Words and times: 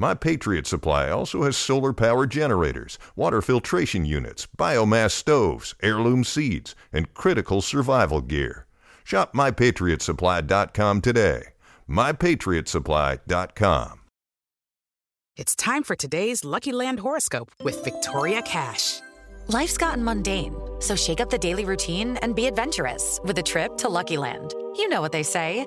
My 0.00 0.14
Patriot 0.14 0.68
Supply 0.68 1.10
also 1.10 1.42
has 1.42 1.56
solar 1.56 1.92
power 1.92 2.24
generators, 2.24 3.00
water 3.16 3.42
filtration 3.42 4.04
units, 4.04 4.46
biomass 4.56 5.10
stoves, 5.10 5.74
heirloom 5.82 6.22
seeds, 6.22 6.76
and 6.92 7.12
critical 7.14 7.60
survival 7.60 8.20
gear. 8.20 8.66
Shop 9.02 9.34
mypatriotsupply.com 9.34 11.00
today. 11.00 11.42
mypatriotsupply.com. 11.88 14.00
It's 15.36 15.56
time 15.56 15.82
for 15.82 15.96
today's 15.96 16.44
Lucky 16.44 16.70
Land 16.70 17.00
horoscope 17.00 17.50
with 17.64 17.82
Victoria 17.82 18.42
Cash. 18.42 19.00
Life's 19.48 19.76
gotten 19.76 20.04
mundane, 20.04 20.54
so 20.78 20.94
shake 20.94 21.20
up 21.20 21.30
the 21.30 21.38
daily 21.38 21.64
routine 21.64 22.18
and 22.18 22.36
be 22.36 22.46
adventurous 22.46 23.18
with 23.24 23.36
a 23.38 23.42
trip 23.42 23.76
to 23.78 23.88
Lucky 23.88 24.16
Land. 24.16 24.54
You 24.76 24.88
know 24.88 25.00
what 25.00 25.10
they 25.10 25.24
say. 25.24 25.66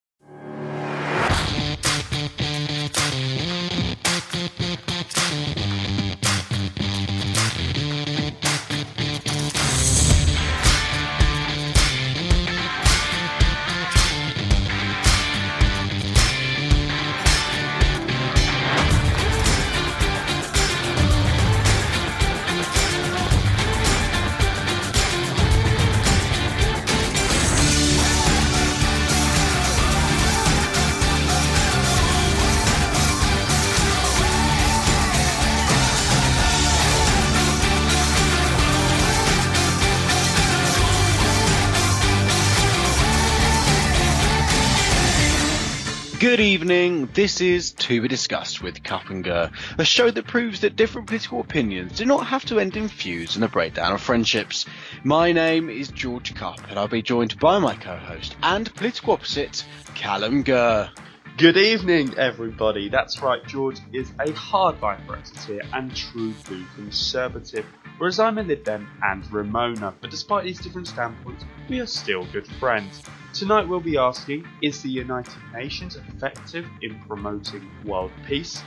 Good 46.31 46.39
evening. 46.39 47.09
This 47.13 47.41
is 47.41 47.71
To 47.71 48.01
Be 48.01 48.07
Discussed 48.07 48.63
with 48.63 48.81
Gur, 48.83 49.51
a 49.77 49.83
show 49.83 50.09
that 50.09 50.27
proves 50.27 50.61
that 50.61 50.77
different 50.77 51.07
political 51.07 51.41
opinions 51.41 51.97
do 51.97 52.05
not 52.05 52.25
have 52.27 52.45
to 52.45 52.57
end 52.57 52.77
in 52.77 52.87
feuds 52.87 53.35
and 53.35 53.43
a 53.43 53.49
breakdown 53.49 53.91
of 53.91 53.99
friendships. 53.99 54.65
My 55.03 55.33
name 55.33 55.69
is 55.69 55.89
George 55.89 56.33
Kup, 56.33 56.61
and 56.69 56.79
I'll 56.79 56.87
be 56.87 57.01
joined 57.01 57.37
by 57.37 57.59
my 57.59 57.75
co-host 57.75 58.37
and 58.41 58.73
political 58.75 59.11
opposite, 59.11 59.65
Callum 59.93 60.43
Gurr. 60.43 60.89
Good 61.37 61.57
evening, 61.57 62.13
everybody. 62.17 62.89
That's 62.89 63.21
right, 63.21 63.43
George 63.47 63.79
is 63.93 64.11
a 64.19 64.25
hardline 64.33 65.03
Brexiteer 65.07 65.61
and 65.73 65.95
true 65.95 66.33
blue 66.45 66.65
conservative, 66.75 67.65
whereas 67.97 68.19
I'm 68.19 68.37
a 68.37 68.43
Lib 68.43 68.63
Dem 68.63 68.87
and 69.01 69.23
Remoaner. 69.23 69.93
But 70.01 70.11
despite 70.11 70.43
these 70.43 70.59
different 70.59 70.87
standpoints, 70.87 71.45
we 71.67 71.79
are 71.79 71.87
still 71.87 72.25
good 72.31 72.45
friends. 72.45 73.01
Tonight 73.33 73.67
we'll 73.67 73.79
be 73.79 73.97
asking 73.97 74.45
Is 74.61 74.83
the 74.83 74.89
United 74.89 75.33
Nations 75.53 75.95
effective 75.95 76.67
in 76.81 76.99
promoting 77.07 77.71
world 77.85 78.11
peace? 78.27 78.61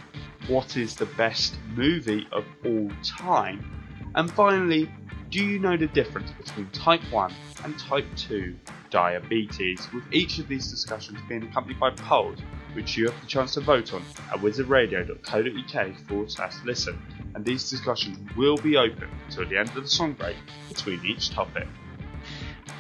What 0.49 0.77
is 0.77 0.97
the 0.97 1.07
best 1.07 1.57
movie 1.77 2.27
of 2.33 2.45
all 2.65 2.91
time? 3.05 4.11
And 4.17 4.31
finally, 4.31 4.91
do 5.35 5.45
you 5.45 5.59
know 5.59 5.77
the 5.77 5.89
difference 5.89 6.31
between 6.31 6.71
type 6.71 7.01
1 7.11 7.35
and 7.65 7.77
type 7.77 8.07
2 8.15 8.55
diabetes? 8.91 9.89
With 9.93 10.05
each 10.13 10.39
of 10.39 10.47
these 10.47 10.71
discussions 10.71 11.19
being 11.29 11.43
accompanied 11.43 11.81
by 11.81 11.91
polls, 11.91 12.39
which 12.73 12.97
you 12.97 13.11
have 13.11 13.21
the 13.21 13.27
chance 13.27 13.55
to 13.55 13.61
vote 13.61 13.93
on 13.93 14.05
at 14.33 14.39
wizardradio.co.uk 14.39 15.97
forward 16.07 16.31
slash 16.31 16.55
listen. 16.65 17.03
And 17.35 17.45
these 17.45 17.69
discussions 17.69 18.17
will 18.37 18.57
be 18.59 18.77
open 18.77 19.11
until 19.27 19.49
the 19.49 19.59
end 19.59 19.71
of 19.71 19.83
the 19.83 19.89
song 19.89 20.13
break 20.13 20.37
between 20.69 21.05
each 21.05 21.31
topic. 21.31 21.67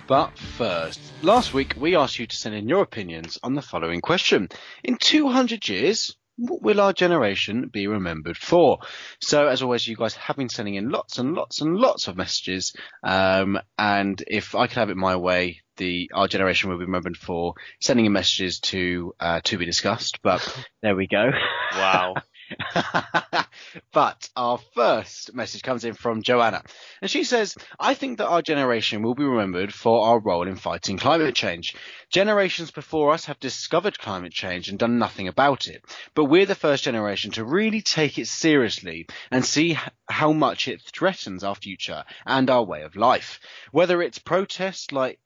But 0.06 0.38
first, 0.38 1.00
last 1.22 1.54
week 1.54 1.75
we 1.76 1.97
asked 1.97 2.20
you 2.20 2.28
to 2.28 2.37
send 2.37 2.54
in 2.54 2.69
your 2.69 2.82
opinions 2.82 3.37
on 3.43 3.54
the 3.54 3.62
following 3.62 4.00
question. 4.00 4.48
In 4.84 4.97
200 4.97 5.69
years, 5.69 6.16
what 6.36 6.62
will 6.62 6.80
our 6.80 6.92
generation 6.92 7.68
be 7.68 7.86
remembered 7.86 8.36
for? 8.36 8.78
So, 9.20 9.48
as 9.48 9.62
always, 9.62 9.86
you 9.86 9.96
guys 9.96 10.14
have 10.14 10.36
been 10.36 10.48
sending 10.48 10.74
in 10.74 10.90
lots 10.90 11.18
and 11.18 11.34
lots 11.34 11.60
and 11.60 11.76
lots 11.76 12.08
of 12.08 12.16
messages. 12.16 12.74
Um, 13.02 13.58
and 13.78 14.22
if 14.26 14.54
I 14.54 14.66
could 14.66 14.78
have 14.78 14.90
it 14.90 14.96
my 14.96 15.16
way, 15.16 15.62
the 15.76 16.10
our 16.14 16.28
generation 16.28 16.70
will 16.70 16.78
be 16.78 16.84
remembered 16.84 17.16
for 17.16 17.54
sending 17.80 18.06
in 18.06 18.12
messages 18.12 18.60
to 18.60 19.14
uh, 19.20 19.40
to 19.44 19.58
be 19.58 19.64
discussed. 19.64 20.20
But 20.22 20.42
there 20.82 20.96
we 20.96 21.06
go. 21.06 21.30
Wow. 21.74 22.14
but 23.93 24.28
our 24.37 24.59
first 24.75 25.34
message 25.34 25.62
comes 25.62 25.84
in 25.84 25.94
from 25.94 26.22
Joanna, 26.22 26.62
and 27.00 27.10
she 27.10 27.25
says, 27.25 27.56
I 27.78 27.94
think 27.94 28.19
that 28.19 28.28
our 28.28 28.43
generation 28.43 29.03
will 29.03 29.15
be 29.15 29.25
remembered 29.25 29.72
for 29.72 30.06
our 30.06 30.19
role 30.19 30.47
in 30.47 30.56
fighting 30.56 30.99
climate 30.99 31.34
change. 31.34 31.75
Generations 32.10 32.71
before 32.71 33.12
us 33.12 33.27
have 33.27 33.41
discovered 33.41 33.99
climate 33.99 34.32
change 34.32 34.69
and 34.69 34.78
done 34.78 34.99
nothing 34.99 35.28
about 35.28 35.66
it, 35.66 35.84
but 36.15 36.27
we're 36.27 36.47
the 36.47 36.55
first 36.55 36.84
generation 36.84 37.31
to 37.32 37.44
really 37.44 37.81
take 37.81 38.19
it 38.19 38.28
seriously 38.28 39.06
and 39.31 39.44
see 39.44 39.78
how 40.09 40.32
much 40.32 40.69
it 40.69 40.82
threatens 40.82 41.44
our 41.44 41.55
future 41.55 42.05
and 42.26 42.50
our 42.50 42.65
way 42.65 42.82
of 42.82 42.97
life. 42.97 43.41
Whether 43.72 44.03
it's 44.03 44.19
protests 44.19 44.93
like 44.93 45.19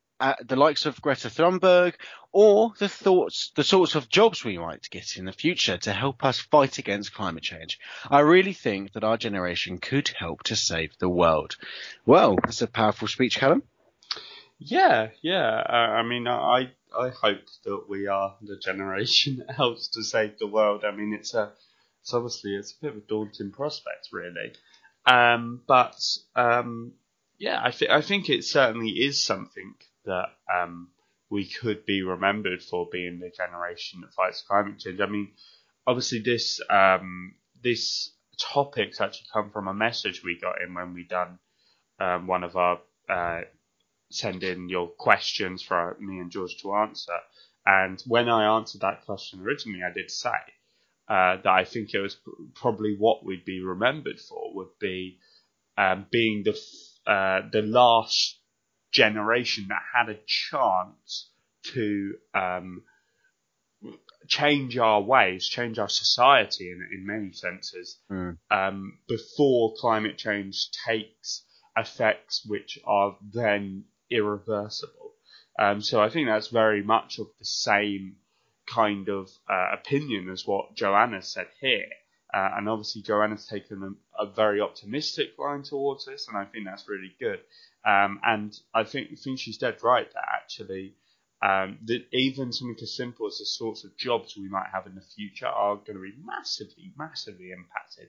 the 0.45 0.57
likes 0.57 0.87
of 0.87 1.01
Greta 1.01 1.29
Thunberg 1.29 1.95
or 2.33 2.73
the 2.79 2.89
thoughts, 2.89 3.53
the 3.55 3.65
sorts 3.65 3.95
of 3.95 4.09
jobs 4.09 4.45
we 4.45 4.59
might 4.59 4.89
get 4.91 5.17
in 5.17 5.25
the 5.25 5.33
future 5.33 5.79
to 5.79 5.93
help 5.93 6.25
us 6.25 6.41
fight 6.41 6.79
against 6.79 7.15
climate 7.15 7.43
change. 7.43 7.79
I 8.11 8.21
really 8.21 8.53
think 8.53 8.93
that 8.93 9.05
our 9.05 9.17
generation 9.17 9.79
could 9.79 10.09
help 10.09 10.43
to 10.45 10.57
save 10.57 10.99
the 10.99 11.09
world. 11.09 11.57
Well, 12.05 12.37
that's 12.45 12.63
a 12.63 12.67
powerful 12.67 13.09
speech, 13.09 13.39
Callum. 13.39 13.63
Yeah, 14.59 15.11
yeah. 15.23 15.63
Uh, 15.69 15.73
I 15.73 16.03
mean, 16.03 16.27
I 16.27 16.73
I 16.97 17.11
hope 17.11 17.45
that 17.65 17.85
we 17.89 18.09
are 18.09 18.37
the 18.43 18.59
generation 18.59 19.37
that 19.47 19.55
helps 19.55 19.89
to 19.89 20.03
save 20.03 20.39
the 20.39 20.47
world. 20.47 20.85
I 20.85 20.91
mean, 20.91 21.15
it's 21.15 21.35
a 21.35 21.53
it's 22.01 22.13
obviously 22.13 22.57
it's 22.57 22.73
a 22.73 22.81
bit 22.83 22.91
of 22.91 22.97
a 22.99 23.07
daunting 23.07 23.53
prospect, 23.53 24.09
really. 24.13 24.53
Um, 25.07 25.63
but 25.67 25.97
um, 26.35 26.93
yeah, 27.39 27.61
I 27.63 27.71
think 27.71 27.91
I 27.91 28.01
think 28.03 28.29
it 28.29 28.45
certainly 28.45 28.91
is 28.91 29.25
something 29.25 29.75
that 30.09 30.29
um, 30.55 30.89
we 31.31 31.47
could 31.49 31.87
be 31.87 32.03
remembered 32.03 32.63
for 32.63 32.89
being 32.91 33.21
the 33.21 33.31
generation 33.31 34.01
that 34.01 34.13
fights 34.13 34.43
climate 34.43 34.79
change. 34.79 35.01
I 35.01 35.07
mean, 35.07 35.31
obviously 35.87 36.21
this 36.21 36.61
um, 36.71 37.35
this 37.63 38.13
topic's 38.39 39.01
actually 39.01 39.29
come 39.33 39.51
from 39.51 39.69
a 39.69 39.75
message 39.75 40.23
we 40.25 40.39
got 40.41 40.63
in 40.63 40.75
when 40.75 40.95
we 40.95 41.05
done 41.05 41.39
um, 42.01 42.27
one 42.27 42.45
of 42.45 42.57
our 42.57 42.81
uh, 43.09 43.43
send 44.11 44.43
in 44.43 44.69
your 44.69 44.89
questions 44.89 45.63
for 45.63 45.97
me 46.01 46.19
and 46.19 46.31
George 46.31 46.57
to 46.63 46.75
answer. 46.75 47.19
And 47.67 48.03
when 48.07 48.29
I 48.29 48.57
answered 48.57 48.81
that 48.81 49.05
question 49.05 49.41
originally, 49.41 49.81
I 49.83 49.93
did 49.93 50.11
say 50.11 50.31
uh, 51.09 51.37
that 51.43 51.47
I 51.47 51.65
think 51.65 51.93
it 51.93 52.01
was 52.01 52.17
probably 52.55 52.97
what 52.99 53.25
we'd 53.25 53.45
be 53.45 53.61
remembered 53.61 54.21
for 54.21 54.55
would 54.55 54.79
be 54.81 55.19
um, 55.77 56.07
being 56.11 56.45
the 56.45 56.59
uh, 57.11 57.49
the 57.51 57.63
last 57.63 58.39
generation 58.93 59.67
that 59.69 59.83
had 59.95 60.09
a 60.09 60.19
chance 60.27 61.31
to 61.75 62.15
um, 62.35 62.83
change 64.27 64.77
our 64.79 65.01
ways, 65.01 65.47
change 65.47 65.79
our 65.79 65.89
society 65.89 66.71
in, 66.71 66.87
in 66.93 67.07
many 67.07 67.33
senses, 67.33 67.99
Mm. 68.11 68.39
um, 68.51 68.99
before 69.09 69.75
climate 69.79 70.19
change 70.19 70.71
takes 70.87 71.45
effects 71.77 72.45
which 72.47 72.79
are 72.85 73.17
then 73.33 73.85
irreversible. 74.11 75.13
Um, 75.59 75.81
so 75.81 76.01
I 76.01 76.09
think 76.09 76.29
that's 76.29 76.49
very 76.49 76.83
much 76.83 77.19
of 77.19 77.27
the 77.39 77.45
same 77.45 78.17
kind 78.67 79.09
of 79.09 79.31
uh, 79.49 79.73
opinion 79.73 80.29
as 80.31 80.47
what 80.47 80.75
Joanna 80.75 81.23
said 81.23 81.47
here. 81.61 81.89
Uh, 82.33 82.51
and 82.57 82.69
obviously, 82.69 83.03
Joanna's 83.03 83.47
taken 83.47 83.97
a, 84.19 84.23
a 84.23 84.27
very 84.27 84.61
optimistic 84.61 85.39
line 85.39 85.63
towards 85.63 86.05
this, 86.05 86.29
and 86.29 86.37
I 86.37 86.45
think 86.45 86.67
that's 86.67 86.89
really 86.89 87.15
good. 87.19 87.41
Um, 87.87 88.21
and 88.23 88.59
I 88.75 88.85
think 88.85 89.19
think 89.19 89.39
she's 89.39 89.59
dead 89.59 89.83
right 89.83 90.13
that 90.13 90.25
actually 90.35 90.95
um, 91.41 91.79
that 91.85 92.05
even 92.13 92.53
something 92.53 92.77
as 92.83 92.97
simple 92.97 93.27
as 93.27 93.39
the 93.39 93.47
sorts 93.47 93.85
of 93.85 93.97
jobs 93.97 94.37
we 94.37 94.49
might 94.49 94.69
have 94.73 94.87
in 94.87 94.95
the 94.95 95.01
future 95.01 95.47
are 95.47 95.77
going 95.77 95.97
to 95.97 96.03
be 96.03 96.15
massively, 96.23 96.93
massively 96.99 97.51
impacted 97.53 98.09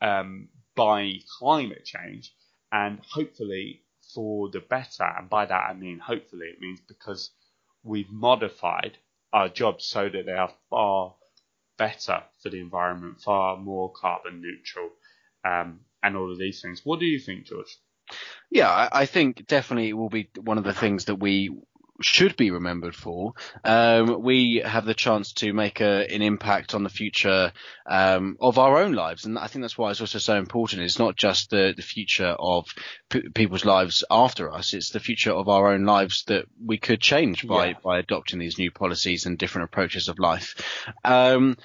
um, 0.00 0.48
by 0.76 1.14
climate 1.38 1.84
change, 1.84 2.32
and 2.72 3.00
hopefully 3.12 3.82
for 4.14 4.48
the 4.50 4.60
better. 4.60 5.04
And 5.18 5.28
by 5.28 5.46
that 5.46 5.66
I 5.70 5.74
mean 5.74 5.98
hopefully 5.98 6.46
it 6.46 6.60
means 6.60 6.80
because 6.86 7.30
we've 7.82 8.10
modified 8.10 8.98
our 9.32 9.48
jobs 9.48 9.84
so 9.84 10.08
that 10.08 10.26
they 10.26 10.32
are 10.32 10.52
far 10.68 11.14
better 11.80 12.22
for 12.42 12.50
the 12.50 12.60
environment, 12.60 13.22
far 13.22 13.56
more 13.56 13.90
carbon 13.90 14.42
neutral, 14.42 14.90
um, 15.46 15.80
and 16.02 16.14
all 16.14 16.30
of 16.30 16.38
these 16.38 16.60
things. 16.60 16.82
What 16.84 17.00
do 17.00 17.06
you 17.06 17.18
think, 17.18 17.46
George? 17.46 17.78
Yeah, 18.50 18.68
I, 18.68 18.88
I 18.92 19.06
think 19.06 19.46
definitely 19.46 19.88
it 19.88 19.94
will 19.96 20.10
be 20.10 20.28
one 20.38 20.58
of 20.58 20.64
the 20.64 20.74
things 20.74 21.06
that 21.06 21.14
we 21.14 21.56
should 22.02 22.36
be 22.36 22.50
remembered 22.50 22.94
for. 22.94 23.32
Um, 23.64 24.22
we 24.22 24.62
have 24.64 24.84
the 24.86 24.94
chance 24.94 25.32
to 25.34 25.52
make 25.52 25.80
a, 25.80 26.06
an 26.12 26.22
impact 26.22 26.74
on 26.74 26.82
the 26.82 26.88
future 26.88 27.52
um, 27.88 28.36
of 28.40 28.58
our 28.58 28.78
own 28.78 28.92
lives, 28.92 29.24
and 29.24 29.38
I 29.38 29.46
think 29.46 29.62
that's 29.62 29.76
why 29.78 29.90
it's 29.90 30.00
also 30.00 30.18
so 30.18 30.36
important. 30.36 30.82
It's 30.82 30.98
not 30.98 31.16
just 31.16 31.50
the, 31.50 31.74
the 31.76 31.82
future 31.82 32.34
of 32.38 32.66
p- 33.08 33.28
people's 33.34 33.64
lives 33.64 34.04
after 34.10 34.50
us; 34.52 34.72
it's 34.74 34.90
the 34.90 35.00
future 35.00 35.32
of 35.32 35.48
our 35.48 35.72
own 35.72 35.84
lives 35.84 36.24
that 36.28 36.46
we 36.64 36.78
could 36.78 37.00
change 37.00 37.46
by 37.46 37.68
Yeah. 37.68 37.74
by 37.82 37.98
adopting 37.98 38.38
these 38.38 38.58
new 38.58 38.70
policies 38.70 39.26
and 39.26 39.38
different 39.38 39.64
approaches 39.64 40.08
of 40.08 40.18
life. 40.18 40.54
Um, 41.04 41.56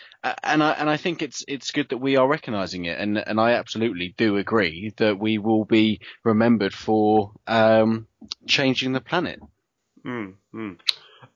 and 0.44 0.64
I 0.64 0.72
and 0.72 0.90
I 0.90 0.98
think 0.98 1.22
it's 1.22 1.44
it's 1.48 1.72
good 1.72 1.90
that 1.90 1.98
we 1.98 2.18
are 2.18 2.28
recognising 2.28 2.86
it, 2.86 3.00
and 3.00 3.18
and 3.18 3.40
I 3.40 3.52
absolutely 3.52 4.14
do 4.18 4.38
agree 4.38 4.94
that 4.98 5.20
we 5.20 5.38
will 5.38 5.66
be 5.66 6.02
remembered 6.24 6.74
for 6.74 7.31
um, 7.48 8.08
changing 8.48 8.94
the 8.94 9.02
planet. 9.02 9.40
Mm, 10.06 10.36
mm. 10.54 10.80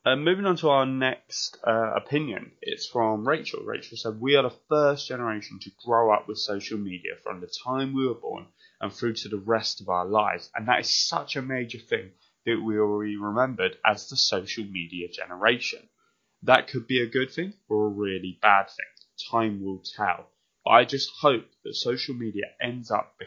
Uh, 0.06 0.16
moving 0.16 0.46
on 0.46 0.56
to 0.58 0.70
our 0.70 0.86
next 0.86 1.58
uh, 1.68 1.94
opinion, 1.96 2.52
it's 2.62 2.88
from 2.88 3.28
Rachel. 3.28 3.64
Rachel 3.64 3.98
said, 3.98 4.22
We 4.22 4.36
are 4.36 4.44
the 4.44 4.56
first 4.70 5.08
generation 5.08 5.60
to 5.62 5.72
grow 5.86 6.14
up 6.14 6.28
with 6.28 6.38
social 6.38 6.78
media 6.78 7.16
from 7.24 7.42
the 7.42 7.52
time 7.66 7.94
we 7.94 8.08
were 8.08 8.14
born 8.14 8.48
and 8.80 8.94
through 8.94 9.16
to 9.16 9.30
the 9.30 9.40
rest 9.40 9.82
of 9.82 9.90
our 9.90 10.06
lives. 10.06 10.52
And 10.56 10.68
that 10.68 10.82
is 10.82 11.08
such 11.10 11.36
a 11.36 11.42
major 11.42 11.80
thing 11.80 12.12
that 12.46 12.62
we 12.62 12.80
will 12.80 13.02
be 13.02 13.18
remembered 13.18 13.78
as 13.86 14.08
the 14.08 14.18
social 14.18 14.66
media 14.66 15.10
generation. 15.10 15.90
That 16.44 16.68
could 16.68 16.88
be 16.88 17.02
a 17.02 17.08
good 17.08 17.32
thing 17.32 17.54
or 17.68 17.88
a 17.88 17.90
really 17.90 18.38
bad 18.42 18.68
thing. 18.70 18.86
Time 19.32 19.64
will 19.64 19.84
tell. 19.98 20.30
But 20.64 20.72
I 20.72 20.86
just 20.86 21.10
hope 21.20 21.48
that 21.64 21.74
social 21.74 22.16
media 22.16 22.46
ends 22.62 22.92
up 22.92 23.18
be- 23.20 23.26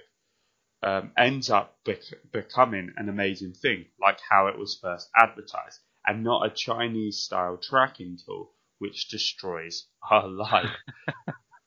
um, 0.82 1.12
ends 1.18 1.50
up 1.50 1.78
bec- 1.84 2.22
becoming 2.32 2.92
an 2.96 3.08
amazing 3.08 3.54
thing, 3.54 3.86
like 4.00 4.18
how 4.30 4.48
it 4.48 4.58
was 4.58 4.78
first 4.82 5.10
advertised, 5.16 5.80
and 6.06 6.24
not 6.24 6.46
a 6.46 6.50
Chinese 6.54 7.18
style 7.20 7.58
tracking 7.58 8.18
tool 8.26 8.52
which 8.78 9.08
destroys 9.08 9.86
our 10.10 10.28
life. 10.28 10.76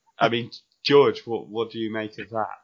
I 0.19 0.29
mean, 0.29 0.51
George, 0.83 1.21
what 1.27 1.47
what 1.49 1.71
do 1.71 1.79
you 1.79 1.91
make 1.91 2.19
of 2.19 2.29
that? 2.31 2.57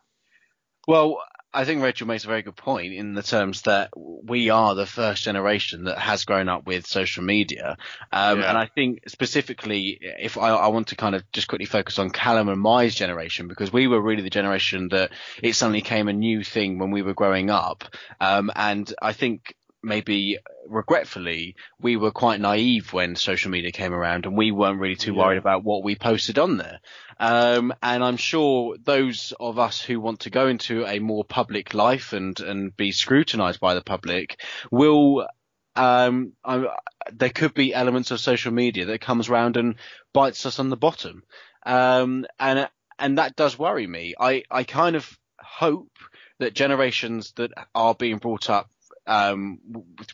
Well, 0.88 1.21
I 1.53 1.65
think 1.65 1.81
Rachel 1.81 2.07
makes 2.07 2.24
a 2.24 2.27
very 2.27 2.44
good 2.44 2.56
point 2.56 2.94
in 2.94 3.13
the 3.13 3.24
terms 3.24 3.63
that 3.63 3.89
we 3.95 4.50
are 4.50 4.74
the 4.74 4.86
first 4.86 5.24
generation 5.24 5.86
that 5.86 5.98
has 5.98 6.24
grown 6.24 6.48
up 6.48 6.65
with 6.65 6.88
social 6.88 7.24
media. 7.24 7.77
Um, 8.12 8.39
Yeah. 8.39 8.50
And 8.50 8.57
I 8.57 8.68
think 8.68 9.09
specifically, 9.09 10.00
if 10.01 10.38
I, 10.38 10.50
I 10.50 10.68
want 10.68 10.88
to 10.88 10.95
kind 10.95 11.15
of 11.15 11.30
just 11.31 11.48
quickly 11.48 11.65
focus 11.65 12.00
on 12.00 12.09
Callum 12.09 12.48
and 12.48 12.62
my 12.62 12.88
generation, 12.88 13.48
because 13.48 13.74
we 13.74 13.88
were 13.88 14.01
really 14.01 14.21
the 14.21 14.30
generation 14.30 14.89
that 14.89 15.12
it 15.44 15.53
suddenly 15.56 15.81
came 15.81 16.07
a 16.07 16.13
new 16.13 16.44
thing 16.44 16.80
when 16.80 16.92
we 16.92 17.01
were 17.01 17.13
growing 17.13 17.50
up. 17.50 17.83
Um, 18.19 18.51
and 18.56 18.94
I 19.01 19.13
think 19.13 19.56
maybe 19.83 20.38
regretfully, 20.68 21.56
we 21.80 21.98
were 21.98 22.12
quite 22.12 22.39
naive 22.39 22.94
when 22.94 23.16
social 23.16 23.51
media 23.51 23.72
came 23.72 23.94
around 23.94 24.25
and 24.25 24.38
we 24.38 24.51
weren't 24.51 24.80
really 24.80 24.95
too 24.95 25.13
Yeah. 25.13 25.19
worried 25.19 25.38
about 25.38 25.63
what 25.63 25.83
we 25.83 25.95
posted 25.95 26.38
on 26.38 26.57
there. 26.57 26.80
Um, 27.19 27.74
and 27.81 28.04
I'm 28.04 28.18
sure 28.18 28.78
those 28.83 29.33
of 29.39 29.60
us 29.60 29.81
who 29.81 30.00
want 30.00 30.22
to 30.22 30.30
go 30.30 30.48
into 30.48 30.86
a 30.86 31.00
more 31.00 31.24
public 31.24 31.74
life 31.74 32.13
and, 32.13 32.39
and 32.39 32.75
be 32.75 32.92
scrutinized 32.92 33.60
by 33.60 33.74
the 33.74 33.81
public 33.81 34.39
will, 34.72 35.28
um, 35.75 36.34
I, 36.44 36.66
there 37.12 37.30
could 37.30 37.54
be 37.54 37.74
elements 37.74 38.12
of 38.12 38.19
social 38.19 38.51
media 38.51 38.86
that 38.86 39.01
comes 39.01 39.30
around 39.30 39.57
and 39.57 39.75
bites 40.13 40.45
us 40.45 40.60
on 40.60 40.69
the 40.69 40.77
bottom. 40.77 41.24
Um, 41.66 42.25
and, 42.39 42.69
and 42.98 43.18
that 43.18 43.36
does 43.36 43.57
worry 43.57 43.88
me. 43.88 44.13
I, 44.19 44.44
I 44.50 44.63
kind 44.63 44.95
of 44.95 45.18
hope 45.39 45.92
that 46.39 46.54
generations 46.54 47.34
that 47.34 47.51
are 47.75 47.94
being 47.95 48.18
brought 48.18 48.50
up 48.50 48.69
um, 49.07 49.59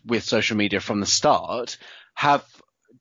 with, 0.05 0.23
social 0.23 0.57
media 0.57 0.79
from 0.79 0.99
the 0.99 1.05
start 1.05 1.77
have 2.13 2.45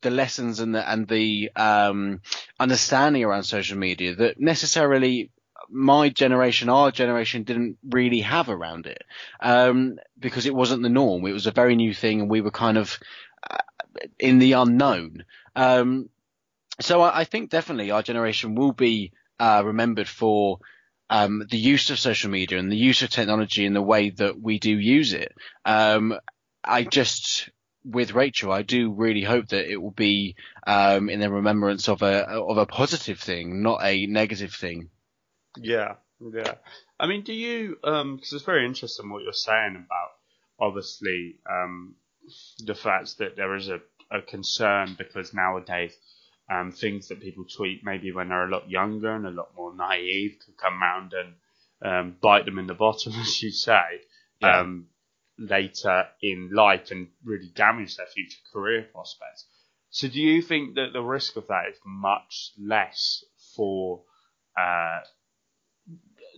the 0.02 0.10
lessons 0.10 0.60
and 0.60 0.74
the 0.74 0.90
and 0.90 1.08
the 1.08 1.50
um, 1.56 2.20
understanding 2.60 3.24
around 3.24 3.44
social 3.44 3.78
media 3.78 4.14
that 4.14 4.38
necessarily 4.38 5.30
my 5.68 6.08
generation, 6.08 6.68
our 6.68 6.90
generation, 6.90 7.42
didn't 7.42 7.78
really 7.88 8.20
have 8.20 8.48
around 8.48 8.86
it 8.86 9.02
um, 9.40 9.98
because 10.18 10.46
it 10.46 10.54
wasn't 10.54 10.82
the 10.82 10.88
norm. 10.88 11.26
It 11.26 11.32
was 11.32 11.46
a 11.46 11.52
very 11.52 11.76
new 11.76 11.94
thing, 11.94 12.20
and 12.20 12.30
we 12.30 12.40
were 12.40 12.50
kind 12.50 12.78
of 12.78 12.98
uh, 13.50 13.56
in 14.18 14.38
the 14.38 14.52
unknown. 14.52 15.24
Um, 15.54 16.08
so 16.80 17.00
I, 17.00 17.20
I 17.20 17.24
think 17.24 17.50
definitely 17.50 17.90
our 17.90 18.02
generation 18.02 18.54
will 18.54 18.72
be 18.72 19.12
uh, 19.40 19.62
remembered 19.64 20.08
for 20.08 20.60
um, 21.10 21.46
the 21.50 21.58
use 21.58 21.90
of 21.90 21.98
social 21.98 22.30
media 22.30 22.58
and 22.58 22.70
the 22.70 22.76
use 22.76 23.02
of 23.02 23.10
technology 23.10 23.66
and 23.66 23.76
the 23.76 23.82
way 23.82 24.10
that 24.10 24.40
we 24.40 24.58
do 24.58 24.70
use 24.70 25.12
it. 25.12 25.32
Um, 25.64 26.14
I 26.64 26.82
just, 26.82 27.48
with 27.84 28.12
Rachel, 28.12 28.52
I 28.52 28.62
do 28.62 28.92
really 28.92 29.22
hope 29.22 29.48
that 29.48 29.70
it 29.70 29.80
will 29.80 29.92
be 29.92 30.34
um, 30.66 31.08
in 31.08 31.20
the 31.20 31.30
remembrance 31.30 31.88
of 31.88 32.02
a 32.02 32.26
of 32.28 32.58
a 32.58 32.66
positive 32.66 33.20
thing, 33.20 33.62
not 33.62 33.84
a 33.84 34.06
negative 34.06 34.52
thing. 34.52 34.90
Yeah, 35.56 35.94
yeah. 36.20 36.54
I 36.98 37.06
mean, 37.06 37.22
do 37.22 37.32
you? 37.32 37.76
Because 37.82 38.32
it's 38.32 38.44
very 38.44 38.66
interesting 38.66 39.10
what 39.10 39.22
you're 39.22 39.32
saying 39.32 39.76
about 39.76 40.10
obviously 40.58 41.38
um, 41.50 41.94
the 42.64 42.74
fact 42.74 43.18
that 43.18 43.36
there 43.36 43.54
is 43.54 43.68
a, 43.68 43.80
a 44.10 44.22
concern 44.22 44.94
because 44.98 45.34
nowadays 45.34 45.92
um, 46.50 46.72
things 46.72 47.08
that 47.08 47.20
people 47.20 47.44
tweet 47.44 47.84
maybe 47.84 48.12
when 48.12 48.28
they're 48.28 48.46
a 48.46 48.50
lot 48.50 48.70
younger 48.70 49.14
and 49.14 49.26
a 49.26 49.30
lot 49.30 49.50
more 49.56 49.74
naive 49.74 50.38
can 50.44 50.54
come 50.54 50.80
round 50.80 51.12
and 51.12 51.34
um, 51.82 52.16
bite 52.20 52.44
them 52.44 52.58
in 52.58 52.66
the 52.66 52.74
bottom, 52.74 53.12
as 53.20 53.42
you 53.42 53.50
say, 53.50 54.00
Yeah. 54.40 54.60
um, 54.60 54.88
later 55.38 56.06
in 56.22 56.50
life 56.52 56.90
and 56.90 57.08
really 57.24 57.50
damage 57.54 57.96
their 57.96 58.06
future 58.06 58.40
career 58.52 58.82
prospects. 58.92 59.46
So, 59.90 60.08
do 60.08 60.20
you 60.20 60.42
think 60.42 60.74
that 60.76 60.92
the 60.92 61.02
risk 61.02 61.36
of 61.36 61.46
that 61.48 61.68
is 61.70 61.78
much 61.84 62.52
less 62.58 63.24
for 63.54 64.02
uh, 64.58 65.00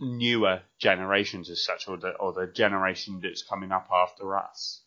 newer 0.00 0.62
generations 0.78 1.50
as 1.50 1.64
such, 1.64 1.88
or 1.88 1.96
the 1.96 2.10
or 2.16 2.32
the 2.32 2.46
generation 2.46 3.20
that's 3.22 3.42
coming 3.42 3.72
up 3.72 3.88
after 3.92 4.36
us? 4.36 4.82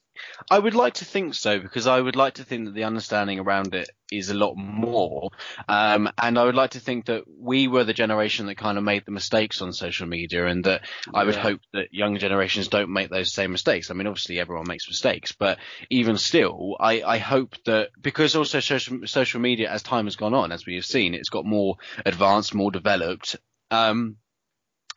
I 0.49 0.59
would 0.59 0.75
like 0.75 0.95
to 0.95 1.05
think 1.05 1.33
so 1.35 1.59
because 1.59 1.87
I 1.87 1.99
would 1.99 2.15
like 2.15 2.35
to 2.35 2.43
think 2.43 2.65
that 2.65 2.73
the 2.73 2.83
understanding 2.83 3.39
around 3.39 3.73
it 3.73 3.89
is 4.11 4.29
a 4.29 4.33
lot 4.33 4.55
more. 4.55 5.29
Um, 5.69 6.09
and 6.21 6.37
I 6.37 6.43
would 6.43 6.55
like 6.55 6.71
to 6.71 6.79
think 6.79 7.05
that 7.05 7.23
we 7.27 7.67
were 7.67 7.83
the 7.83 7.93
generation 7.93 8.47
that 8.47 8.57
kind 8.57 8.77
of 8.77 8.83
made 8.83 9.05
the 9.05 9.11
mistakes 9.11 9.61
on 9.61 9.71
social 9.71 10.07
media 10.07 10.45
and 10.45 10.65
that 10.65 10.81
I 11.13 11.23
would 11.23 11.35
Yeah. 11.35 11.41
hope 11.43 11.61
that 11.73 11.93
younger 11.93 12.19
generations 12.19 12.67
don't 12.67 12.91
make 12.91 13.09
those 13.09 13.33
same 13.33 13.51
mistakes. 13.51 13.89
I 13.89 13.93
mean, 13.93 14.07
obviously 14.07 14.39
everyone 14.39 14.67
makes 14.67 14.87
mistakes, 14.89 15.31
but 15.31 15.59
even 15.89 16.17
still, 16.17 16.75
I, 16.79 17.01
I 17.03 17.17
hope 17.19 17.55
that 17.65 17.89
because 17.99 18.35
also 18.35 18.59
social, 18.59 19.07
social 19.07 19.39
media 19.39 19.69
as 19.71 19.83
time 19.83 20.05
has 20.05 20.17
gone 20.17 20.33
on, 20.33 20.51
as 20.51 20.65
we 20.65 20.75
have 20.75 20.85
seen, 20.85 21.13
it's 21.13 21.29
got 21.29 21.45
more 21.45 21.77
advanced, 22.05 22.53
more 22.53 22.71
developed. 22.71 23.37
Um, 23.69 24.17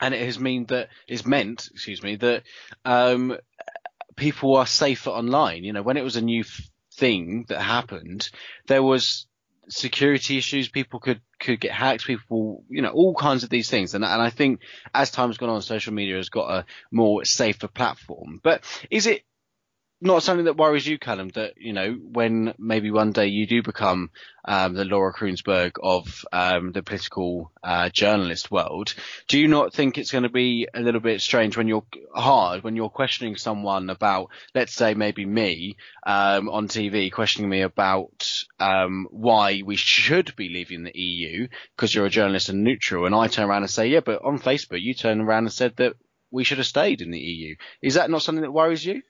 and 0.01 0.13
it 0.13 0.25
has 0.25 0.41
mean 0.41 0.67
that 0.67 0.89
it's 1.07 1.25
meant, 1.25 1.69
excuse 1.73 2.03
me, 2.03 2.17
that 2.17 2.43
um, 2.85 3.37
people 4.17 4.57
are 4.57 4.67
safer 4.67 5.11
online. 5.11 5.65
You 5.65 5.73
know, 5.73 5.83
when 5.83 5.97
it 5.97 6.05
was 6.05 6.17
a 6.17 6.23
new 6.23 6.41
f- 6.41 6.61
thing 6.95 7.47
that 7.49 7.61
happened, 7.61 8.29
there 8.67 8.83
was 8.83 9.27
security 9.69 10.39
issues. 10.39 10.69
People 10.69 11.01
could 11.01 11.21
could 11.41 11.61
get 11.61 11.73
hacked. 11.73 12.05
People, 12.05 12.65
you 12.69 12.83
know, 12.83 12.91
all 12.91 13.15
kinds 13.15 13.45
of 13.45 13.51
these 13.51 13.71
things. 13.71 13.95
And 13.95 14.05
and 14.05 14.23
I 14.23 14.31
think 14.31 14.61
as 14.95 15.11
time's 15.11 15.39
gone 15.39 15.51
on, 15.51 15.63
social 15.63 15.93
media 15.93 16.17
has 16.17 16.29
got 16.29 16.51
a 16.51 16.67
more 16.91 17.25
safer 17.25 17.69
platform. 17.69 18.41
But 18.43 18.65
is 18.91 19.07
it? 19.07 19.23
Not 20.01 20.23
something 20.23 20.47
that 20.47 20.57
worries 20.57 20.87
you, 20.87 20.99
Callum, 20.99 21.29
that, 21.31 21.55
you 21.57 21.73
know, 21.73 21.93
when 21.93 22.53
maybe 22.59 22.91
one 22.91 23.13
day 23.13 23.29
you 23.29 23.47
do 23.47 23.63
become 23.63 24.11
um, 24.45 24.75
the 24.75 24.85
Laura 24.85 25.15
Kuenssberg 25.15 25.77
of 25.83 26.27
um, 26.31 26.73
the 26.73 26.83
political 26.83 27.53
uh, 27.63 27.89
journalist 27.89 28.51
world, 28.51 28.95
do 29.29 29.39
you 29.39 29.49
not 29.49 29.73
think 29.73 29.97
it's 29.97 30.11
going 30.11 30.25
to 30.25 30.29
be 30.29 30.69
a 30.75 30.81
little 30.81 31.01
bit 31.01 31.23
strange 31.23 31.57
when 31.57 31.69
you're 31.69 31.87
hard, 32.15 32.65
when 32.65 32.77
you're 32.77 32.91
questioning 32.91 33.37
someone 33.37 33.89
about, 33.89 34.29
let's 34.55 34.75
say 34.75 34.95
maybe 34.95 35.25
me 35.25 35.77
um, 36.05 36.51
on 36.51 36.69
TV, 36.69 37.11
questioning 37.11 37.49
me 37.49 37.63
about 37.63 38.45
um, 38.61 39.07
why 39.11 39.63
we 39.65 39.77
should 39.77 40.37
be 40.37 40.49
leaving 40.51 40.83
the 40.83 40.99
EU 40.99 41.49
because 41.77 41.95
you're 41.95 42.07
a 42.07 42.11
journalist 42.11 42.49
and 42.51 42.63
neutral, 42.65 43.07
and 43.07 43.15
I 43.15 43.29
turn 43.29 43.49
around 43.49 43.63
and 43.63 43.71
say, 43.71 43.87
yeah, 43.87 44.01
but 44.01 44.23
on 44.23 44.39
Facebook 44.39 44.83
you 44.83 44.93
turn 44.93 45.21
around 45.21 45.45
and 45.45 45.53
said 45.53 45.77
that 45.77 45.95
we 46.31 46.45
should 46.45 46.59
have 46.59 46.67
stayed 46.67 47.01
in 47.01 47.11
the 47.11 47.21
EU. 47.21 47.55
Is 47.81 47.95
that 47.95 48.11
not 48.11 48.23
something 48.23 48.43
that 48.43 48.51
worries 48.51 48.85
you? 48.85 49.01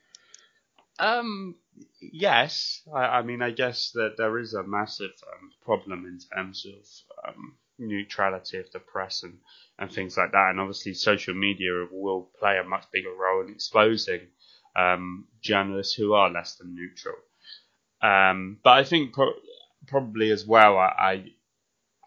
Um, 0.98 1.56
yes. 2.00 2.82
I, 2.94 3.00
I 3.18 3.22
mean, 3.22 3.42
I 3.42 3.50
guess 3.50 3.90
that 3.92 4.16
there 4.16 4.38
is 4.38 4.54
a 4.54 4.62
massive 4.62 5.12
um, 5.26 5.50
problem 5.64 6.06
in 6.06 6.18
terms 6.18 6.66
of 6.66 7.28
um, 7.28 7.56
neutrality 7.78 8.58
of 8.58 8.70
the 8.72 8.78
press 8.78 9.22
and, 9.22 9.38
and 9.78 9.90
things 9.90 10.16
like 10.16 10.32
that. 10.32 10.50
And 10.50 10.60
obviously, 10.60 10.94
social 10.94 11.34
media 11.34 11.86
will 11.90 12.30
play 12.38 12.58
a 12.58 12.68
much 12.68 12.84
bigger 12.92 13.12
role 13.12 13.44
in 13.44 13.52
exposing 13.52 14.20
um, 14.76 15.26
journalists 15.40 15.94
who 15.94 16.14
are 16.14 16.30
less 16.30 16.54
than 16.56 16.74
neutral. 16.74 17.16
Um, 18.02 18.58
but 18.62 18.70
I 18.78 18.84
think 18.84 19.14
pro- 19.14 19.32
probably 19.86 20.30
as 20.30 20.46
well, 20.46 20.76
I, 20.78 21.32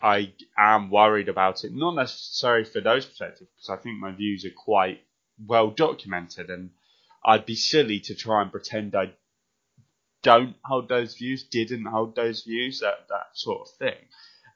I 0.01 0.33
am 0.57 0.89
worried 0.89 1.29
about 1.29 1.63
it, 1.63 1.73
not 1.73 1.95
necessarily 1.95 2.65
for 2.65 2.81
those 2.81 3.05
perspectives, 3.05 3.49
because 3.55 3.69
I 3.69 3.81
think 3.81 3.99
my 3.99 4.11
views 4.11 4.45
are 4.45 4.51
quite 4.51 5.01
well 5.45 5.69
documented 5.71 6.49
and 6.49 6.69
I'd 7.25 7.45
be 7.45 7.55
silly 7.55 7.99
to 8.01 8.15
try 8.15 8.41
and 8.41 8.51
pretend 8.51 8.95
I 8.95 9.11
don't 10.23 10.55
hold 10.63 10.89
those 10.89 11.15
views, 11.15 11.43
didn't 11.43 11.85
hold 11.85 12.15
those 12.15 12.43
views, 12.43 12.79
that 12.79 13.07
that 13.09 13.27
sort 13.33 13.67
of 13.67 13.75
thing. 13.75 13.97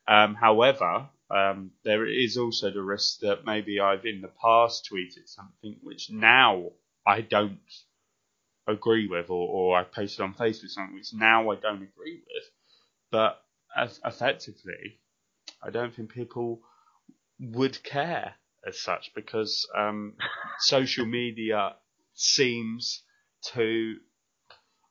Um, 0.07 0.35
however, 0.35 1.09
um, 1.29 1.71
there 1.83 2.05
is 2.05 2.37
also 2.37 2.71
the 2.71 2.81
risk 2.81 3.19
that 3.19 3.45
maybe 3.45 3.79
I've 3.79 4.05
in 4.05 4.21
the 4.21 4.31
past 4.41 4.89
tweeted 4.91 5.27
something 5.27 5.77
which 5.81 6.09
now 6.09 6.71
I 7.05 7.21
don't 7.21 7.59
agree 8.67 9.07
with, 9.07 9.29
or, 9.29 9.47
or 9.47 9.79
I 9.79 9.83
posted 9.83 10.21
on 10.21 10.33
Facebook 10.33 10.69
something 10.69 10.95
which 10.95 11.13
now 11.13 11.51
I 11.51 11.55
don't 11.55 11.83
agree 11.83 12.21
with. 12.27 12.43
But 13.11 13.41
effectively, 14.05 14.99
I 15.63 15.69
don't 15.69 15.93
think 15.93 16.11
people 16.11 16.61
would 17.39 17.81
care 17.83 18.35
as 18.67 18.79
such 18.79 19.13
because 19.15 19.67
um, 19.75 20.13
social 20.59 21.05
media 21.05 21.75
seems 22.21 23.03
to, 23.53 23.97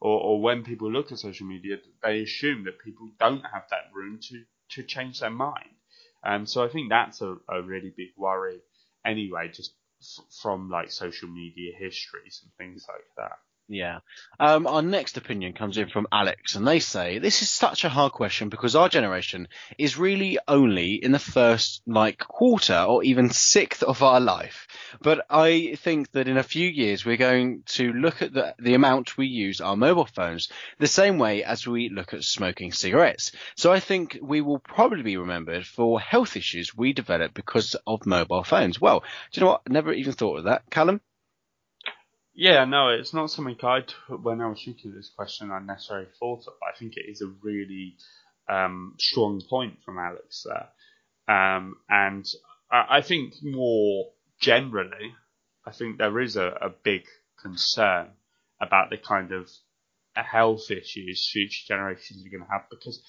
or, 0.00 0.20
or 0.20 0.42
when 0.42 0.64
people 0.64 0.90
look 0.90 1.12
at 1.12 1.18
social 1.18 1.46
media, 1.46 1.78
they 2.02 2.22
assume 2.22 2.64
that 2.64 2.80
people 2.84 3.08
don't 3.18 3.44
have 3.44 3.64
that 3.70 3.90
room 3.94 4.18
to, 4.22 4.44
to 4.70 4.82
change 4.82 5.20
their 5.20 5.30
mind. 5.30 5.70
And 6.24 6.48
so 6.48 6.64
I 6.64 6.68
think 6.68 6.90
that's 6.90 7.22
a, 7.22 7.36
a 7.48 7.62
really 7.62 7.92
big 7.96 8.10
worry 8.16 8.60
anyway, 9.04 9.50
just 9.52 9.72
f- 10.00 10.24
from 10.42 10.70
like 10.70 10.90
social 10.90 11.28
media 11.28 11.72
histories 11.76 12.40
and 12.42 12.52
things 12.58 12.86
like 12.88 13.04
that. 13.16 13.38
Yeah. 13.72 14.00
Um, 14.40 14.66
our 14.66 14.82
next 14.82 15.16
opinion 15.16 15.52
comes 15.52 15.78
in 15.78 15.88
from 15.88 16.08
Alex, 16.10 16.56
and 16.56 16.66
they 16.66 16.80
say 16.80 17.20
this 17.20 17.40
is 17.40 17.52
such 17.52 17.84
a 17.84 17.88
hard 17.88 18.10
question 18.10 18.48
because 18.48 18.74
our 18.74 18.88
generation 18.88 19.46
is 19.78 19.96
really 19.96 20.40
only 20.48 20.94
in 20.94 21.12
the 21.12 21.20
first 21.20 21.80
like 21.86 22.18
quarter 22.18 22.84
or 22.88 23.04
even 23.04 23.30
sixth 23.30 23.84
of 23.84 24.02
our 24.02 24.18
life. 24.18 24.66
But 25.00 25.24
I 25.30 25.76
think 25.78 26.10
that 26.12 26.26
in 26.26 26.36
a 26.36 26.42
few 26.42 26.68
years 26.68 27.04
we're 27.04 27.16
going 27.16 27.62
to 27.66 27.92
look 27.92 28.22
at 28.22 28.34
the 28.34 28.56
the 28.58 28.74
amount 28.74 29.16
we 29.16 29.28
use 29.28 29.60
our 29.60 29.76
mobile 29.76 30.06
phones 30.06 30.48
the 30.80 30.88
same 30.88 31.18
way 31.18 31.44
as 31.44 31.64
we 31.64 31.90
look 31.90 32.12
at 32.12 32.24
smoking 32.24 32.72
cigarettes. 32.72 33.30
So 33.54 33.72
I 33.72 33.78
think 33.78 34.18
we 34.20 34.40
will 34.40 34.58
probably 34.58 35.04
be 35.04 35.16
remembered 35.16 35.64
for 35.64 36.00
health 36.00 36.36
issues 36.36 36.76
we 36.76 36.92
develop 36.92 37.34
because 37.34 37.76
of 37.86 38.04
mobile 38.04 38.42
phones. 38.42 38.80
Well, 38.80 39.04
do 39.30 39.40
you 39.40 39.44
know 39.44 39.52
what? 39.52 39.68
Never 39.70 39.92
even 39.92 40.12
thought 40.12 40.38
of 40.38 40.44
that, 40.46 40.68
Callum. 40.70 41.00
Yeah, 42.34 42.64
no, 42.64 42.88
it's 42.88 43.12
not 43.12 43.30
something 43.30 43.56
I, 43.62 43.82
when 44.08 44.40
I 44.40 44.48
was 44.48 44.62
thinking 44.64 44.90
of 44.90 44.96
this 44.96 45.10
question, 45.14 45.50
I 45.50 45.58
necessarily 45.58 46.08
thought 46.18 46.46
of. 46.46 46.54
I 46.62 46.76
think 46.78 46.96
it 46.96 47.10
is 47.10 47.22
a 47.22 47.32
really 47.42 47.96
um, 48.48 48.94
strong 48.98 49.42
point 49.48 49.78
from 49.84 49.98
Alex 49.98 50.46
there. 50.46 50.68
Um, 51.36 51.76
and 51.88 52.24
I, 52.70 52.98
I, 52.98 53.00
think 53.02 53.34
more 53.42 54.06
generally, 54.40 55.14
I 55.66 55.72
think 55.72 55.98
there 55.98 56.20
is 56.20 56.36
a, 56.36 56.46
a 56.60 56.70
big 56.70 57.04
concern 57.40 58.10
about 58.60 58.90
the 58.90 58.96
kind 58.96 59.32
of 59.32 59.48
health 60.14 60.70
issues 60.70 61.28
future 61.32 61.64
generations 61.66 62.24
are 62.24 62.30
going 62.30 62.44
to 62.44 62.52
have 62.52 62.68
because 62.70 63.02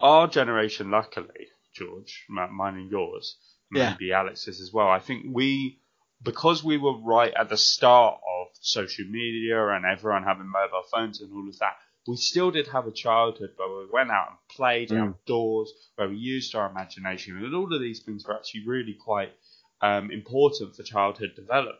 our 0.00 0.28
generation, 0.28 0.90
luckily, 0.90 1.48
George, 1.74 2.24
mine 2.28 2.74
and 2.74 2.90
yours, 2.90 3.36
maybe 3.70 4.06
yeah. 4.06 4.20
Alex's 4.20 4.60
as 4.60 4.72
well, 4.72 4.88
I 4.88 4.98
think 4.98 5.26
we 5.28 5.81
because 6.22 6.62
we 6.62 6.76
were 6.76 6.98
right 6.98 7.32
at 7.38 7.48
the 7.48 7.56
start 7.56 8.14
of 8.16 8.48
social 8.60 9.04
media 9.06 9.68
and 9.68 9.84
everyone 9.84 10.22
having 10.22 10.46
mobile 10.46 10.82
phones 10.90 11.20
and 11.20 11.32
all 11.32 11.48
of 11.48 11.58
that, 11.58 11.76
we 12.06 12.16
still 12.16 12.50
did 12.50 12.66
have 12.68 12.86
a 12.86 12.92
childhood 12.92 13.50
where 13.56 13.68
we 13.68 13.86
went 13.92 14.10
out 14.10 14.28
and 14.30 14.38
played 14.50 14.88
mm. 14.90 15.00
outdoors, 15.00 15.72
where 15.96 16.08
we 16.08 16.16
used 16.16 16.54
our 16.54 16.68
imagination, 16.68 17.36
and 17.36 17.54
all 17.54 17.72
of 17.72 17.80
these 17.80 18.02
things 18.02 18.26
were 18.26 18.34
actually 18.34 18.66
really 18.66 18.94
quite 18.94 19.32
um, 19.80 20.10
important 20.10 20.74
for 20.74 20.82
childhood 20.82 21.32
development. 21.36 21.78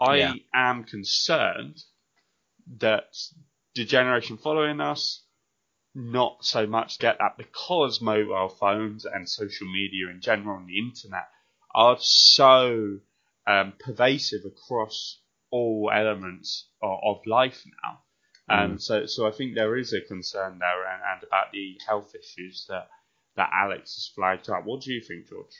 I 0.00 0.16
yeah. 0.16 0.34
am 0.52 0.84
concerned 0.84 1.82
that 2.78 3.16
the 3.74 3.84
generation 3.84 4.36
following 4.36 4.80
us 4.80 5.22
not 5.94 6.44
so 6.44 6.66
much 6.66 6.98
get 6.98 7.18
that 7.18 7.38
because 7.38 8.00
mobile 8.02 8.48
phones 8.48 9.04
and 9.06 9.28
social 9.28 9.66
media 9.66 10.10
in 10.10 10.20
general 10.20 10.58
and 10.58 10.68
the 10.68 10.78
internet 10.78 11.28
are 11.74 11.96
so 12.00 12.98
um, 13.46 13.72
pervasive 13.78 14.40
across 14.44 15.20
all 15.50 15.90
elements 15.94 16.68
of, 16.82 16.98
of 17.04 17.26
life 17.26 17.64
now. 17.82 18.00
Um, 18.48 18.74
mm. 18.74 18.80
so, 18.80 19.06
so 19.06 19.26
I 19.26 19.32
think 19.32 19.54
there 19.54 19.76
is 19.76 19.92
a 19.92 20.00
concern 20.00 20.58
there, 20.58 20.92
and, 20.92 21.02
and, 21.14 21.22
about 21.24 21.52
the 21.52 21.78
health 21.86 22.14
issues 22.14 22.66
that 22.68 22.88
that 23.36 23.50
Alex 23.52 23.94
has 23.96 24.12
flagged 24.14 24.48
up. 24.48 24.64
What 24.64 24.82
do 24.82 24.92
you 24.92 25.00
think, 25.00 25.28
George? 25.28 25.52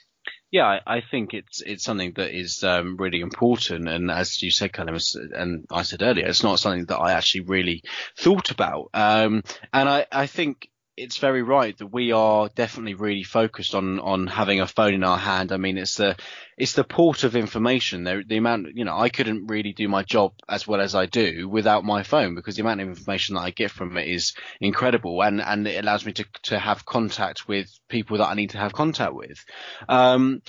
Yeah, 0.51 0.65
I, 0.65 0.97
I 0.97 1.01
think 1.01 1.33
it's 1.33 1.61
it's 1.61 1.83
something 1.83 2.13
that 2.15 2.33
is 2.33 2.63
um, 2.63 2.95
really 2.97 3.19
important, 3.19 3.89
and 3.89 4.09
as 4.09 4.41
you 4.41 4.51
said, 4.51 4.71
Callum, 4.71 4.97
and 5.35 5.65
I 5.69 5.83
said 5.83 6.01
earlier, 6.01 6.25
it's 6.27 6.43
not 6.43 6.59
something 6.59 6.85
that 6.85 6.97
I 6.97 7.13
actually 7.13 7.41
really 7.41 7.83
thought 8.17 8.51
about. 8.51 8.89
Um, 8.93 9.43
and 9.73 9.89
I, 9.89 10.05
I 10.11 10.27
think 10.27 10.69
it's 10.97 11.17
very 11.17 11.43
right 11.43 11.77
that 11.77 11.87
we 11.87 12.11
are 12.11 12.49
definitely 12.49 12.95
really 12.95 13.23
focused 13.23 13.75
on 13.75 13.99
on 13.99 14.25
having 14.25 14.59
a 14.59 14.67
phone 14.67 14.95
in 14.95 15.03
our 15.03 15.17
hand. 15.17 15.51
I 15.51 15.57
mean, 15.57 15.77
it's 15.77 15.95
the 15.95 16.17
it's 16.57 16.73
the 16.73 16.83
port 16.83 17.23
of 17.23 17.35
information. 17.35 18.03
The, 18.03 18.23
the 18.27 18.37
amount, 18.37 18.75
you 18.75 18.83
know, 18.83 18.97
I 18.97 19.09
couldn't 19.09 19.45
really 19.45 19.73
do 19.73 19.87
my 19.87 20.01
job 20.01 20.33
as 20.49 20.67
well 20.67 20.81
as 20.81 20.95
I 20.95 21.05
do 21.05 21.47
without 21.47 21.85
my 21.85 22.01
phone 22.01 22.33
because 22.33 22.55
the 22.55 22.63
amount 22.63 22.81
of 22.81 22.87
information 22.87 23.35
that 23.35 23.41
I 23.41 23.51
get 23.51 23.69
from 23.69 23.95
it 23.95 24.07
is 24.07 24.33
incredible, 24.59 25.21
and 25.21 25.39
and 25.39 25.67
it 25.67 25.83
allows 25.83 26.05
me 26.05 26.13
to 26.13 26.25
to 26.43 26.57
have 26.57 26.85
contact 26.85 27.47
with 27.47 27.69
people 27.87 28.17
that 28.17 28.29
I 28.29 28.33
need 28.33 28.49
to 28.51 28.57
have 28.57 28.73
contact 28.73 29.13
with. 29.13 29.45
Um, 29.87 30.41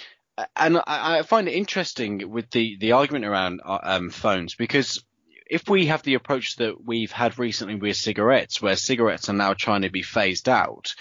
and 0.57 0.79
I, 0.79 1.19
I, 1.19 1.23
find 1.23 1.49
it 1.49 1.53
interesting 1.53 2.31
with 2.31 2.49
the, 2.51 2.77
the 2.79 2.93
argument 2.93 3.25
around 3.25 3.61
uh, 3.65 3.79
um, 3.83 4.11
phones 4.11 4.55
because 4.55 5.03
if 5.49 5.69
we 5.69 5.87
have 5.87 6.03
the 6.03 6.15
approach 6.15 6.57
that 6.57 6.85
we've 6.85 7.13
had 7.13 7.39
recently 7.39 7.75
with 7.75 7.97
cigarettes, 7.97 8.61
where 8.61 8.77
cigarettes 8.77 9.29
are 9.29 9.35
now 9.35 9.55
trying 9.55 9.83
to 9.83 9.91
be 9.91 10.03
phased 10.03 10.49
out, 10.49 10.95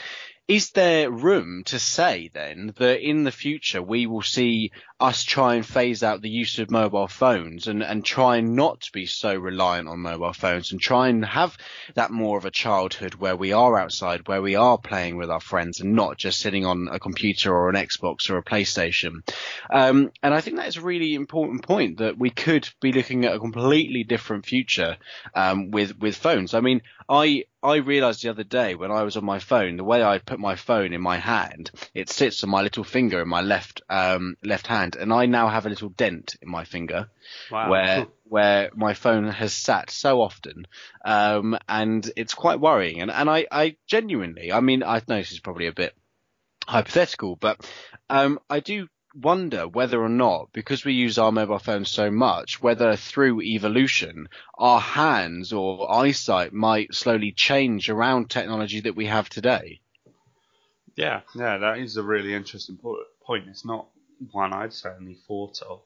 is 0.47 0.71
there 0.71 1.11
room 1.11 1.63
to 1.65 1.77
say 1.77 2.29
then 2.33 2.73
that 2.77 3.01
in 3.01 3.25
the 3.25 3.31
future 3.31 3.81
we 3.81 4.07
will 4.07 4.21
see 4.21 4.71
us 4.99 5.23
try 5.23 5.55
and 5.55 5.65
phase 5.65 6.01
out 6.03 6.21
the 6.21 6.29
use 6.29 6.57
of 6.57 6.71
mobile 6.71 7.07
phones 7.07 7.67
and, 7.67 7.83
and 7.83 8.03
try 8.03 8.39
not 8.39 8.79
to 8.81 8.91
be 8.93 9.05
so 9.05 9.35
reliant 9.35 9.87
on 9.87 9.99
mobile 9.99 10.33
phones 10.33 10.71
and 10.71 10.79
try 10.79 11.09
and 11.09 11.23
have 11.23 11.55
that 11.95 12.11
more 12.11 12.37
of 12.37 12.45
a 12.45 12.51
childhood 12.51 13.13
where 13.15 13.35
we 13.35 13.51
are 13.51 13.77
outside, 13.77 14.27
where 14.27 14.41
we 14.41 14.55
are 14.55 14.77
playing 14.77 15.17
with 15.17 15.29
our 15.29 15.41
friends 15.41 15.81
and 15.81 15.93
not 15.93 16.17
just 16.17 16.39
sitting 16.39 16.65
on 16.65 16.87
a 16.91 16.99
computer 16.99 17.53
or 17.53 17.69
an 17.69 17.75
Xbox 17.75 18.29
or 18.29 18.37
a 18.37 18.43
PlayStation. 18.43 19.29
Um, 19.69 20.11
and 20.23 20.33
I 20.33 20.41
think 20.41 20.55
that 20.55 20.67
is 20.67 20.77
a 20.77 20.81
really 20.81 21.13
important 21.13 21.63
point 21.63 21.99
that 21.99 22.17
we 22.17 22.29
could 22.29 22.67
be 22.81 22.93
looking 22.93 23.25
at 23.25 23.35
a 23.35 23.39
completely 23.39 24.03
different 24.03 24.45
future 24.45 24.97
um, 25.35 25.71
with 25.71 25.99
with 25.99 26.15
phones. 26.15 26.53
I 26.53 26.61
mean, 26.61 26.81
I 27.07 27.43
I 27.67 27.75
realized 27.77 28.23
the 28.23 28.29
other 28.29 28.45
day 28.45 28.75
when 28.75 28.91
I 28.91 29.03
was 29.03 29.17
on 29.17 29.25
my 29.25 29.39
phone, 29.39 29.75
the 29.75 29.83
way 29.83 30.01
I 30.01 30.19
put 30.19 30.39
my 30.39 30.55
phone 30.55 30.93
in 30.93 31.01
my 31.01 31.17
hand, 31.17 31.69
it 31.93 32.09
sits 32.09 32.41
on 32.45 32.49
my 32.49 32.61
little 32.61 32.85
finger 32.85 33.21
in 33.21 33.27
my 33.27 33.41
left 33.41 33.81
um, 33.89 34.37
left 34.41 34.67
hand, 34.67 34.95
and 34.95 35.11
I 35.11 35.25
now 35.25 35.49
have 35.49 35.65
a 35.65 35.69
little 35.69 35.89
dent 35.89 36.37
in 36.41 36.49
my 36.49 36.63
finger 36.63 37.09
wow. 37.51 37.69
where 37.69 38.07
where 38.23 38.69
my 38.73 38.93
phone 38.93 39.27
has 39.27 39.53
sat 39.53 39.89
so 39.89 40.21
often, 40.21 40.65
um, 41.03 41.57
and 41.67 42.09
it's 42.15 42.33
quite 42.33 42.61
worrying. 42.61 43.01
And 43.01 43.11
and 43.11 43.29
I 43.29 43.45
I 43.51 43.75
genuinely, 43.85 44.53
I 44.53 44.61
mean, 44.61 44.81
I 44.81 45.01
know 45.05 45.17
this 45.17 45.33
is 45.33 45.41
probably 45.41 45.67
a 45.67 45.73
bit 45.73 45.93
hypothetical, 46.65 47.35
but 47.35 47.69
um, 48.09 48.39
I 48.49 48.61
do 48.61 48.87
wonder 49.17 49.67
whether 49.67 50.01
or 50.01 50.09
not, 50.09 50.49
because 50.53 50.85
we 50.85 50.93
use 50.93 51.17
our 51.17 51.31
mobile 51.31 51.59
phones 51.59 51.89
so 51.89 52.11
much, 52.11 52.61
whether 52.61 52.95
through 52.95 53.41
evolution, 53.41 54.27
our 54.57 54.79
hands 54.79 55.53
or 55.53 55.91
eyesight 55.91 56.53
might 56.53 56.93
slowly 56.93 57.31
change 57.31 57.89
around 57.89 58.29
technology 58.29 58.81
that 58.81 58.95
we 58.95 59.05
have 59.07 59.29
today. 59.29 59.81
Yeah, 60.95 61.21
yeah, 61.35 61.57
that 61.59 61.77
is 61.77 61.97
a 61.97 62.03
really 62.03 62.33
interesting 62.33 62.77
point. 62.77 63.47
It's 63.47 63.65
not 63.65 63.87
one 64.31 64.53
I'd 64.53 64.73
certainly 64.73 65.17
thought 65.27 65.61
of. 65.61 65.81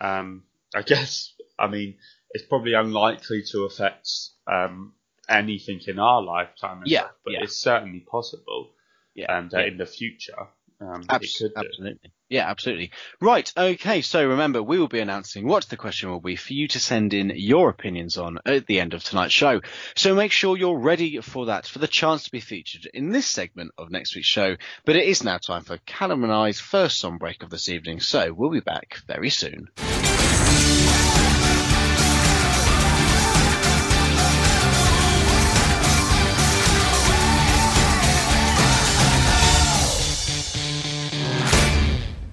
Um, 0.00 0.44
I 0.74 0.82
guess, 0.86 1.32
I 1.58 1.68
mean, 1.68 1.96
it's 2.30 2.46
probably 2.46 2.74
unlikely 2.74 3.42
to 3.52 3.64
affect 3.64 4.08
um, 4.46 4.94
anything 5.28 5.80
in 5.86 5.98
our 5.98 6.22
lifetime, 6.22 6.82
yeah, 6.86 7.08
but 7.24 7.34
yeah. 7.34 7.42
it's 7.42 7.56
certainly 7.56 8.00
possible. 8.00 8.70
Yeah, 9.14 9.38
and 9.38 9.52
uh, 9.54 9.60
yeah. 9.60 9.66
in 9.66 9.78
the 9.78 9.86
future, 9.86 10.48
um, 10.80 11.04
Abs- 11.08 11.40
it 11.40 11.44
could 11.54 11.60
do. 11.60 11.68
absolutely. 11.68 12.12
Yeah, 12.28 12.48
absolutely. 12.50 12.90
Right. 13.20 13.52
Okay. 13.56 14.00
So 14.00 14.26
remember, 14.26 14.62
we 14.62 14.78
will 14.78 14.88
be 14.88 14.98
announcing 14.98 15.46
what 15.46 15.64
the 15.66 15.76
question 15.76 16.10
will 16.10 16.20
be 16.20 16.36
for 16.36 16.54
you 16.54 16.66
to 16.68 16.80
send 16.80 17.14
in 17.14 17.32
your 17.34 17.70
opinions 17.70 18.18
on 18.18 18.38
at 18.44 18.66
the 18.66 18.80
end 18.80 18.94
of 18.94 19.04
tonight's 19.04 19.32
show. 19.32 19.60
So 19.94 20.14
make 20.14 20.32
sure 20.32 20.56
you're 20.56 20.78
ready 20.78 21.20
for 21.20 21.46
that, 21.46 21.66
for 21.66 21.78
the 21.78 21.86
chance 21.86 22.24
to 22.24 22.32
be 22.32 22.40
featured 22.40 22.88
in 22.92 23.10
this 23.10 23.26
segment 23.26 23.72
of 23.78 23.90
next 23.90 24.16
week's 24.16 24.26
show. 24.26 24.56
But 24.84 24.96
it 24.96 25.06
is 25.06 25.22
now 25.22 25.38
time 25.38 25.62
for 25.62 25.78
Callum 25.86 26.24
and 26.24 26.32
I's 26.32 26.58
first 26.58 26.98
song 26.98 27.18
break 27.18 27.42
of 27.42 27.50
this 27.50 27.68
evening. 27.68 28.00
So 28.00 28.32
we'll 28.32 28.50
be 28.50 28.60
back 28.60 28.98
very 29.06 29.30
soon. 29.30 29.68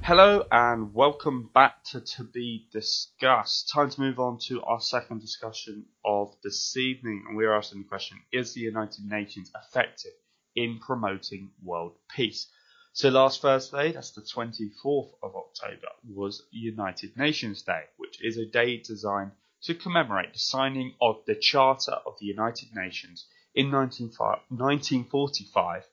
Hello 0.06 0.46
and 0.52 0.94
welcome 0.94 1.50
back 1.54 1.82
to 1.86 2.02
To 2.02 2.26
Be 2.26 2.68
Discussed. 2.74 3.70
Time 3.70 3.90
to 3.90 4.02
move 4.02 4.20
on 4.20 4.38
to 4.50 4.62
our 4.64 4.82
second 4.82 5.22
discussion 5.22 5.86
of 6.04 6.36
this 6.44 6.76
evening. 6.76 7.24
And 7.26 7.38
we 7.38 7.46
are 7.46 7.56
asking 7.56 7.84
the 7.84 7.88
question 7.88 8.20
Is 8.30 8.54
the 8.54 8.60
United 8.60 9.06
Nations 9.06 9.50
effective 9.56 10.12
in 10.58 10.80
promoting 10.80 11.52
world 11.64 11.96
peace? 12.14 12.48
So, 12.92 13.08
last 13.08 13.42
Thursday, 13.42 13.94
that's 13.94 14.12
the 14.12 14.24
24th 14.24 15.12
of 15.24 15.38
October, 15.38 15.88
was 16.14 16.44
United 16.52 17.16
Nations 17.16 17.62
Day, 17.62 17.84
which 17.96 18.22
is 18.22 18.36
a 18.36 18.46
day 18.46 18.80
designed 18.80 19.32
to 19.62 19.74
commemorate 19.74 20.34
the 20.34 20.40
signing 20.40 20.96
of 21.02 21.24
the 21.28 21.36
Charter 21.36 21.96
of 22.06 22.20
the 22.20 22.26
United 22.26 22.76
Nations 22.76 23.26
in 23.56 23.72
1945 23.72 25.88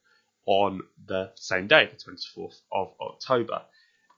on 0.47 0.81
the 1.07 1.31
same 1.37 1.69
day, 1.69 1.87
the 1.87 1.97
24th 1.97 2.61
of 2.73 2.93
October. 3.01 3.63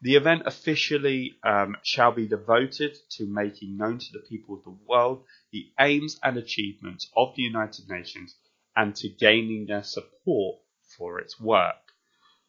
The 0.05 0.17
event 0.17 0.43
officially 0.47 1.39
um, 1.45 1.77
shall 1.85 2.11
be 2.11 2.27
devoted 2.27 2.99
to 3.11 3.25
making 3.25 3.77
known 3.77 4.01
to 4.01 4.13
the 4.13 4.27
people 4.29 4.57
of 4.57 4.65
the 4.65 4.77
world 4.85 5.25
the 5.53 5.71
aims 5.79 6.19
and 6.25 6.37
achievements 6.37 7.09
of 7.17 7.37
the 7.37 7.43
United 7.43 7.89
Nations 7.89 8.35
and 8.75 8.97
to 8.97 9.09
gaining 9.09 9.67
their 9.67 9.85
support 9.85 10.61
for 10.97 11.21
its 11.21 11.39
work. 11.39 11.93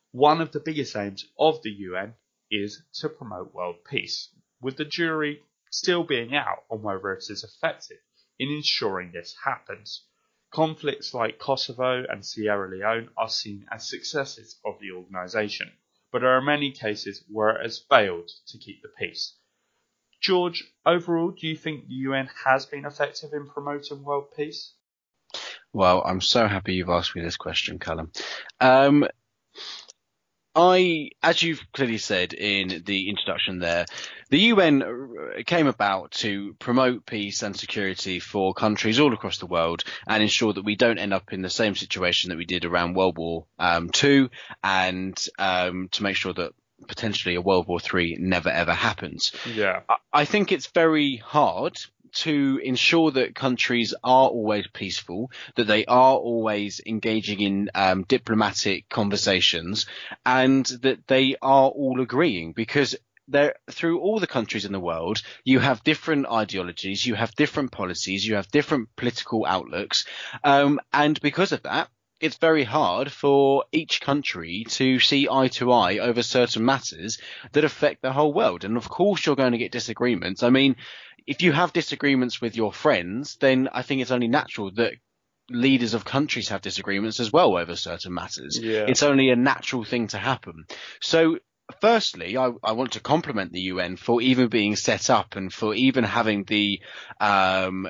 One 0.10 0.41
of 0.41 0.51
the 0.51 0.62
biggest 0.62 0.95
aims 0.95 1.27
of 1.38 1.62
the 1.62 1.69
UN 1.69 2.15
is 2.50 2.81
to 2.93 3.07
promote 3.07 3.53
world 3.53 3.86
peace, 3.86 4.29
with 4.60 4.77
the 4.77 4.86
jury 4.86 5.43
still 5.69 6.03
being 6.03 6.33
out 6.33 6.63
on 6.72 6.81
whether 6.81 7.13
it 7.13 7.25
is 7.29 7.43
effective 7.43 8.01
in 8.39 8.50
ensuring 8.50 9.12
this 9.12 9.36
happens. 9.43 10.07
Conflicts 10.50 11.13
like 11.13 11.38
Kosovo 11.38 12.03
and 12.10 12.25
Sierra 12.25 12.67
Leone 12.67 13.12
are 13.15 13.29
seen 13.29 13.67
as 13.69 13.88
successes 13.88 14.60
of 14.65 14.79
the 14.79 14.89
organisation 14.89 15.72
but 16.13 16.22
there 16.22 16.38
are 16.38 16.41
many 16.41 16.72
cases 16.72 17.25
where 17.27 17.50
it 17.50 17.63
has 17.63 17.79
failed 17.89 18.29
to 18.48 18.58
keep 18.60 18.84
the 18.84 18.89
peace. 19.00 19.34
George, 20.22 20.63
overall, 20.86 21.32
do 21.32 21.48
you 21.48 21.55
think 21.55 21.88
the 21.88 21.96
UN 21.96 22.29
has 22.46 22.67
been 22.67 22.86
effective 22.86 23.34
in 23.34 23.50
promoting 23.50 24.03
world 24.03 24.27
peace? 24.38 24.75
Well, 25.74 26.03
I'm 26.05 26.22
so 26.22 26.48
happy 26.48 26.75
you've 26.75 26.89
asked 26.89 27.15
me 27.15 27.24
this 27.24 27.36
question, 27.36 27.79
Callum. 27.79 28.12
Um, 28.62 29.08
I, 30.55 31.09
as 31.21 31.41
you've 31.41 31.61
clearly 31.73 31.97
said 31.97 32.33
in 32.33 32.83
the 32.85 33.09
introduction 33.09 33.59
there, 33.59 33.85
the 34.29 34.39
UN 34.39 35.43
came 35.45 35.67
about 35.67 36.11
to 36.11 36.53
promote 36.59 37.05
peace 37.05 37.41
and 37.43 37.55
security 37.55 38.19
for 38.19 38.53
countries 38.53 38.99
all 38.99 39.13
across 39.13 39.37
the 39.37 39.45
world 39.45 39.83
and 40.07 40.21
ensure 40.21 40.53
that 40.53 40.63
we 40.65 40.75
don't 40.75 40.99
end 40.99 41.13
up 41.13 41.33
in 41.33 41.41
the 41.41 41.49
same 41.49 41.75
situation 41.75 42.29
that 42.29 42.37
we 42.37 42.45
did 42.45 42.65
around 42.65 42.93
World 42.95 43.17
War 43.17 43.45
um, 43.59 43.89
II 44.03 44.29
and 44.63 45.17
um, 45.39 45.89
to 45.91 46.03
make 46.03 46.15
sure 46.15 46.33
that 46.33 46.51
potentially 46.87 47.35
a 47.35 47.41
World 47.41 47.67
War 47.67 47.79
III 47.93 48.17
never 48.19 48.49
ever 48.49 48.73
happens. 48.73 49.31
Yeah. 49.53 49.81
I- 49.89 49.95
I 50.15 50.25
think 50.25 50.51
it's 50.51 50.67
very 50.67 51.15
hard 51.17 51.79
to 52.13 52.60
ensure 52.63 53.12
that 53.12 53.36
countries 53.36 53.93
are 54.04 54.28
always 54.28 54.67
peaceful, 54.73 55.32
that 55.56 55.67
they 55.67 55.86
are 55.86 56.15
always 56.15 56.82
engaging 56.86 57.41
in 57.41 57.69
um, 57.76 58.04
diplomatic 58.04 58.89
conversations, 58.89 59.86
and 60.26 60.65
that 60.82 61.08
they 61.08 61.36
are 61.41 61.69
all 61.69 62.02
agreeing 62.02 62.54
because 62.54 62.95
there 63.28 63.56
through 63.71 63.99
all 64.02 64.19
the 64.19 64.28
countries 64.28 64.65
in 64.65 64.73
the 64.73 64.80
world 64.80 65.21
you 65.45 65.58
have 65.60 65.82
different 65.86 66.28
ideologies 66.28 67.06
you 67.06 67.15
have 67.15 67.34
different 67.36 67.71
policies 67.71 68.28
you 68.28 68.36
have 68.36 68.52
different 68.52 68.93
political 68.97 69.45
outlooks 69.45 70.04
um, 70.43 70.78
and 70.91 71.21
because 71.21 71.54
of 71.54 71.63
that 71.63 71.88
it's 72.23 72.38
very 72.38 72.63
hard 72.63 73.12
for 73.12 73.65
each 73.73 73.99
country 73.99 74.63
to 74.69 74.97
see 74.97 75.28
eye 75.30 75.49
to 75.49 75.73
eye 75.73 75.97
over 75.97 76.23
certain 76.23 76.63
matters 76.63 77.17
that 77.52 77.65
affect 77.65 78.02
the 78.02 78.13
whole 78.13 78.32
world. 78.32 78.63
And 78.63 78.78
of 78.78 78.88
course, 78.88 79.26
you're 79.26 79.36
going 79.36 79.52
to 79.52 79.58
get 79.58 79.73
disagreements. 79.73 80.41
I 80.41 80.49
mean, 80.49 80.78
if 81.27 81.41
you 81.41 81.51
have 81.51 81.73
disagreements 81.73 82.41
with 82.41 82.55
your 82.55 82.73
friends, 82.73 83.38
then 83.39 83.69
I 83.71 83.81
think 83.81 84.01
it's 84.01 84.12
only 84.12 84.27
natural 84.27 84.71
that 84.75 84.93
leaders 85.49 85.93
of 85.93 86.05
countries 86.05 86.49
have 86.49 86.62
disagreements 86.62 87.19
as 87.19 87.31
well 87.31 87.57
over 87.57 87.75
certain 87.75 88.13
matters. 88.13 88.59
Yeah. 88.62 88.86
It's 88.88 89.03
only 89.03 89.29
a 89.29 89.36
natural 89.36 89.83
thing 89.83 90.07
to 90.07 90.17
happen. 90.17 90.65
So, 91.01 91.39
firstly, 91.81 92.38
I, 92.38 92.51
I 92.63 92.73
want 92.73 92.93
to 92.93 92.99
compliment 92.99 93.51
the 93.51 93.62
UN 93.62 93.97
for 93.97 94.21
even 94.21 94.47
being 94.47 94.75
set 94.75 95.09
up 95.09 95.36
and 95.36 95.51
for 95.51 95.73
even 95.73 96.03
having 96.03 96.43
the 96.45 96.81
um, 97.19 97.88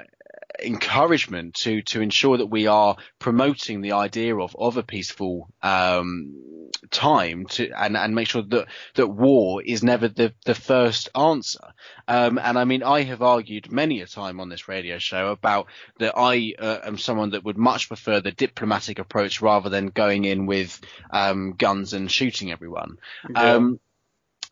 encouragement 0.64 1.56
to 1.56 1.82
to 1.84 2.02
ensure 2.02 2.38
that 2.38 2.48
we 2.48 2.68
are 2.68 2.98
promoting 3.20 3.82
the 3.82 3.94
idea 3.94 4.36
of 4.36 4.56
of 4.58 4.78
a 4.78 4.84
peaceful 4.84 5.50
um, 5.62 6.70
time 6.92 7.46
to 7.46 7.70
and 7.72 7.98
and 7.98 8.16
make 8.16 8.28
sure 8.28 8.44
that 8.44 8.68
that 8.96 9.08
war 9.08 9.62
is 9.64 9.84
never 9.84 10.08
the 10.08 10.34
the 10.46 10.56
first 10.56 11.10
answer. 11.16 11.74
Um, 12.08 12.38
and 12.38 12.58
I 12.58 12.66
mean, 12.66 12.84
I 12.84 13.04
have 13.04 13.22
argued 13.22 13.72
many 13.72 14.02
a 14.02 14.08
time 14.08 14.40
on 14.40 14.50
this 14.50 14.68
radio 14.68 14.98
show 15.00 15.32
about 15.32 15.68
that 16.00 16.14
I 16.18 16.54
uh, 16.60 16.80
am 16.84 16.98
someone 16.98 17.32
that 17.32 17.44
would 17.44 17.58
much 17.58 17.88
prefer 17.88 18.22
the 18.22 18.32
diplomatic 18.32 19.00
approach 19.00 19.42
rather 19.42 19.70
than 19.70 19.88
going 19.88 20.26
in 20.26 20.46
with 20.46 20.80
um, 21.12 21.54
guns 21.54 21.94
and 21.94 22.12
shooting 22.12 22.52
everyone. 22.52 22.98
Yeah. 23.30 23.56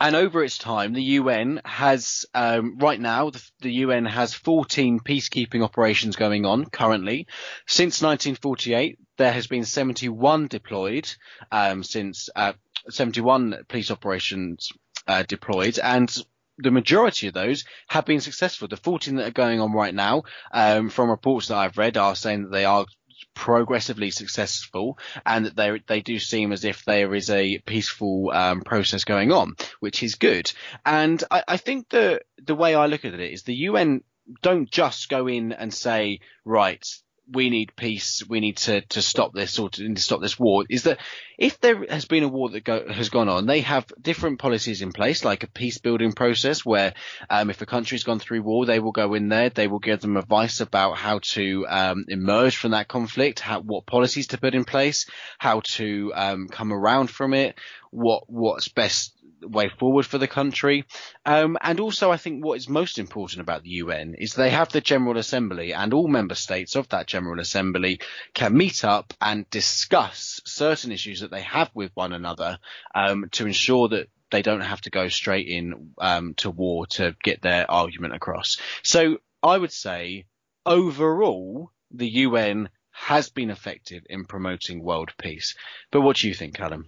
And 0.01 0.15
over 0.15 0.43
its 0.43 0.57
time, 0.57 0.93
the 0.93 1.03
UN 1.19 1.61
has, 1.63 2.25
um, 2.33 2.79
right 2.79 2.99
now, 2.99 3.29
the, 3.29 3.51
the 3.59 3.71
UN 3.85 4.05
has 4.05 4.33
14 4.33 4.99
peacekeeping 4.99 5.63
operations 5.63 6.15
going 6.15 6.43
on 6.43 6.65
currently. 6.65 7.27
Since 7.67 8.01
1948, 8.01 8.97
there 9.19 9.31
has 9.31 9.45
been 9.45 9.63
71 9.63 10.47
deployed, 10.47 11.07
um, 11.51 11.83
since, 11.83 12.31
uh, 12.35 12.53
71 12.89 13.63
police 13.67 13.91
operations, 13.91 14.71
uh, 15.07 15.21
deployed 15.21 15.77
and 15.77 16.11
the 16.57 16.71
majority 16.71 17.27
of 17.27 17.33
those 17.33 17.65
have 17.87 18.05
been 18.05 18.21
successful. 18.21 18.67
The 18.67 18.77
14 18.77 19.15
that 19.15 19.27
are 19.27 19.31
going 19.31 19.59
on 19.59 19.71
right 19.71 19.93
now, 19.93 20.23
um, 20.51 20.89
from 20.89 21.09
reports 21.09 21.47
that 21.47 21.57
I've 21.57 21.77
read 21.77 21.97
are 21.97 22.15
saying 22.15 22.43
that 22.43 22.51
they 22.51 22.65
are 22.65 22.85
progressively 23.33 24.11
successful 24.11 24.97
and 25.25 25.45
that 25.45 25.55
they 25.55 25.81
they 25.87 26.01
do 26.01 26.19
seem 26.19 26.51
as 26.51 26.65
if 26.65 26.85
there 26.85 27.13
is 27.15 27.29
a 27.29 27.59
peaceful 27.59 28.31
um, 28.31 28.61
process 28.61 29.03
going 29.03 29.31
on, 29.31 29.55
which 29.79 30.03
is 30.03 30.15
good. 30.15 30.51
And 30.85 31.23
I, 31.29 31.43
I 31.47 31.57
think 31.57 31.89
the 31.89 32.21
the 32.43 32.55
way 32.55 32.75
I 32.75 32.87
look 32.87 33.05
at 33.05 33.13
it 33.13 33.33
is 33.33 33.43
the 33.43 33.55
UN 33.55 34.03
don't 34.41 34.69
just 34.69 35.09
go 35.09 35.27
in 35.27 35.51
and 35.51 35.73
say 35.73 36.19
right. 36.45 36.85
We 37.29 37.49
need 37.49 37.75
peace. 37.75 38.23
We 38.27 38.39
need 38.39 38.57
to, 38.57 38.81
to 38.81 39.01
stop 39.01 39.33
this 39.33 39.57
or 39.59 39.69
to, 39.69 39.93
to 39.93 40.01
stop 40.01 40.21
this 40.21 40.39
war. 40.39 40.65
Is 40.69 40.83
that 40.83 40.99
if 41.37 41.59
there 41.59 41.85
has 41.89 42.05
been 42.05 42.23
a 42.23 42.27
war 42.27 42.49
that 42.49 42.63
go, 42.63 42.87
has 42.87 43.09
gone 43.09 43.29
on, 43.29 43.45
they 43.45 43.61
have 43.61 43.85
different 44.01 44.39
policies 44.39 44.81
in 44.81 44.91
place, 44.91 45.23
like 45.23 45.43
a 45.43 45.49
peace 45.49 45.77
building 45.77 46.11
process, 46.13 46.65
where 46.65 46.93
um, 47.29 47.49
if 47.49 47.61
a 47.61 47.65
country's 47.65 48.03
gone 48.03 48.19
through 48.19 48.41
war, 48.41 48.65
they 48.65 48.79
will 48.79 48.91
go 48.91 49.13
in 49.13 49.29
there, 49.29 49.49
they 49.49 49.67
will 49.67 49.79
give 49.79 50.01
them 50.01 50.17
advice 50.17 50.59
about 50.59 50.97
how 50.97 51.19
to 51.23 51.65
um, 51.67 52.05
emerge 52.09 52.57
from 52.57 52.71
that 52.71 52.87
conflict, 52.87 53.39
how, 53.39 53.61
what 53.61 53.85
policies 53.85 54.27
to 54.27 54.37
put 54.37 54.55
in 54.55 54.65
place, 54.65 55.05
how 55.37 55.61
to 55.61 56.11
um, 56.15 56.47
come 56.47 56.73
around 56.73 57.09
from 57.09 57.33
it, 57.33 57.57
what 57.91 58.23
what's 58.27 58.67
best 58.69 59.13
way 59.41 59.69
forward 59.69 60.05
for 60.05 60.17
the 60.17 60.27
country. 60.27 60.85
Um, 61.25 61.57
and 61.61 61.79
also, 61.79 62.11
I 62.11 62.17
think 62.17 62.43
what 62.43 62.57
is 62.57 62.69
most 62.69 62.99
important 62.99 63.41
about 63.41 63.63
the 63.63 63.69
UN 63.69 64.15
is 64.17 64.33
they 64.33 64.49
have 64.49 64.69
the 64.69 64.81
General 64.81 65.17
Assembly, 65.17 65.73
and 65.73 65.93
all 65.93 66.07
member 66.07 66.35
states 66.35 66.75
of 66.75 66.89
that 66.89 67.07
General 67.07 67.39
Assembly 67.39 67.99
can 68.33 68.55
meet 68.55 68.83
up 68.83 69.13
and 69.21 69.49
discuss 69.49 70.41
certain 70.45 70.91
issues 70.91 71.21
that 71.21 71.31
they 71.31 71.41
have 71.41 71.69
with 71.73 71.91
one 71.93 72.13
another 72.13 72.59
um, 72.95 73.27
to 73.31 73.45
ensure 73.45 73.87
that 73.89 74.09
they 74.31 74.41
don't 74.41 74.61
have 74.61 74.81
to 74.81 74.89
go 74.89 75.09
straight 75.09 75.47
in 75.47 75.91
um, 75.97 76.33
to 76.35 76.49
war 76.49 76.87
to 76.87 77.15
get 77.21 77.41
their 77.41 77.69
argument 77.69 78.15
across. 78.15 78.57
So 78.83 79.17
I 79.43 79.57
would 79.57 79.71
say 79.71 80.25
overall, 80.65 81.71
the 81.91 82.09
UN 82.09 82.69
has 82.91 83.29
been 83.29 83.49
effective 83.49 84.03
in 84.09 84.25
promoting 84.25 84.83
world 84.83 85.11
peace. 85.17 85.55
But 85.91 86.01
what 86.01 86.17
do 86.17 86.27
you 86.27 86.33
think, 86.33 86.55
Callum? 86.55 86.87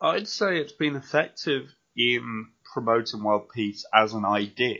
I'd 0.00 0.28
say 0.28 0.58
it's 0.58 0.72
been 0.72 0.96
effective 0.96 1.74
in 1.96 2.48
promoting 2.72 3.22
world 3.22 3.50
peace 3.54 3.84
as 3.94 4.14
an 4.14 4.24
idea. 4.24 4.78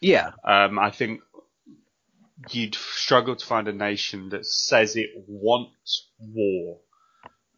Yeah. 0.00 0.32
Um, 0.44 0.78
I 0.78 0.90
think 0.90 1.22
you'd 2.50 2.74
struggle 2.74 3.36
to 3.36 3.46
find 3.46 3.68
a 3.68 3.72
nation 3.72 4.30
that 4.30 4.44
says 4.44 4.96
it 4.96 5.10
wants 5.26 6.10
war 6.18 6.80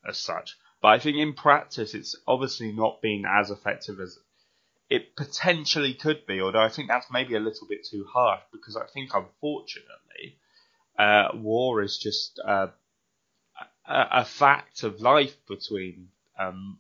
as 0.09 0.19
such. 0.19 0.57
But 0.81 0.89
I 0.89 0.99
think 0.99 1.17
in 1.17 1.35
practice, 1.35 1.95
it's 1.95 2.15
obviously 2.27 2.73
not 2.73 3.03
been 3.03 3.25
as 3.27 3.51
effective 3.51 3.99
as 3.99 4.19
it 4.89 5.17
potentially 5.17 5.95
could 5.95 6.27
be. 6.27 6.41
Although 6.41 6.63
I 6.63 6.69
think 6.69 6.89
that's 6.89 7.11
maybe 7.11 7.35
a 7.35 7.41
little 7.41 7.67
bit 7.67 7.87
too 7.91 8.07
harsh 8.13 8.43
because 8.53 8.77
I 8.77 8.87
think, 8.87 9.11
unfortunately, 9.15 10.39
uh, 10.99 11.29
war 11.35 11.83
is 11.83 11.99
just 11.99 12.39
uh, 12.47 12.69
a, 13.89 14.07
a, 14.13 14.25
fact 14.25 14.83
of 14.83 15.01
life 15.01 15.37
between 15.47 16.09
um, 16.39 16.79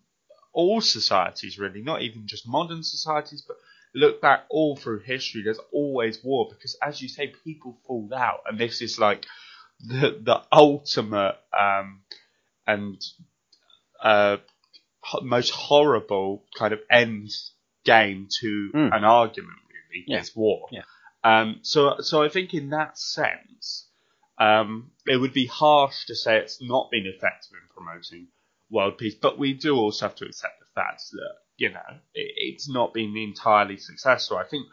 all 0.52 0.80
societies, 0.80 1.58
really, 1.58 1.82
not 1.82 2.02
even 2.02 2.26
just 2.26 2.48
modern 2.48 2.82
societies, 2.82 3.42
but 3.46 3.56
look 3.94 4.20
back 4.20 4.44
all 4.48 4.76
through 4.76 5.00
history. 5.00 5.42
There's 5.42 5.60
always 5.72 6.22
war 6.22 6.48
because, 6.50 6.76
as 6.82 7.00
you 7.00 7.08
say, 7.08 7.32
people 7.44 7.78
fall 7.86 8.10
out, 8.14 8.40
and 8.46 8.58
this 8.58 8.80
is 8.80 8.98
like 8.98 9.26
the 9.80 10.18
the 10.22 10.42
ultimate 10.52 11.36
um, 11.58 12.00
and 12.66 13.02
uh, 14.02 14.38
most 15.22 15.50
horrible 15.50 16.44
kind 16.56 16.72
of 16.72 16.80
end 16.90 17.30
game 17.84 18.28
to 18.40 18.70
mm. 18.74 18.96
an 18.96 19.04
argument. 19.04 19.58
Really, 19.90 20.04
yeah. 20.06 20.20
is 20.20 20.34
war. 20.34 20.68
Yeah. 20.70 20.82
Um, 21.24 21.58
so, 21.62 21.96
so 22.00 22.22
I 22.22 22.28
think 22.28 22.54
in 22.54 22.70
that 22.70 22.98
sense, 22.98 23.86
um, 24.38 24.92
it 25.06 25.16
would 25.16 25.32
be 25.32 25.46
harsh 25.46 26.06
to 26.06 26.14
say 26.14 26.38
it's 26.38 26.62
not 26.62 26.90
been 26.90 27.06
effective 27.06 27.52
in 27.52 27.74
promoting 27.74 28.28
world 28.70 28.98
peace, 28.98 29.14
but 29.14 29.38
we 29.38 29.54
do 29.54 29.76
also 29.76 30.06
have 30.06 30.16
to 30.16 30.26
accept 30.26 30.60
the 30.60 30.66
fact 30.74 31.02
that 31.12 31.34
you 31.56 31.70
know 31.70 31.98
it, 32.14 32.32
it's 32.36 32.68
not 32.68 32.94
been 32.94 33.16
entirely 33.16 33.76
successful. 33.76 34.36
I 34.36 34.44
think 34.44 34.66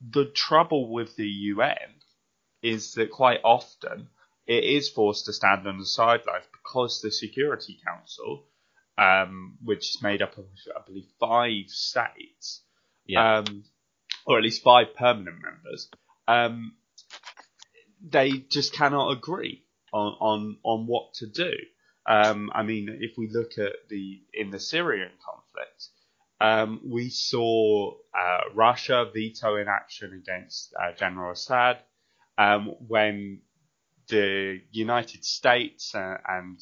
the 0.00 0.26
trouble 0.26 0.92
with 0.92 1.16
the 1.16 1.26
UN 1.26 1.94
is 2.62 2.94
that 2.94 3.10
quite 3.10 3.40
often 3.44 4.08
it 4.46 4.64
is 4.64 4.88
forced 4.88 5.26
to 5.26 5.32
stand 5.32 5.66
on 5.66 5.78
the 5.78 5.86
sidelines 5.86 6.44
because 6.52 7.00
the 7.00 7.10
Security 7.10 7.78
Council, 7.84 8.44
um, 8.96 9.58
which 9.62 9.90
is 9.90 10.02
made 10.02 10.22
up 10.22 10.38
of 10.38 10.46
I 10.74 10.80
believe 10.86 11.06
five 11.20 11.68
states, 11.68 12.62
yeah. 13.06 13.38
um, 13.38 13.64
or 14.26 14.38
at 14.38 14.44
least 14.44 14.62
five 14.62 14.94
permanent 14.94 15.36
members, 15.42 15.90
um, 16.26 16.74
they 18.02 18.30
just 18.30 18.72
cannot 18.72 19.10
agree 19.10 19.64
on, 19.92 20.12
on, 20.20 20.56
on 20.62 20.86
what 20.86 21.14
to 21.14 21.26
do. 21.26 21.52
Um, 22.08 22.50
I 22.54 22.62
mean, 22.62 22.88
if 23.00 23.18
we 23.18 23.28
look 23.28 23.58
at 23.58 23.88
the 23.90 24.22
in 24.32 24.50
the 24.50 24.58
Syrian 24.58 25.10
conflict, 25.24 25.88
um, 26.40 26.80
we 26.84 27.10
saw 27.10 27.92
uh, 28.18 28.40
Russia 28.54 29.04
veto 29.12 29.56
in 29.56 29.68
action 29.68 30.14
against 30.14 30.74
uh, 30.80 30.92
General 30.92 31.32
Assad 31.32 31.78
um, 32.38 32.74
when 32.86 33.42
the 34.08 34.60
United 34.70 35.22
States 35.24 35.94
uh, 35.94 36.16
and 36.26 36.58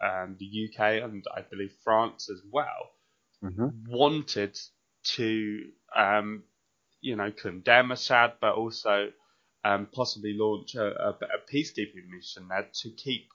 um, 0.00 0.36
the 0.38 0.68
UK 0.68 1.02
and 1.02 1.24
I 1.36 1.42
believe 1.42 1.74
France 1.84 2.30
as 2.30 2.40
well 2.50 2.90
mm-hmm. 3.44 3.68
wanted 3.88 4.58
to, 5.16 5.60
um, 5.94 6.44
you 7.00 7.16
know, 7.16 7.30
condemn 7.30 7.90
Assad, 7.90 8.34
but 8.40 8.54
also 8.54 9.10
um, 9.64 9.88
possibly 9.92 10.34
launch 10.38 10.74
a, 10.74 10.86
a, 10.86 11.10
a, 11.10 11.52
peacekeeping 11.52 12.08
mission 12.08 12.48
there 12.48 12.68
to 12.82 12.90
keep 12.90 13.28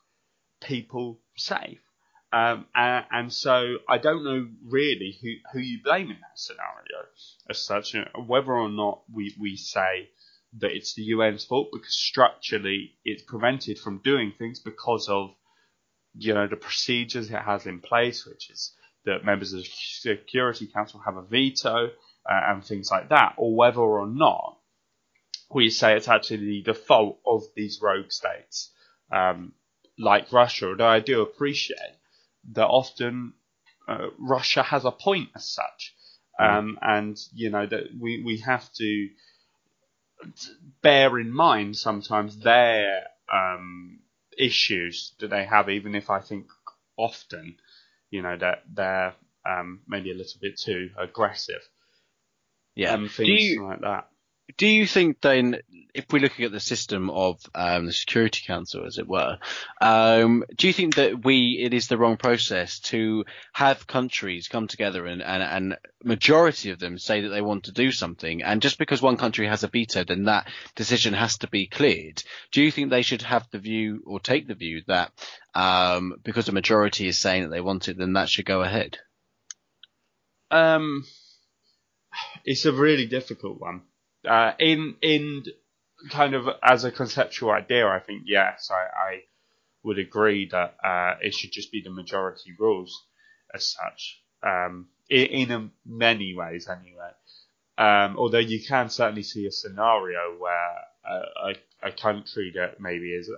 people 0.62 1.20
safe. 1.36 1.80
Um, 2.34 2.66
and, 2.74 3.06
and, 3.12 3.34
so 3.34 3.76
I 3.90 3.98
don't 3.98 4.24
know 4.24 4.48
really 4.66 5.18
who, 5.22 5.32
who 5.52 5.60
you 5.60 5.80
blame 5.84 6.12
in 6.12 6.18
that 6.22 6.40
scenario 6.40 7.06
as 7.50 7.62
such, 7.62 7.94
you 7.94 8.02
know, 8.02 8.24
whether 8.26 8.54
or 8.54 8.70
not 8.70 9.02
we, 9.14 9.36
we 9.38 9.58
say 9.58 10.10
that 10.60 10.72
it's 10.72 10.94
the 10.94 11.12
UN's 11.14 11.44
fault 11.44 11.70
because 11.74 11.94
structurally 11.94 12.94
it's 13.04 13.24
prevented 13.24 13.80
from 13.80 14.02
doing 14.04 14.34
things 14.38 14.60
because 14.60 15.08
of 15.10 15.32
you 16.14 16.34
know 16.34 16.48
the 16.48 16.56
procedures 16.56 17.30
it 17.30 17.42
has 17.42 17.66
in 17.66 17.80
place, 17.80 18.26
which 18.26 18.50
is 18.50 18.74
that 19.06 19.26
members 19.26 19.54
of 19.54 19.64
the 19.64 19.70
Security 19.70 20.68
Council 20.68 21.02
have 21.06 21.18
a 21.18 21.22
veto 21.22 21.88
uh, 21.88 22.42
and 22.48 22.64
things 22.64 22.92
like 22.92 23.10
that, 23.10 23.34
or 23.38 23.56
whether 23.56 23.80
or 23.80 24.08
not 24.08 24.58
we 25.54 25.70
say 25.70 25.96
it's 25.96 26.08
actually 26.08 26.64
the 26.66 26.74
fault 26.74 27.20
of 27.26 27.44
these 27.56 27.80
rogue 27.82 28.12
states 28.12 28.72
um, 29.12 29.54
like 29.98 30.32
Russia. 30.32 30.68
Although 30.68 30.88
I 30.88 31.00
do 31.00 31.22
appreciate 31.22 31.98
that 32.54 32.68
often 32.68 33.34
uh, 33.88 34.08
Russia 34.18 34.64
has 34.64 34.86
a 34.86 34.92
point 34.92 35.30
as 35.36 35.48
such, 35.48 35.94
mm. 36.40 36.58
um, 36.58 36.80
and 36.82 37.18
you 37.34 37.50
know 37.50 37.66
that 37.66 37.84
we 38.00 38.24
we 38.24 38.38
have 38.38 38.72
to 38.74 39.10
bear 40.82 41.20
in 41.20 41.32
mind 41.32 41.78
sometimes 41.78 42.38
their 42.38 43.08
um, 43.32 44.00
issues 44.38 45.14
that 45.20 45.30
they 45.30 45.46
have, 45.46 45.70
even 45.70 45.96
if 45.96 46.10
I 46.10 46.20
think 46.20 46.48
often, 46.98 47.56
you 48.10 48.22
know, 48.22 48.38
that 48.38 48.64
they're 48.72 49.14
um, 49.46 49.82
maybe 49.88 50.12
a 50.12 50.16
little 50.16 50.40
bit 50.42 50.60
too 50.60 50.92
aggressive. 50.98 51.62
Yeah, 52.76 52.94
and 52.94 53.12
things 53.12 53.44
you, 53.44 53.66
like 53.66 53.82
that. 53.82 54.08
Do 54.58 54.68
you 54.68 54.88
think 54.88 55.22
then, 55.22 55.60
if 55.94 56.06
we're 56.12 56.22
looking 56.22 56.46
at 56.46 56.52
the 56.52 56.60
system 56.60 57.10
of 57.10 57.42
um, 57.54 57.86
the 57.86 57.94
Security 57.94 58.44
Council, 58.46 58.86
as 58.86 58.98
it 58.98 59.08
were, 59.08 59.38
um, 59.80 60.44
do 60.56 60.68
you 60.68 60.74
think 60.74 60.96
that 60.96 61.24
we 61.24 61.60
it 61.62 61.74
is 61.74 61.88
the 61.88 61.98
wrong 61.98 62.18
process 62.18 62.80
to 62.80 63.26
have 63.54 63.88
countries 63.88 64.48
come 64.48 64.68
together 64.68 65.06
and, 65.06 65.22
and, 65.22 65.44
and 65.44 65.78
majority 66.04 66.72
of 66.72 66.80
them 66.80 66.98
say 66.98 67.22
that 67.22 67.30
they 67.30 67.42
want 67.42 67.66
to 67.66 67.72
do 67.72 67.92
something, 67.92 68.42
and 68.42 68.62
just 68.62 68.78
because 68.78 69.02
one 69.02 69.18
country 69.18 69.48
has 69.48 69.64
a 69.64 69.68
veto, 69.68 70.04
then 70.04 70.24
that 70.24 70.48
decision 70.76 71.14
has 71.14 71.38
to 71.40 71.48
be 71.48 71.68
cleared? 71.68 72.24
Do 72.52 72.62
you 72.62 72.72
think 72.72 72.90
they 72.90 73.04
should 73.04 73.22
have 73.22 73.48
the 73.52 73.60
view 73.60 74.04
or 74.06 74.20
take 74.20 74.48
the 74.48 74.56
view 74.56 74.82
that 74.88 75.12
um, 75.54 76.16
because 76.24 76.50
a 76.50 76.54
majority 76.54 77.08
is 77.08 77.20
saying 77.20 77.44
that 77.44 77.50
they 77.50 77.62
want 77.62 77.90
it, 77.90 77.98
then 77.98 78.14
that 78.14 78.30
should 78.30 78.46
go 78.46 78.62
ahead? 78.62 78.98
Um, 80.50 81.06
it's 82.44 82.66
a 82.66 82.74
really 82.74 83.06
difficult 83.06 83.60
one 83.60 83.84
uh, 84.28 84.54
in 84.60 84.96
in 85.02 85.44
kind 86.10 86.34
of 86.34 86.48
as 86.64 86.84
a 86.84 86.92
conceptual 86.92 87.52
idea, 87.52 87.88
I 87.88 88.00
think 88.00 88.24
yes, 88.26 88.70
I, 88.72 89.10
I 89.10 89.22
would 89.84 90.00
agree 90.00 90.48
that 90.52 90.76
uh, 90.84 91.16
it 91.22 91.34
should 91.34 91.52
just 91.52 91.72
be 91.72 91.82
the 91.82 91.90
majority 91.90 92.54
rules 92.58 93.06
as 93.54 93.68
such. 93.68 94.22
Um, 94.44 94.88
in, 95.10 95.52
in 95.52 95.72
many 95.86 96.34
ways, 96.34 96.68
anyway. 96.68 97.12
Um, 97.78 98.18
although 98.18 98.40
you 98.40 98.60
can 98.66 98.90
certainly 98.90 99.24
see 99.24 99.46
a 99.46 99.52
scenario 99.52 100.38
where 100.38 100.78
a, 101.06 101.50
a, 101.50 101.90
a 101.90 101.92
country 101.92 102.52
that 102.56 102.80
maybe 102.80 103.12
is, 103.14 103.30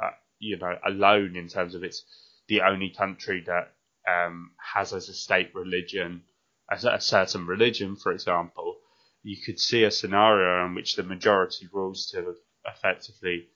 uh, 0.00 0.10
you 0.38 0.58
know, 0.58 0.76
alone 0.86 1.36
in 1.36 1.48
terms 1.48 1.74
of 1.74 1.82
it's 1.82 2.04
the 2.48 2.62
only 2.62 2.90
country 2.90 3.44
that 3.46 3.72
um, 4.08 4.52
has 4.58 4.92
as 4.92 5.08
a 5.08 5.14
state 5.14 5.54
religion, 5.54 6.22
as 6.70 6.84
a 6.84 7.00
certain 7.00 7.46
religion, 7.46 7.96
for 7.96 8.12
example, 8.12 8.76
you 9.22 9.36
could 9.44 9.58
see 9.58 9.84
a 9.84 9.90
scenario 9.90 10.66
in 10.66 10.74
which 10.74 10.96
the 10.96 11.02
majority 11.02 11.68
rules 11.72 12.06
to 12.12 12.34
effectively, 12.66 13.48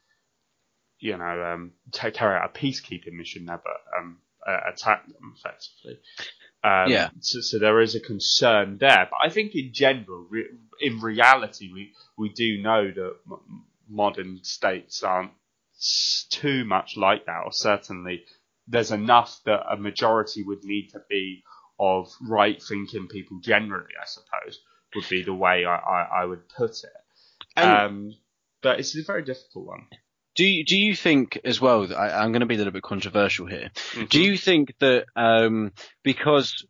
you 0.99 1.17
know, 1.17 1.43
um, 1.43 1.73
carry 1.93 2.37
out 2.37 2.51
a 2.55 2.59
peacekeeping 2.59 3.13
mission 3.13 3.47
there, 3.47 3.61
but 3.63 3.99
um, 3.99 4.19
uh, 4.47 4.61
attack 4.73 5.07
them 5.07 5.35
effectively. 5.37 6.01
Um, 6.63 6.91
yeah. 6.91 7.11
So, 7.21 7.41
so, 7.41 7.59
there 7.59 7.81
is 7.81 7.95
a 7.95 8.01
concern 8.01 8.79
there, 8.79 9.09
but 9.11 9.19
I 9.23 9.29
think 9.31 9.55
in 9.55 9.73
general, 9.73 10.27
re- 10.31 10.49
in 10.81 11.01
reality, 11.01 11.71
we 11.73 11.93
we 12.17 12.31
do 12.31 12.63
know 12.63 12.91
that 12.91 13.17
m- 13.31 13.65
modern 13.89 14.41
states 14.43 15.03
aren't 15.03 15.33
too 16.31 16.65
much 16.65 16.97
like 16.97 17.27
that, 17.27 17.43
or 17.45 17.53
certainly 17.53 18.25
there's 18.67 18.93
enough 18.93 19.41
that 19.45 19.71
a 19.71 19.77
majority 19.77 20.43
would 20.43 20.65
need 20.65 20.89
to 20.89 21.03
be 21.09 21.43
of 21.79 22.11
right 22.23 22.63
thinking 22.63 23.09
people 23.09 23.39
generally, 23.41 23.93
I 24.01 24.07
suppose, 24.07 24.61
would 24.95 25.09
be 25.09 25.23
the 25.23 25.35
way 25.35 25.65
I, 25.65 25.77
I, 25.77 26.23
I 26.23 26.25
would 26.25 26.49
put 26.49 26.83
it. 26.85 27.61
Um, 27.61 28.15
but 28.63 28.81
it's 28.81 28.97
a 28.97 29.03
very 29.05 29.23
difficult 29.23 29.67
one. 29.67 29.87
Do 30.35 30.45
you, 30.45 30.65
do 30.65 30.77
you 30.77 30.97
think 30.97 31.39
as 31.45 31.61
well? 31.61 31.87
I, 31.95 32.25
am 32.25 32.33
going 32.33 32.41
to 32.41 32.47
be 32.47 32.55
a 32.55 32.59
little 32.59 32.73
bit 32.73 32.83
controversial 32.83 33.47
here. 33.47 33.71
Mm-hmm. 33.93 34.07
Do 34.07 34.21
you 34.21 34.37
think 34.37 34.75
that 34.81 35.05
um, 35.15 35.73
because 36.03 36.67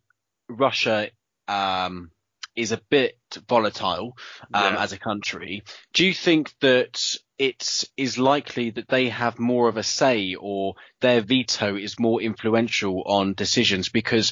Russia 0.47 1.09
um, 1.47 2.11
is 2.55 2.71
a 2.71 2.81
bit 2.89 3.17
volatile 3.49 4.15
um, 4.53 4.73
yeah. 4.75 4.83
as 4.83 4.93
a 4.93 4.99
country, 4.99 5.63
do 5.93 6.05
you 6.05 6.13
think 6.13 6.53
that 6.61 7.15
it 7.37 7.83
is 7.97 8.17
likely 8.17 8.69
that 8.69 8.87
they 8.87 9.09
have 9.09 9.39
more 9.39 9.67
of 9.67 9.77
a 9.77 9.83
say 9.83 10.35
or 10.39 10.75
their 11.01 11.21
veto 11.21 11.75
is 11.75 11.99
more 11.99 12.21
influential 12.21 13.03
on 13.05 13.33
decisions 13.33 13.89
because 13.89 14.31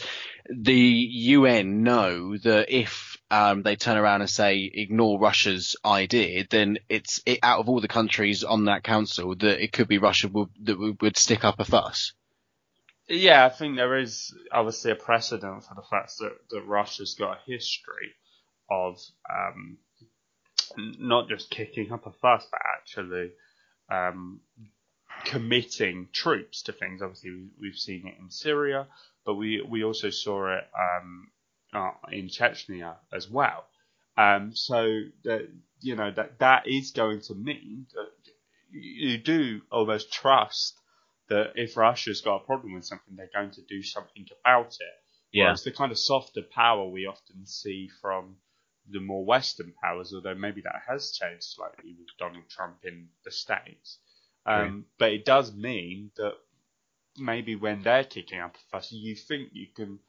the 0.49 0.73
UN 0.73 1.83
know 1.83 2.37
that 2.37 2.65
if 2.69 3.12
um, 3.33 3.63
they 3.63 3.75
turn 3.75 3.97
around 3.97 4.21
and 4.21 4.29
say 4.29 4.69
ignore 4.71 5.19
Russia's 5.19 5.75
idea, 5.83 6.45
then 6.47 6.77
it's 6.87 7.19
it, 7.25 7.39
out 7.41 7.59
of 7.59 7.67
all 7.67 7.81
the 7.81 7.87
countries 7.87 8.43
on 8.43 8.65
that 8.65 8.83
council 8.83 9.33
that 9.35 9.63
it 9.63 9.71
could 9.71 9.87
be 9.87 9.97
Russia 9.97 10.27
would, 10.27 10.49
that 10.61 10.95
would, 11.01 11.17
stick 11.17 11.43
up 11.43 11.59
a 11.59 11.65
fuss. 11.65 12.13
Yeah, 13.09 13.43
I 13.43 13.49
think 13.49 13.75
there 13.75 13.97
is 13.97 14.35
obviously 14.51 14.91
a 14.91 14.95
precedent 14.95 15.63
for 15.63 15.73
the 15.73 15.81
fact 15.81 16.13
that, 16.19 16.33
that 16.51 16.61
Russia's 16.67 17.15
got 17.15 17.37
a 17.37 17.51
history 17.51 18.13
of 18.69 18.99
um, 19.27 19.79
not 20.77 21.27
just 21.27 21.49
kicking 21.49 21.91
up 21.91 22.05
a 22.05 22.11
fuss, 22.11 22.45
but 22.51 22.61
actually 22.77 23.31
um, 23.89 24.41
committing 25.25 26.07
troops 26.13 26.61
to 26.63 26.71
things. 26.71 27.01
Obviously, 27.01 27.47
we've 27.59 27.79
seen 27.79 28.07
it 28.07 28.21
in 28.21 28.29
Syria, 28.29 28.85
but 29.25 29.33
we 29.33 29.65
we 29.67 29.83
also 29.83 30.11
saw 30.11 30.55
it 30.55 30.65
um, 30.77 31.31
uh, 31.73 31.91
in 32.11 32.27
Chechnya 32.27 32.95
as 33.11 33.29
well. 33.29 33.65
Um, 34.17 34.55
so 34.55 35.01
that 35.23 35.49
you 35.81 35.95
know 35.95 36.11
that 36.11 36.39
that 36.39 36.67
is 36.67 36.91
going 36.91 37.21
to 37.21 37.35
mean 37.35 37.87
that 37.93 38.09
you 38.71 39.17
do 39.17 39.61
almost 39.71 40.11
trust 40.13 40.75
that 41.29 41.53
if 41.55 41.77
Russia's 41.77 42.21
got 42.21 42.41
a 42.41 42.45
problem 42.45 42.73
with 42.73 42.85
something, 42.85 43.15
they're 43.15 43.29
going 43.33 43.51
to 43.51 43.61
do 43.61 43.81
something 43.81 44.27
about 44.41 44.73
it. 44.73 44.95
Yeah. 45.31 45.45
Whereas 45.45 45.63
the 45.63 45.71
kind 45.71 45.91
of 45.91 45.97
softer 45.97 46.41
power 46.41 46.87
we 46.87 47.07
often 47.07 47.45
see 47.45 47.89
from 48.01 48.37
the 48.89 48.99
more 48.99 49.25
Western 49.25 49.73
powers, 49.81 50.13
although 50.13 50.35
maybe 50.35 50.61
that 50.61 50.81
has 50.87 51.11
changed 51.11 51.43
slightly 51.43 51.95
with 51.97 52.07
Donald 52.19 52.49
Trump 52.49 52.77
in 52.83 53.07
the 53.23 53.31
States. 53.31 53.99
Um, 54.45 54.85
But 54.99 55.13
it 55.13 55.25
does 55.25 55.53
mean 55.53 56.11
that 56.17 56.33
maybe 57.17 57.55
when 57.55 57.81
they're 57.81 58.03
kicking 58.03 58.39
up 58.39 58.55
a 58.55 58.59
fuss, 58.71 58.91
you 58.91 59.15
think 59.15 59.49
you 59.53 59.67
can 59.73 59.99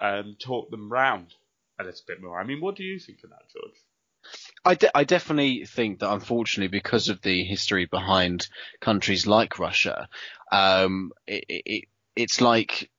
um, 0.00 0.36
talk 0.38 0.70
them 0.70 0.90
round 0.92 1.34
a 1.78 1.84
little 1.84 2.00
bit 2.06 2.22
more. 2.22 2.40
I 2.40 2.44
mean, 2.44 2.60
what 2.60 2.76
do 2.76 2.84
you 2.84 2.98
think 2.98 3.22
of 3.24 3.30
that, 3.30 3.48
George? 3.52 3.76
I, 4.64 4.74
de- 4.74 4.96
I 4.96 5.04
definitely 5.04 5.64
think 5.64 5.98
that 5.98 6.12
unfortunately 6.12 6.68
because 6.68 7.08
of 7.08 7.20
the 7.22 7.44
history 7.44 7.86
behind 7.86 8.46
countries 8.80 9.26
like 9.26 9.58
Russia, 9.58 10.08
um, 10.52 11.12
it, 11.26 11.44
it, 11.48 11.84
it's 12.14 12.40
like 12.40 12.90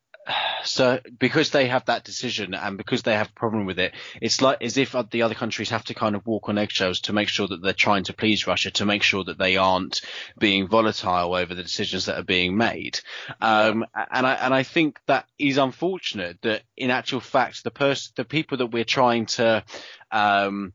so 0.63 0.99
because 1.19 1.49
they 1.49 1.67
have 1.67 1.85
that 1.85 2.03
decision 2.03 2.53
and 2.53 2.77
because 2.77 3.03
they 3.03 3.13
have 3.13 3.29
a 3.29 3.33
problem 3.33 3.65
with 3.65 3.79
it, 3.79 3.93
it's 4.21 4.41
like 4.41 4.61
as 4.61 4.77
if 4.77 4.95
the 5.11 5.23
other 5.23 5.35
countries 5.35 5.69
have 5.69 5.83
to 5.85 5.93
kind 5.93 6.15
of 6.15 6.25
walk 6.25 6.49
on 6.49 6.57
eggshells 6.57 7.01
to 7.01 7.13
make 7.13 7.27
sure 7.27 7.47
that 7.47 7.61
they're 7.61 7.73
trying 7.73 8.03
to 8.05 8.13
please 8.13 8.47
Russia, 8.47 8.71
to 8.71 8.85
make 8.85 9.03
sure 9.03 9.23
that 9.23 9.37
they 9.37 9.57
aren't 9.57 10.01
being 10.39 10.67
volatile 10.67 11.35
over 11.35 11.53
the 11.53 11.63
decisions 11.63 12.05
that 12.05 12.17
are 12.17 12.23
being 12.23 12.55
made. 12.55 12.99
Um, 13.41 13.85
and 14.11 14.25
I 14.25 14.33
and 14.35 14.53
I 14.53 14.63
think 14.63 14.99
that 15.07 15.25
is 15.37 15.57
unfortunate 15.57 16.39
that 16.43 16.63
in 16.77 16.89
actual 16.89 17.19
fact 17.19 17.63
the 17.63 17.71
person 17.71 18.13
the 18.15 18.25
people 18.25 18.59
that 18.59 18.67
we're 18.67 18.85
trying 18.85 19.25
to 19.25 19.63
um, 20.11 20.73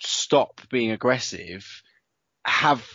stop 0.00 0.60
being 0.70 0.92
aggressive 0.92 1.82
have 2.44 2.86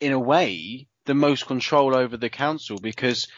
in 0.00 0.12
a 0.12 0.18
way 0.18 0.88
the 1.04 1.14
most 1.14 1.46
control 1.46 1.96
over 1.96 2.16
the 2.16 2.28
council 2.28 2.78
because 2.78 3.28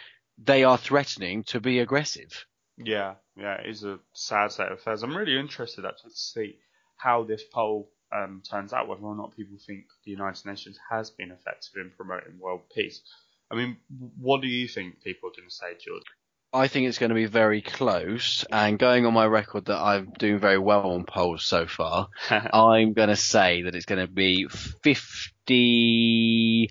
they 0.42 0.64
are 0.64 0.78
threatening 0.78 1.44
to 1.44 1.60
be 1.60 1.80
aggressive. 1.80 2.46
Yeah, 2.76 3.14
yeah, 3.36 3.60
it 3.60 3.68
is 3.68 3.84
a 3.84 3.98
sad 4.12 4.52
state 4.52 4.68
of 4.68 4.78
affairs. 4.78 5.02
I'm 5.02 5.16
really 5.16 5.38
interested 5.38 5.84
actually 5.84 6.10
to 6.10 6.16
see 6.16 6.58
how 6.96 7.24
this 7.24 7.42
poll 7.52 7.90
um, 8.12 8.42
turns 8.48 8.72
out, 8.72 8.86
whether 8.88 9.02
or 9.02 9.16
not 9.16 9.36
people 9.36 9.58
think 9.66 9.86
the 10.04 10.12
United 10.12 10.46
Nations 10.46 10.78
has 10.90 11.10
been 11.10 11.32
effective 11.32 11.72
in 11.76 11.90
promoting 11.96 12.38
world 12.38 12.62
peace. 12.74 13.02
I 13.50 13.56
mean, 13.56 13.78
what 14.18 14.42
do 14.42 14.46
you 14.46 14.68
think 14.68 15.02
people 15.02 15.30
are 15.30 15.32
going 15.36 15.48
to 15.48 15.54
say, 15.54 15.72
George? 15.84 16.04
I 16.52 16.68
think 16.68 16.86
it's 16.88 16.98
going 16.98 17.08
to 17.10 17.14
be 17.14 17.26
very 17.26 17.60
close. 17.60 18.44
And 18.50 18.78
going 18.78 19.04
on 19.06 19.12
my 19.12 19.26
record 19.26 19.66
that 19.66 19.78
I'm 19.78 20.12
doing 20.18 20.38
very 20.38 20.56
well 20.58 20.92
on 20.92 21.04
polls 21.04 21.44
so 21.44 21.66
far, 21.66 22.08
I'm 22.30 22.94
going 22.94 23.10
to 23.10 23.16
say 23.16 23.62
that 23.62 23.74
it's 23.74 23.86
going 23.86 24.06
to 24.06 24.12
be 24.12 24.46
52 24.48 26.68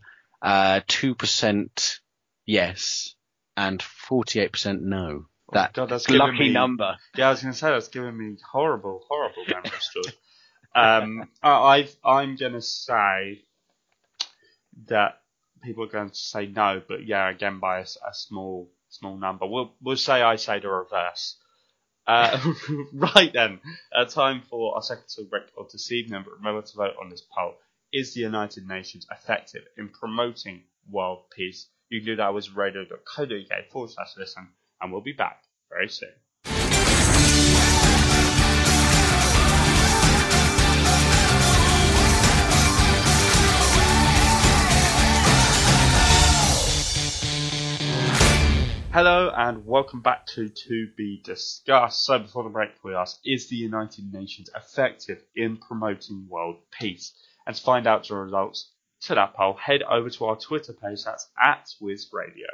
percent 1.16 2.00
yes 2.46 3.16
and 3.58 3.82
48 3.82 4.52
percent 4.52 4.82
no. 4.84 5.26
That 5.52 5.74
God, 5.74 5.90
that's 5.90 6.10
lucky 6.10 6.40
me- 6.40 6.50
number. 6.52 6.96
Yeah, 7.16 7.28
I 7.28 7.32
was 7.32 7.42
going 7.42 7.54
to 7.54 7.58
say 7.58 7.70
that's 7.70 7.88
giving 7.88 8.18
me 8.18 8.38
horrible, 8.52 9.04
horrible 9.08 9.46
numbers. 9.50 9.90
Um, 10.76 11.30
I, 11.44 11.88
I'm 12.04 12.36
going 12.36 12.54
to 12.54 12.62
say 12.62 13.44
that 14.88 15.22
people 15.64 15.86
are 15.86 15.88
going 15.88 16.10
to 16.10 16.16
say 16.16 16.48
no, 16.48 16.82
but 16.88 17.06
yeah, 17.06 17.30
again 17.30 17.60
by 17.60 17.80
a 17.80 17.86
small, 18.14 18.70
small 18.90 19.18
number. 19.18 19.46
We'll, 19.48 19.74
we'll 19.82 19.96
say 19.98 20.22
I 20.22 20.36
say 20.36 20.60
the 20.60 20.70
reverse. 20.70 21.38
Uh, 22.06 22.40
right 22.94 23.32
then, 23.34 23.60
uh, 23.96 24.06
time 24.06 24.42
for 24.50 24.76
our 24.76 24.82
second 24.82 25.08
to 25.16 25.24
record 25.32 25.70
this 25.72 25.92
evening, 25.92 26.24
but 26.26 26.38
remember 26.38 26.62
to 26.62 26.76
vote 26.76 26.96
on 27.02 27.10
this 27.10 27.22
poll. 27.36 27.56
Is 27.94 28.14
the 28.14 28.22
United 28.22 28.68
Nations 28.68 29.08
effective 29.10 29.64
in 29.78 29.90
promoting 29.90 30.64
world 30.90 31.30
peace? 31.34 31.68
You 31.90 32.02
can 32.02 32.06
do 32.08 32.16
that 32.18 32.32
wizradio.co.uk 32.32 33.70
forward 33.72 33.92
slash 33.92 34.18
listen, 34.18 34.50
and 34.82 34.92
we'll 34.92 35.00
be 35.00 35.14
back 35.14 35.44
very 35.70 35.88
soon. 35.88 36.10
Hello 48.92 49.32
and 49.38 49.66
welcome 49.66 50.02
back 50.02 50.26
to 50.26 50.50
To 50.50 50.88
Be 50.98 51.22
Discussed. 51.24 52.04
So 52.04 52.20
before 52.20 52.44
the 52.44 52.50
break 52.50 52.72
we 52.84 52.96
asked, 52.96 53.22
is 53.24 53.48
the 53.48 53.56
United 53.56 54.12
Nations 54.12 54.50
effective 54.54 55.24
in 55.38 55.56
promoting 55.56 56.28
world 56.28 56.58
peace? 56.78 57.14
And 57.46 57.56
to 57.56 57.62
find 57.62 57.88
out 57.88 58.06
the 58.10 58.16
results 58.16 58.74
to 59.02 59.16
that 59.16 59.34
poll, 59.34 59.54
head 59.54 59.84
over 59.84 60.10
to 60.10 60.26
our 60.26 60.36
Twitter 60.36 60.74
page, 60.74 61.04
that's 61.04 61.28
at 61.42 61.70
Wiz 61.80 62.10
Radio. 62.12 62.48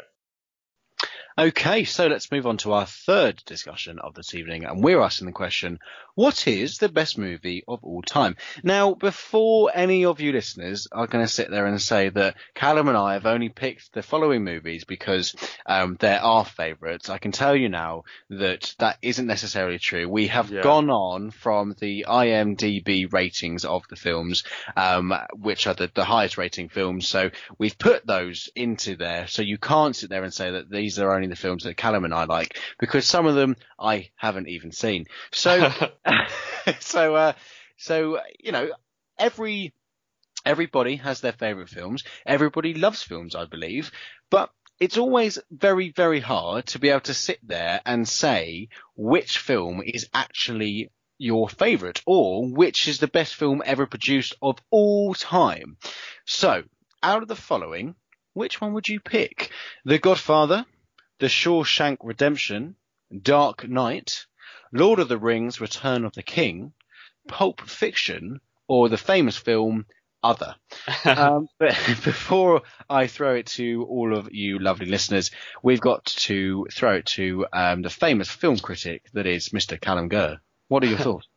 Okay, 1.36 1.84
so 1.84 2.06
let's 2.08 2.32
move 2.32 2.46
on 2.46 2.58
to 2.58 2.74
our 2.74 2.86
third 2.86 3.42
discussion 3.48 3.98
of 3.98 4.14
this 4.14 4.36
evening, 4.36 4.66
and 4.66 4.84
we're 4.84 5.02
asking 5.02 5.26
the 5.26 5.34
question: 5.34 5.80
What 6.16 6.48
is 6.48 6.78
the 6.78 6.90
best 6.90 7.18
movie 7.18 7.64
of 7.68 7.84
all 7.84 8.02
time? 8.04 8.36
Now, 8.62 8.94
before 8.94 9.72
any 9.74 10.06
of 10.06 10.20
you 10.22 10.32
listeners 10.32 10.88
are 10.92 11.08
going 11.08 11.26
to 11.26 11.32
sit 11.32 11.50
there 11.50 11.66
and 11.66 11.82
say 11.82 12.10
that 12.10 12.36
Callum 12.54 12.88
and 12.88 12.96
I 12.98 13.14
have 13.14 13.26
only 13.26 13.50
picked 13.50 13.94
the 13.94 14.04
following 14.04 14.44
movies 14.44 14.84
because 14.84 15.36
um, 15.66 15.98
they're 16.00 16.22
our 16.22 16.46
favourites, 16.46 17.10
I 17.10 17.18
can 17.18 17.32
tell 17.32 17.56
you 17.56 17.68
now 17.68 18.04
that 18.30 18.76
that 18.78 19.00
isn't 19.02 19.26
necessarily 19.26 19.80
true. 19.80 20.08
We 20.08 20.28
have 20.28 20.52
Yeah. 20.52 20.62
gone 20.62 20.90
on 20.92 21.32
from 21.32 21.76
the 21.80 22.06
IMDb 22.08 23.12
ratings 23.12 23.66
of 23.66 23.84
the 23.90 23.96
films, 23.96 24.44
um, 24.78 25.14
which 25.34 25.66
are 25.66 25.74
the, 25.74 25.90
the 25.94 26.06
highest 26.06 26.38
rating 26.38 26.70
films. 26.70 27.08
So 27.08 27.32
we've 27.58 27.78
put 27.78 28.06
those 28.06 28.50
into 28.56 28.96
there, 28.96 29.26
so 29.28 29.42
you 29.42 29.58
can't 29.58 29.96
sit 29.96 30.10
there 30.12 30.24
and 30.24 30.34
say 30.34 30.52
that 30.52 30.70
these 30.70 31.00
are 31.00 31.12
only 31.14 31.28
the 31.28 31.36
films 31.36 31.64
that 31.64 31.76
Callum 31.78 32.06
and 32.06 32.14
I 32.14 32.26
like, 32.26 32.60
because 32.80 33.08
some 33.08 33.26
of 33.26 33.34
them 33.36 33.56
I 33.80 34.12
haven't 34.16 34.48
even 34.50 34.72
seen. 34.72 35.08
So, 35.32 35.72
so, 36.80 37.16
uh, 37.16 37.34
so 37.78 38.20
you 38.40 38.52
know, 38.52 38.70
every 39.18 39.74
everybody 40.46 40.98
has 40.98 41.22
their 41.22 41.32
favorite 41.32 41.70
films. 41.70 42.04
Everybody 42.26 42.74
loves 42.74 43.02
films, 43.04 43.36
I 43.36 43.46
believe, 43.46 43.92
but 44.30 44.50
it's 44.80 44.98
always 44.98 45.40
very, 45.52 45.92
very 45.92 46.20
hard 46.20 46.66
to 46.68 46.80
be 46.80 46.90
able 46.90 47.02
to 47.02 47.14
sit 47.14 47.40
there 47.44 47.82
and 47.86 48.08
say 48.08 48.70
which 48.96 49.38
film 49.38 49.82
is 49.86 50.10
actually 50.14 50.92
your 51.18 51.48
favorite 51.48 52.02
or 52.06 52.50
which 52.50 52.88
is 52.88 53.00
the 53.00 53.08
best 53.08 53.36
film 53.36 53.62
ever 53.66 53.86
produced 53.86 54.36
of 54.42 54.58
all 54.72 55.14
time. 55.14 55.78
So, 56.26 56.64
out 57.02 57.22
of 57.22 57.28
the 57.28 57.36
following, 57.36 57.96
which 58.34 58.60
one 58.60 58.74
would 58.74 58.88
you 58.88 59.00
pick? 59.00 59.52
The 59.86 60.00
Godfather, 60.00 60.66
The 61.20 61.28
Shawshank 61.28 61.98
Redemption, 62.02 62.76
Dark 63.22 63.68
Knight, 63.68 64.26
Lord 64.74 64.98
of 65.00 65.08
the 65.08 65.20
Rings, 65.20 65.62
Return 65.62 66.04
of 66.04 66.14
the 66.14 66.24
King, 66.24 66.74
Pulp 67.28 67.62
Fiction, 67.62 68.42
or 68.68 68.90
the 68.90 68.98
famous 68.98 69.38
film 69.38 69.86
Other? 70.24 70.56
um, 71.06 71.48
but 71.60 71.70
before 72.04 72.64
I 72.90 73.06
throw 73.06 73.36
it 73.36 73.46
to 73.58 73.86
all 73.88 74.18
of 74.18 74.34
you 74.34 74.58
lovely 74.58 74.88
listeners, 74.88 75.30
we've 75.62 75.80
got 75.80 76.06
to 76.06 76.66
throw 76.74 76.96
it 76.96 77.06
to 77.18 77.46
um, 77.54 77.84
the 77.84 77.92
famous 77.92 78.30
film 78.30 78.58
critic 78.58 79.04
that 79.14 79.28
is 79.28 79.50
Mr. 79.50 79.80
Callum 79.80 80.10
Gurr. 80.10 80.40
What 80.70 80.84
are 80.84 80.88
your 80.88 80.98
thoughts? 81.08 81.28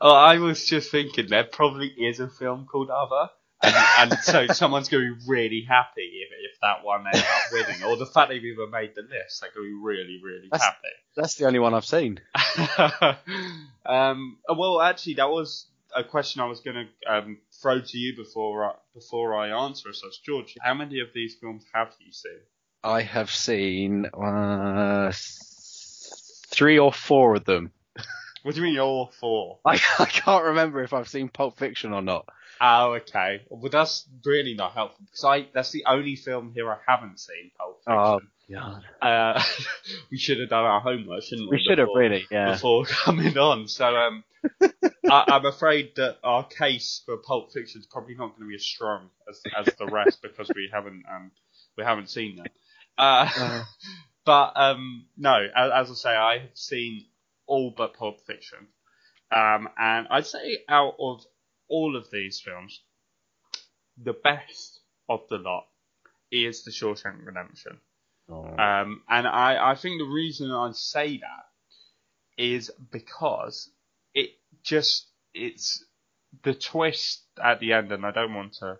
Oh, 0.00 0.14
I 0.14 0.38
was 0.38 0.64
just 0.64 0.90
thinking 0.90 1.28
there 1.28 1.44
probably 1.44 1.88
is 1.88 2.20
a 2.20 2.28
film 2.28 2.66
called 2.66 2.90
Other. 2.90 3.30
And, 3.62 3.74
and 3.98 4.20
so 4.20 4.46
someone's 4.48 4.88
going 4.88 5.06
to 5.06 5.14
be 5.14 5.20
really 5.26 5.66
happy 5.66 6.02
if, 6.02 6.28
if 6.52 6.60
that 6.60 6.84
one 6.84 7.06
ends 7.06 7.20
up 7.20 7.52
winning, 7.52 7.82
or 7.84 7.96
the 7.96 8.06
fact 8.06 8.28
they've 8.28 8.44
even 8.44 8.70
made 8.70 8.94
the 8.94 9.02
list. 9.02 9.40
They're 9.40 9.50
going 9.54 9.66
to 9.66 9.70
be 9.70 9.82
really, 9.82 10.20
really 10.22 10.48
That's- 10.50 10.62
happy. 10.62 10.88
That's 11.16 11.36
the 11.36 11.46
only 11.46 11.58
one 11.58 11.72
I've 11.72 11.86
seen. 11.86 12.20
um, 13.86 14.36
well, 14.48 14.82
actually, 14.82 15.14
that 15.14 15.30
was 15.30 15.66
a 15.94 16.04
question 16.04 16.42
I 16.42 16.46
was 16.46 16.60
going 16.60 16.86
to 16.86 17.10
um, 17.12 17.38
throw 17.62 17.80
to 17.80 17.98
you 17.98 18.14
before 18.14 18.66
I, 18.66 18.72
before 18.92 19.34
I 19.34 19.48
answer 19.64 19.88
as 19.88 20.00
such. 20.00 20.22
George, 20.22 20.54
how 20.60 20.74
many 20.74 21.00
of 21.00 21.08
these 21.14 21.34
films 21.40 21.64
have 21.72 21.88
you 22.00 22.12
seen? 22.12 22.40
I 22.84 23.00
have 23.00 23.30
seen 23.30 24.04
uh, 24.06 25.10
three 25.14 26.78
or 26.78 26.92
four 26.92 27.36
of 27.36 27.44
them. 27.46 27.72
What 28.42 28.54
do 28.54 28.60
you 28.60 28.66
mean 28.68 28.78
all 28.78 29.10
four? 29.18 29.58
I, 29.64 29.80
I 29.98 30.04
can't 30.04 30.44
remember 30.44 30.82
if 30.82 30.92
I've 30.92 31.08
seen 31.08 31.28
Pulp 31.28 31.58
Fiction 31.58 31.92
or 31.92 32.02
not. 32.02 32.28
Oh, 32.60 32.94
okay. 32.94 33.42
Well, 33.50 33.70
that's 33.70 34.08
really 34.24 34.54
not 34.54 34.72
helpful 34.72 35.04
because 35.04 35.24
I 35.24 35.48
that's 35.52 35.70
the 35.72 35.84
only 35.86 36.16
film 36.16 36.52
here 36.54 36.70
I 36.70 36.78
haven't 36.86 37.20
seen. 37.20 37.50
Pulp 37.58 37.80
Oh, 37.86 38.18
Fiction. 38.20 38.30
God. 38.50 38.82
Uh, 39.02 39.42
we 40.10 40.18
should 40.18 40.38
have 40.40 40.48
done 40.50 40.64
our 40.64 40.80
homework, 40.80 41.22
shouldn't 41.22 41.50
we? 41.50 41.56
We 41.56 41.62
should 41.62 41.78
have 41.78 41.88
really, 41.94 42.24
yeah. 42.30 42.52
Before 42.52 42.84
coming 42.86 43.36
on, 43.36 43.68
so 43.68 43.94
um, 43.96 44.24
I, 45.10 45.24
I'm 45.28 45.44
afraid 45.46 45.92
that 45.96 46.18
our 46.22 46.44
case 46.46 47.02
for 47.04 47.16
Pulp 47.16 47.52
Fiction 47.52 47.80
is 47.80 47.86
probably 47.86 48.14
not 48.14 48.30
going 48.36 48.42
to 48.42 48.48
be 48.48 48.54
as 48.54 48.64
strong 48.64 49.10
as 49.28 49.40
as 49.66 49.74
the 49.76 49.86
rest 49.86 50.22
because 50.22 50.48
we 50.54 50.70
haven't 50.72 51.04
um 51.12 51.30
we 51.76 51.84
haven't 51.84 52.08
seen 52.08 52.36
them. 52.36 52.46
Uh, 52.96 53.64
but 54.24 54.52
um, 54.56 55.06
no, 55.18 55.46
as, 55.54 55.70
as 55.74 55.90
I 55.90 55.94
say, 55.94 56.16
I 56.16 56.38
have 56.38 56.50
seen 56.54 57.04
all 57.46 57.74
but 57.76 57.94
Pulp 57.94 58.20
Fiction, 58.26 58.58
um, 59.30 59.68
and 59.78 60.06
I'd 60.10 60.26
say 60.26 60.58
out 60.68 60.94
of 60.98 61.24
all 61.68 61.96
of 61.96 62.10
these 62.10 62.40
films, 62.40 62.82
the 64.02 64.12
best 64.12 64.80
of 65.08 65.20
the 65.30 65.38
lot 65.38 65.66
is 66.30 66.64
The 66.64 66.70
Shawshank 66.70 67.24
Redemption. 67.24 67.80
Um, 68.58 69.02
and 69.08 69.26
I, 69.26 69.72
I 69.72 69.74
think 69.76 70.00
the 70.00 70.10
reason 70.12 70.50
I 70.50 70.70
say 70.72 71.18
that 71.18 71.46
is 72.42 72.70
because 72.90 73.70
it 74.14 74.30
just 74.62 75.08
it's 75.34 75.84
the 76.42 76.54
twist 76.54 77.22
at 77.42 77.60
the 77.60 77.72
end, 77.72 77.92
and 77.92 78.04
I 78.04 78.10
don't 78.10 78.34
want 78.34 78.54
to 78.54 78.78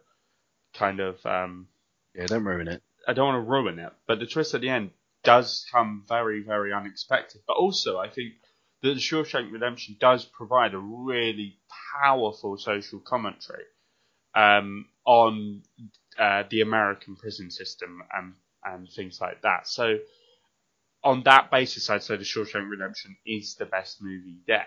kind 0.75 1.01
of 1.01 1.25
um, 1.27 1.69
Yeah, 2.15 2.27
don't 2.27 2.45
ruin 2.45 2.69
it. 2.69 2.83
I 3.09 3.13
don't 3.13 3.27
want 3.27 3.45
to 3.45 3.51
ruin 3.51 3.79
it, 3.79 3.93
but 4.07 4.19
the 4.19 4.27
twist 4.27 4.55
at 4.55 4.61
the 4.63 4.71
end 4.71 4.91
does 5.25 5.67
come 5.73 6.05
very, 6.09 6.43
very 6.43 6.73
unexpected. 6.73 7.43
But 7.47 7.57
also, 7.57 7.99
I 7.99 8.09
think 8.09 8.35
that 8.83 8.95
the 8.95 9.01
Shawshank 9.01 9.53
Redemption 9.53 9.97
does 9.99 10.25
provide 10.25 10.75
a 10.75 10.79
really 10.79 11.59
powerful 11.95 12.57
social 12.59 13.01
commentary 13.01 13.65
um, 14.35 14.87
on 15.05 15.63
uh, 16.19 16.45
the 16.51 16.61
American 16.61 17.17
prison 17.17 17.51
system 17.51 18.03
and 18.13 18.35
and 18.65 18.89
things 18.91 19.21
like 19.21 19.43
that. 19.43 19.69
So, 19.69 19.99
on 21.05 21.23
that 21.25 21.51
basis, 21.51 21.89
I'd 21.89 22.03
say 22.03 22.17
the 22.17 22.25
Shawshank 22.25 22.69
Redemption 22.69 23.17
is 23.25 23.55
the 23.55 23.67
best 23.67 24.03
movie 24.03 24.41
there. 24.47 24.67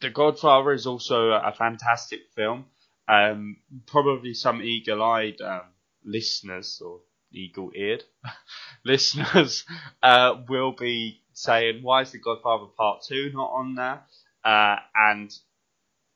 The 0.00 0.10
Godfather 0.10 0.72
is 0.72 0.86
also 0.86 1.30
a 1.30 1.52
fantastic 1.56 2.20
film. 2.34 2.66
Um, 3.06 3.58
probably 3.86 4.34
some 4.34 4.62
eagle-eyed 4.62 5.40
um, 5.42 5.62
listeners 6.04 6.80
or 6.84 7.00
eagle-eared 7.32 8.04
listeners 8.84 9.64
uh, 10.02 10.36
will 10.48 10.72
be 10.72 11.20
saying, 11.40 11.82
"Why 11.82 12.02
is 12.02 12.10
The 12.12 12.18
Godfather 12.18 12.66
Part 12.76 13.02
Two 13.02 13.30
not 13.32 13.50
on 13.50 13.74
there?" 13.74 14.02
Uh, 14.44 14.76
and 14.94 15.30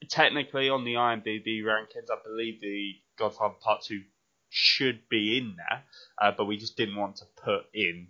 technically, 0.09 0.69
on 0.69 0.85
the 0.85 0.95
IMDb 0.95 1.63
rankings, 1.63 2.11
I 2.11 2.19
believe 2.25 2.61
The 2.61 2.95
Godfather 3.19 3.55
Part 3.63 3.83
Two 3.83 4.03
should 4.51 5.09
be 5.09 5.39
in 5.39 5.57
there, 5.57 5.83
uh, 6.21 6.33
but 6.37 6.45
we 6.45 6.57
just 6.57 6.77
didn't 6.77 6.97
want 6.97 7.17
to 7.17 7.25
put 7.43 7.65
in 7.75 8.09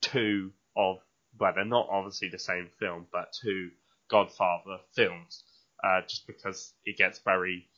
two 0.00 0.52
of, 0.76 0.98
well, 1.38 1.52
they're 1.54 1.64
not 1.64 1.88
obviously 1.90 2.28
the 2.28 2.38
same 2.38 2.68
film, 2.80 3.06
but 3.12 3.32
two 3.40 3.70
Godfather 4.08 4.78
films, 4.94 5.44
uh, 5.84 6.00
just 6.02 6.26
because 6.26 6.74
it 6.84 6.96
gets 6.96 7.20
very 7.20 7.68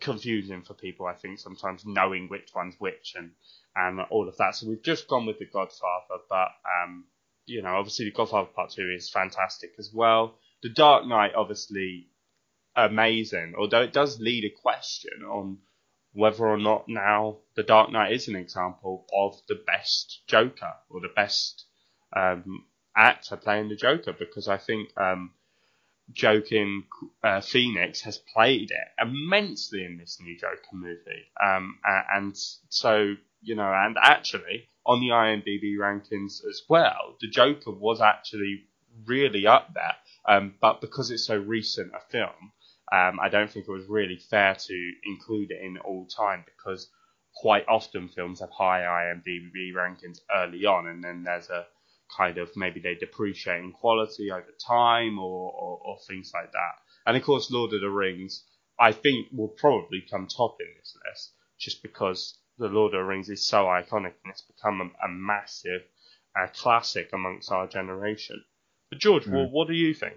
confusing 0.00 0.62
for 0.62 0.74
people, 0.74 1.06
I 1.06 1.14
think, 1.14 1.40
sometimes 1.40 1.84
knowing 1.84 2.28
which 2.28 2.50
one's 2.54 2.76
which 2.78 3.14
and, 3.16 3.32
and 3.74 4.00
all 4.10 4.28
of 4.28 4.36
that. 4.36 4.54
So 4.54 4.68
we've 4.68 4.82
just 4.82 5.08
gone 5.08 5.26
with 5.26 5.38
The 5.38 5.46
Godfather, 5.46 6.22
but, 6.28 6.48
um, 6.84 7.06
you 7.46 7.62
know, 7.62 7.76
obviously 7.76 8.04
The 8.06 8.10
Godfather 8.10 8.48
Part 8.54 8.70
2 8.72 8.90
is 8.94 9.08
fantastic 9.08 9.74
as 9.78 9.90
well. 9.92 10.34
The 10.62 10.68
Dark 10.68 11.06
Knight, 11.06 11.34
obviously, 11.34 12.08
amazing, 12.74 13.54
although 13.58 13.82
it 13.82 13.92
does 13.92 14.20
lead 14.20 14.44
a 14.44 14.50
question 14.50 15.22
on 15.22 15.58
whether 16.12 16.46
or 16.46 16.58
not 16.58 16.88
now 16.88 17.38
The 17.54 17.62
Dark 17.62 17.92
Knight 17.92 18.12
is 18.12 18.28
an 18.28 18.36
example 18.36 19.06
of 19.14 19.40
the 19.48 19.60
best 19.66 20.22
Joker 20.26 20.72
or 20.90 21.00
the 21.00 21.12
best 21.14 21.64
um, 22.14 22.64
actor 22.96 23.36
playing 23.36 23.68
the 23.68 23.76
Joker, 23.76 24.12
because 24.12 24.48
I 24.48 24.56
think 24.58 24.90
um, 24.96 25.32
uh, 27.22 27.40
Phoenix 27.40 28.00
has 28.02 28.18
played 28.18 28.70
it 28.70 28.88
immensely 29.06 29.84
in 29.84 29.98
this 29.98 30.18
new 30.20 30.38
Joker 30.38 30.56
movie. 30.72 31.26
Um, 31.42 31.78
and 32.12 32.36
so, 32.68 33.14
you 33.42 33.54
know, 33.54 33.72
and 33.72 33.96
actually 34.00 34.68
on 34.86 35.00
the 35.00 35.08
IMDb 35.08 35.76
rankings 35.76 36.44
as 36.48 36.62
well, 36.68 37.16
the 37.20 37.28
Joker 37.28 37.72
was 37.72 38.00
actually 38.00 38.64
really 39.04 39.46
up 39.46 39.74
there. 39.74 39.96
Um, 40.28 40.54
but 40.60 40.80
because 40.80 41.10
it's 41.10 41.26
so 41.26 41.36
recent 41.36 41.92
a 41.94 42.00
film, 42.10 42.52
um, 42.92 43.18
I 43.20 43.28
don't 43.28 43.50
think 43.50 43.66
it 43.68 43.72
was 43.72 43.88
really 43.88 44.16
fair 44.16 44.54
to 44.54 44.92
include 45.04 45.50
it 45.50 45.60
in 45.62 45.78
all 45.78 46.06
time 46.06 46.44
because 46.46 46.88
quite 47.34 47.66
often 47.68 48.08
films 48.08 48.40
have 48.40 48.50
high 48.50 48.80
IMDb 48.80 49.72
rankings 49.74 50.20
early 50.34 50.64
on, 50.64 50.86
and 50.86 51.02
then 51.02 51.24
there's 51.24 51.50
a 51.50 51.66
kind 52.16 52.38
of 52.38 52.48
maybe 52.56 52.80
they 52.80 52.94
depreciate 52.94 53.62
in 53.62 53.72
quality 53.72 54.30
over 54.30 54.54
time 54.64 55.18
or, 55.18 55.52
or, 55.52 55.80
or 55.84 55.98
things 56.06 56.30
like 56.32 56.52
that. 56.52 56.74
And 57.04 57.16
of 57.16 57.24
course, 57.24 57.50
Lord 57.50 57.72
of 57.72 57.80
the 57.80 57.90
Rings, 57.90 58.44
I 58.78 58.92
think 58.92 59.28
will 59.32 59.48
probably 59.48 60.04
come 60.08 60.28
top 60.28 60.56
in 60.60 60.66
this 60.78 60.96
list 61.08 61.32
just 61.58 61.82
because 61.82 62.38
the 62.58 62.68
Lord 62.68 62.94
of 62.94 63.00
the 63.00 63.04
Rings 63.04 63.28
is 63.28 63.46
so 63.46 63.64
iconic 63.64 64.12
and 64.24 64.30
it's 64.30 64.42
become 64.42 64.80
a, 64.80 65.06
a 65.06 65.08
massive 65.08 65.82
uh, 66.38 66.46
classic 66.54 67.10
amongst 67.12 67.50
our 67.50 67.66
generation. 67.66 68.42
But 68.90 68.98
George, 68.98 69.26
well, 69.26 69.48
what 69.48 69.68
do 69.68 69.74
you 69.74 69.94
think? 69.94 70.14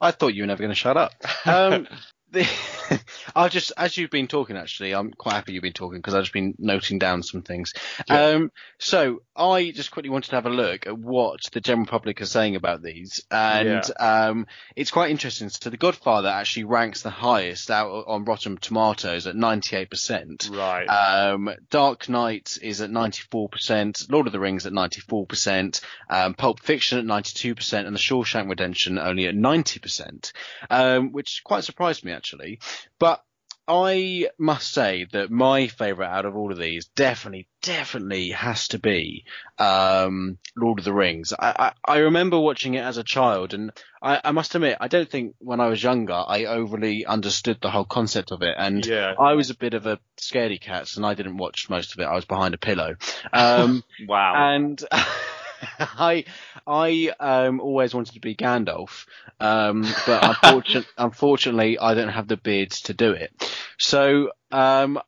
I 0.00 0.10
thought 0.10 0.34
you 0.34 0.42
were 0.42 0.46
never 0.46 0.62
going 0.62 0.70
to 0.70 0.74
shut 0.74 0.96
up. 0.96 1.12
Um, 1.44 1.88
the, 2.30 2.48
I've 3.36 3.50
just, 3.50 3.72
as 3.76 3.96
you've 3.96 4.10
been 4.10 4.28
talking, 4.28 4.56
actually, 4.56 4.94
I'm 4.94 5.12
quite 5.12 5.34
happy 5.34 5.52
you've 5.52 5.62
been 5.62 5.72
talking 5.72 5.98
because 5.98 6.14
I've 6.14 6.22
just 6.22 6.32
been 6.32 6.54
noting 6.58 6.98
down 6.98 7.22
some 7.22 7.42
things. 7.42 7.72
Um, 8.08 8.50
so 8.78 9.22
I 9.34 9.70
just 9.70 9.90
quickly 9.90 10.10
wanted 10.10 10.30
to 10.30 10.36
have 10.36 10.46
a 10.46 10.50
look 10.50 10.86
at 10.86 10.98
what 10.98 11.40
the 11.52 11.60
general 11.60 11.86
public 11.86 12.20
are 12.20 12.26
saying 12.26 12.56
about 12.56 12.82
these, 12.82 13.22
and 13.30 13.84
um, 13.98 14.46
it's 14.74 14.90
quite 14.90 15.10
interesting. 15.10 15.48
So 15.48 15.70
The 15.70 15.76
Godfather 15.76 16.28
actually 16.28 16.64
ranks 16.64 17.02
the 17.02 17.10
highest 17.10 17.70
out 17.70 18.04
on 18.06 18.24
Rotten 18.24 18.56
Tomatoes 18.56 19.26
at 19.26 19.34
98%. 19.34 20.56
Right. 20.56 20.86
Um, 20.86 21.50
Dark 21.70 22.08
Knight 22.08 22.58
is 22.62 22.80
at 22.80 22.90
94%, 22.90 24.10
Lord 24.10 24.26
of 24.26 24.32
the 24.32 24.40
Rings 24.40 24.66
at 24.66 24.72
94%, 24.72 25.80
um, 26.08 26.34
Pulp 26.34 26.60
Fiction 26.60 26.98
at 26.98 27.04
92%, 27.04 27.86
and 27.86 27.94
The 27.94 28.00
Shawshank 28.00 28.48
Redemption 28.48 28.98
only 28.98 29.26
at 29.26 29.34
90%, 29.34 30.32
um, 30.70 31.12
which 31.12 31.42
quite 31.44 31.64
surprised 31.64 32.04
me 32.04 32.12
actually. 32.12 32.58
But 32.98 33.22
I 33.68 34.28
must 34.38 34.72
say 34.72 35.08
that 35.12 35.30
my 35.30 35.66
favourite 35.66 36.08
out 36.08 36.24
of 36.24 36.36
all 36.36 36.52
of 36.52 36.58
these 36.58 36.86
definitely, 36.86 37.48
definitely 37.62 38.30
has 38.30 38.68
to 38.68 38.78
be 38.78 39.24
um, 39.58 40.38
Lord 40.56 40.78
of 40.78 40.84
the 40.84 40.92
Rings. 40.92 41.32
I, 41.36 41.72
I, 41.86 41.94
I 41.94 41.98
remember 41.98 42.38
watching 42.38 42.74
it 42.74 42.84
as 42.84 42.96
a 42.96 43.02
child, 43.02 43.54
and 43.54 43.72
I, 44.00 44.20
I 44.24 44.30
must 44.30 44.54
admit, 44.54 44.78
I 44.80 44.86
don't 44.86 45.10
think 45.10 45.34
when 45.38 45.58
I 45.58 45.66
was 45.66 45.82
younger 45.82 46.12
I 46.12 46.44
overly 46.44 47.06
understood 47.06 47.58
the 47.60 47.70
whole 47.70 47.84
concept 47.84 48.30
of 48.30 48.42
it. 48.42 48.54
And 48.56 48.86
Yeah. 48.86 49.14
I 49.18 49.32
was 49.32 49.50
a 49.50 49.56
bit 49.56 49.74
of 49.74 49.86
a 49.86 49.98
scaredy 50.16 50.60
cat, 50.60 50.96
and 50.96 51.04
I 51.04 51.14
didn't 51.14 51.38
watch 51.38 51.68
most 51.68 51.92
of 51.92 51.98
it. 51.98 52.04
I 52.04 52.14
was 52.14 52.24
behind 52.24 52.54
a 52.54 52.58
pillow. 52.58 52.94
Um, 53.32 53.82
wow. 54.06 54.34
and 54.36 54.80
I 55.78 56.24
I 56.66 57.12
um 57.20 57.60
always 57.60 57.94
wanted 57.94 58.14
to 58.14 58.20
be 58.20 58.34
Gandalf, 58.34 59.06
um, 59.40 59.82
but 60.06 60.24
unfortunately, 60.24 60.90
unfortunately, 60.98 61.78
I 61.78 61.94
don't 61.94 62.08
have 62.08 62.28
the 62.28 62.36
beard 62.36 62.70
to 62.72 62.94
do 62.94 63.12
it. 63.12 63.32
So 63.78 64.30
um, 64.52 64.98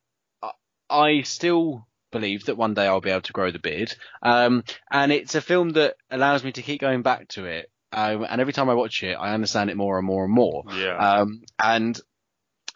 I- 0.42 0.50
I 0.90 1.22
still 1.22 1.87
believe 2.11 2.46
that 2.46 2.56
one 2.56 2.72
day 2.74 2.87
I'll 2.87 3.00
be 3.02 3.11
able 3.11 3.20
to 3.22 3.32
grow 3.32 3.50
the 3.50 3.58
beard. 3.58 3.94
Um, 4.22 4.64
and 4.90 5.12
it's 5.12 5.34
a 5.34 5.40
film 5.42 5.70
that 5.70 5.96
allows 6.11 6.42
me 6.42 6.52
to 6.52 6.62
keep 6.62 6.80
going 6.80 7.02
back 7.02 7.28
to 7.28 7.44
it. 7.44 7.70
Um, 7.92 8.26
and 8.28 8.40
every 8.40 8.52
time 8.54 8.70
I 8.70 8.74
watch 8.74 9.02
it, 9.02 9.14
I 9.14 9.34
understand 9.34 9.68
it 9.70 9.76
more 9.76 9.98
and 9.98 10.06
more 10.06 10.24
and 10.24 10.32
more. 10.32 10.64
yeah. 10.74 10.96
Um, 10.96 11.42
and 11.62 11.98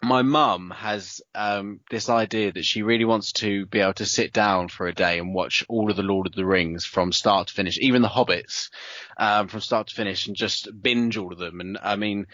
my 0.03 0.21
mum 0.21 0.71
has 0.75 1.21
um, 1.33 1.79
this 1.89 2.09
idea 2.09 2.51
that 2.51 2.65
she 2.65 2.83
really 2.83 3.05
wants 3.05 3.31
to 3.33 3.65
be 3.67 3.79
able 3.79 3.93
to 3.93 4.05
sit 4.05 4.33
down 4.33 4.67
for 4.67 4.87
a 4.87 4.93
day 4.93 5.17
and 5.19 5.33
watch 5.33 5.65
all 5.69 5.89
of 5.89 5.95
the 5.97 6.03
Lord 6.03 6.27
of 6.27 6.33
the 6.33 6.45
Rings 6.45 6.85
from 6.85 7.11
start 7.11 7.47
to 7.47 7.53
finish, 7.53 7.77
even 7.79 8.01
the 8.01 8.09
Hobbits 8.09 8.69
um, 9.17 9.47
from 9.47 9.61
start 9.61 9.87
to 9.87 9.95
finish, 9.95 10.27
and 10.27 10.35
just 10.35 10.69
binge 10.81 11.17
all 11.17 11.31
of 11.31 11.39
them. 11.39 11.59
And 11.61 11.77
I 11.81 11.95
mean, 11.95 12.27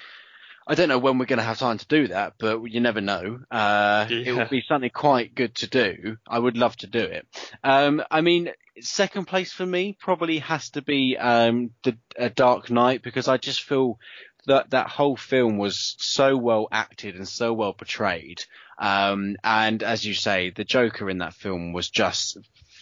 I 0.67 0.75
don't 0.75 0.89
know 0.89 0.99
when 0.99 1.17
we're 1.17 1.25
going 1.25 1.37
to 1.39 1.43
have 1.43 1.57
time 1.59 1.77
to 1.79 1.87
do 1.87 2.07
that, 2.09 2.33
but 2.39 2.61
you 2.63 2.79
never 2.79 3.01
know. 3.01 3.39
Uh, 3.49 4.05
It 4.27 4.33
would 4.35 4.49
be 4.49 4.63
something 4.67 4.91
quite 4.91 5.33
good 5.33 5.55
to 5.55 5.67
do. 5.67 6.17
I 6.27 6.37
would 6.37 6.57
love 6.57 6.75
to 6.77 6.87
do 6.87 6.99
it. 6.99 7.27
Um, 7.63 8.03
I 8.11 8.21
mean, 8.21 8.51
second 8.81 9.25
place 9.25 9.51
for 9.51 9.65
me 9.65 9.97
probably 9.99 10.39
has 10.39 10.69
to 10.71 10.81
be 10.81 11.17
um, 11.17 11.71
the 11.83 11.97
uh, 12.19 12.29
Dark 12.35 12.69
Knight 12.69 13.01
because 13.01 13.27
I 13.27 13.37
just 13.37 13.63
feel 13.63 13.97
that 14.45 14.71
that 14.71 14.87
whole 14.87 15.17
film 15.17 15.57
was 15.57 15.95
so 15.99 16.37
well 16.37 16.67
acted 16.71 17.15
and 17.15 17.27
so 17.27 17.53
well 17.53 17.73
portrayed. 17.73 18.43
Um, 18.77 19.35
and 19.43 19.83
as 19.83 20.05
you 20.05 20.13
say, 20.13 20.51
the 20.51 20.63
Joker 20.63 21.09
in 21.09 21.19
that 21.19 21.33
film 21.33 21.73
was 21.73 21.89
just 21.89 22.37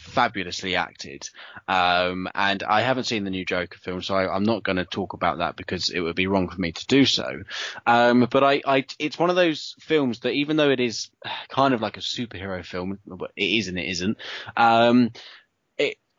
fabulously 0.08 0.76
acted. 0.76 1.30
Um, 1.68 2.28
and 2.34 2.64
I 2.64 2.82
haven't 2.82 3.06
seen 3.06 3.24
the 3.24 3.30
new 3.30 3.46
Joker 3.46 3.78
film, 3.78 4.02
so 4.02 4.16
I, 4.16 4.36
am 4.36 4.44
not 4.44 4.64
going 4.64 4.78
to 4.78 4.86
talk 4.86 5.14
about 5.14 5.40
that 5.40 5.56
because 5.56 5.90
it 5.90 6.00
would 6.00 6.16
be 6.16 6.28
wrong 6.28 6.50
for 6.50 6.60
me 6.60 6.72
to 6.72 6.88
do 6.88 7.06
so. 7.06 7.44
Um, 7.86 8.28
but 8.32 8.44
I, 8.44 8.62
I, 8.66 8.86
it's 9.00 9.20
one 9.20 9.30
of 9.30 9.36
those 9.36 9.76
films 9.80 10.22
that 10.22 10.32
even 10.32 10.58
though 10.58 10.70
it 10.70 10.80
is 10.80 11.10
kind 11.50 11.74
of 11.74 11.82
like 11.82 11.98
a 11.98 12.02
superhero 12.02 12.64
film, 12.66 13.00
it 13.36 13.44
is 13.44 13.68
and 13.68 13.78
it 13.78 13.90
isn't. 13.90 14.18
Um, 14.56 15.12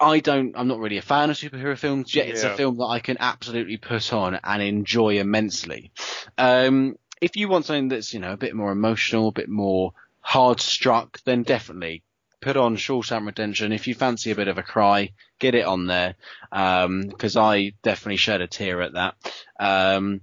I 0.01 0.21
don't, 0.21 0.55
I'm 0.57 0.69
not 0.69 0.79
really 0.79 0.99
a 0.99 1.03
fan 1.03 1.31
of 1.31 1.37
superhero 1.37 1.77
films, 1.77 2.15
yet 2.15 2.29
it's 2.29 2.45
a 2.45 2.57
film 2.57 2.77
that 2.79 2.87
I 2.87 3.01
can 3.01 3.17
absolutely 3.19 3.79
put 3.79 4.13
on 4.13 4.39
and 4.43 4.63
enjoy 4.63 5.19
immensely. 5.19 5.91
Um, 6.37 6.97
if 7.21 7.37
you 7.37 7.49
want 7.49 7.65
something 7.65 7.89
that's, 7.89 8.15
you 8.15 8.21
know, 8.21 8.33
a 8.33 8.37
bit 8.37 8.55
more 8.55 8.71
emotional, 8.71 9.29
a 9.29 9.33
bit 9.33 9.49
more 9.49 9.93
hard 10.21 10.61
struck, 10.61 11.21
then 11.25 11.43
definitely 11.43 12.03
put 12.41 12.57
on 12.57 12.77
Shawshank 12.77 13.27
Redemption. 13.27 13.73
If 13.73 13.89
you 13.89 13.95
fancy 13.95 14.31
a 14.31 14.37
bit 14.37 14.49
of 14.49 14.59
a 14.59 14.63
cry, 14.63 15.13
get 15.41 15.57
it 15.57 15.65
on 15.65 15.87
there. 15.87 16.15
because 16.51 17.37
um, 17.37 17.45
I 17.45 17.73
definitely 17.83 18.19
shed 18.19 18.41
a 18.41 18.47
tear 18.47 18.81
at 18.83 18.93
that. 18.93 19.15
Um, 19.59 20.21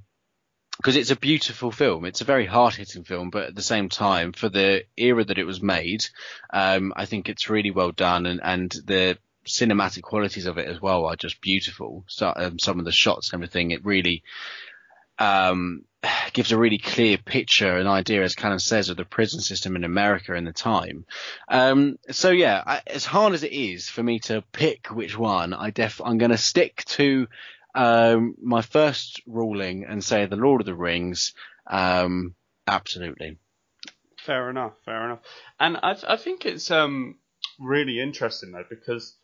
because 0.77 0.97
it's 0.97 1.11
a 1.11 1.15
beautiful 1.15 1.71
film. 1.71 2.03
It's 2.03 2.19
a 2.19 2.25
very 2.25 2.45
hard 2.45 2.75
hitting 2.75 3.05
film, 3.05 3.29
but 3.29 3.45
at 3.45 3.55
the 3.55 3.61
same 3.61 3.87
time, 3.87 4.33
for 4.33 4.49
the 4.49 4.83
era 4.97 5.23
that 5.23 5.37
it 5.37 5.45
was 5.45 5.61
made, 5.61 6.05
um, 6.51 6.91
I 6.95 7.05
think 7.05 7.29
it's 7.29 7.49
really 7.49 7.71
well 7.71 7.91
done 7.91 8.25
and, 8.25 8.41
and 8.43 8.71
the 8.85 9.17
cinematic 9.45 10.03
qualities 10.03 10.45
of 10.45 10.57
it 10.57 10.67
as 10.67 10.81
well 10.81 11.05
are 11.05 11.15
just 11.15 11.41
beautiful. 11.41 12.03
So, 12.07 12.33
um, 12.35 12.59
some 12.59 12.79
of 12.79 12.85
the 12.85 12.91
shots 12.91 13.31
and 13.31 13.39
everything, 13.39 13.71
it 13.71 13.85
really, 13.85 14.23
um, 15.19 15.83
gives 16.33 16.51
a 16.51 16.57
really 16.57 16.77
clear 16.77 17.17
picture, 17.17 17.77
and 17.77 17.87
idea, 17.87 18.23
as 18.23 18.35
Callum 18.35 18.59
says, 18.59 18.89
of 18.89 18.97
the 18.97 19.05
prison 19.05 19.41
system 19.41 19.75
in 19.75 19.83
America 19.83 20.33
in 20.33 20.45
the 20.45 20.53
time. 20.53 21.05
Um, 21.47 21.97
so 22.11 22.31
yeah, 22.31 22.63
I, 22.65 22.81
as 22.87 23.05
hard 23.05 23.33
as 23.33 23.43
it 23.43 23.53
is 23.53 23.89
for 23.89 24.03
me 24.03 24.19
to 24.19 24.43
pick 24.51 24.87
which 24.87 25.17
one, 25.17 25.53
I 25.53 25.71
def 25.71 26.01
I'm 26.03 26.17
going 26.17 26.31
to 26.31 26.37
stick 26.37 26.83
to 26.85 27.27
um, 27.73 28.35
my 28.41 28.61
first 28.61 29.21
ruling 29.27 29.85
and 29.85 30.03
say 30.03 30.25
the 30.25 30.35
Lord 30.35 30.61
of 30.61 30.65
the 30.65 30.75
Rings. 30.75 31.33
Um, 31.67 32.35
absolutely. 32.67 33.37
Fair 34.17 34.49
enough. 34.49 34.73
Fair 34.85 35.05
enough. 35.05 35.19
And 35.59 35.77
I, 35.77 35.95
I 36.07 36.17
think 36.17 36.45
it's 36.45 36.71
um, 36.71 37.17
really 37.59 37.99
interesting 37.99 38.51
though 38.51 38.65
because 38.67 39.15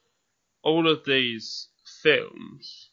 all 0.64 0.88
of 0.88 1.06
these 1.06 1.70
films 2.04 2.90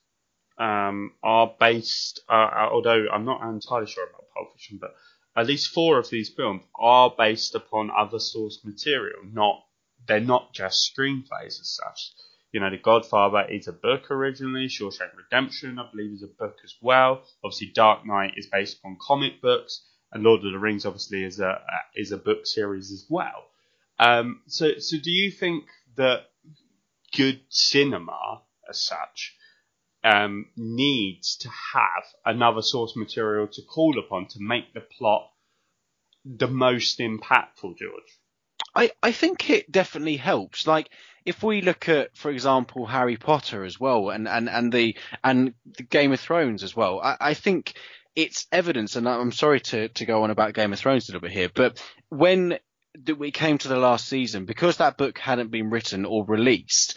um, 0.58 1.12
are 1.22 1.54
based, 1.58 2.20
uh, 2.28 2.32
uh, 2.32 2.68
although 2.72 3.06
I'm 3.12 3.24
not 3.24 3.42
entirely 3.42 3.86
sure 3.86 4.04
about 4.04 4.24
Pulp 4.34 4.52
Fiction, 4.52 4.78
but 4.80 4.94
at 5.36 5.46
least 5.46 5.72
four 5.72 5.98
of 5.98 6.10
these 6.10 6.30
films 6.30 6.62
are 6.78 7.14
based 7.16 7.54
upon 7.54 7.90
other 7.96 8.18
source 8.18 8.60
material. 8.64 9.20
Not 9.32 9.64
they're 10.06 10.20
not 10.20 10.52
just 10.54 10.90
screenplays 10.96 11.60
as 11.60 11.78
such. 11.84 12.12
You 12.52 12.60
know, 12.60 12.70
The 12.70 12.78
Godfather 12.78 13.44
is 13.50 13.68
a 13.68 13.72
book 13.72 14.10
originally. 14.10 14.68
Shawshank 14.68 15.14
Redemption, 15.16 15.78
I 15.78 15.90
believe, 15.90 16.12
is 16.12 16.22
a 16.22 16.28
book 16.28 16.56
as 16.64 16.74
well. 16.80 17.22
Obviously, 17.44 17.72
Dark 17.74 18.06
Knight 18.06 18.34
is 18.36 18.48
based 18.50 18.78
upon 18.78 18.96
comic 19.00 19.42
books, 19.42 19.84
and 20.12 20.22
Lord 20.22 20.44
of 20.44 20.52
the 20.52 20.58
Rings 20.58 20.86
obviously 20.86 21.24
is 21.24 21.40
a 21.40 21.60
is 21.94 22.10
a 22.10 22.16
book 22.16 22.46
series 22.46 22.90
as 22.90 23.06
well. 23.08 23.44
Um, 24.00 24.42
so, 24.46 24.78
so 24.78 24.96
do 25.02 25.10
you 25.10 25.30
think 25.30 25.64
that 25.96 26.30
good 27.18 27.40
cinema, 27.48 28.42
as 28.70 28.80
such, 28.80 29.34
um, 30.04 30.46
needs 30.56 31.36
to 31.38 31.48
have 31.48 32.04
another 32.24 32.62
source 32.62 32.94
material 32.96 33.48
to 33.48 33.62
call 33.62 33.98
upon 33.98 34.28
to 34.28 34.38
make 34.40 34.72
the 34.72 34.80
plot 34.80 35.28
the 36.24 36.46
most 36.46 37.00
impactful, 37.00 37.76
George? 37.76 38.20
I, 38.74 38.92
I 39.02 39.10
think 39.10 39.50
it 39.50 39.70
definitely 39.70 40.16
helps. 40.16 40.66
Like 40.66 40.90
if 41.26 41.42
we 41.42 41.60
look 41.60 41.88
at, 41.88 42.16
for 42.16 42.30
example, 42.30 42.86
Harry 42.86 43.16
Potter 43.16 43.64
as 43.64 43.80
well, 43.80 44.10
and, 44.10 44.28
and, 44.28 44.48
and 44.48 44.72
the 44.72 44.96
and 45.24 45.54
the 45.76 45.82
Game 45.82 46.12
of 46.12 46.20
Thrones 46.20 46.62
as 46.62 46.76
well. 46.76 47.00
I, 47.00 47.16
I 47.20 47.34
think 47.34 47.74
it's 48.14 48.46
evidence, 48.52 48.96
and 48.96 49.08
I'm 49.08 49.32
sorry 49.32 49.60
to, 49.60 49.88
to 49.88 50.04
go 50.06 50.22
on 50.22 50.30
about 50.30 50.54
Game 50.54 50.72
of 50.72 50.78
Thrones 50.78 51.08
a 51.08 51.12
little 51.12 51.26
bit 51.26 51.32
here, 51.32 51.50
but 51.52 51.82
when 52.08 52.58
we 53.18 53.30
came 53.30 53.58
to 53.58 53.68
the 53.68 53.76
last 53.76 54.08
season, 54.08 54.44
because 54.44 54.76
that 54.76 54.96
book 54.96 55.18
hadn't 55.18 55.50
been 55.50 55.70
written 55.70 56.04
or 56.04 56.24
released, 56.26 56.96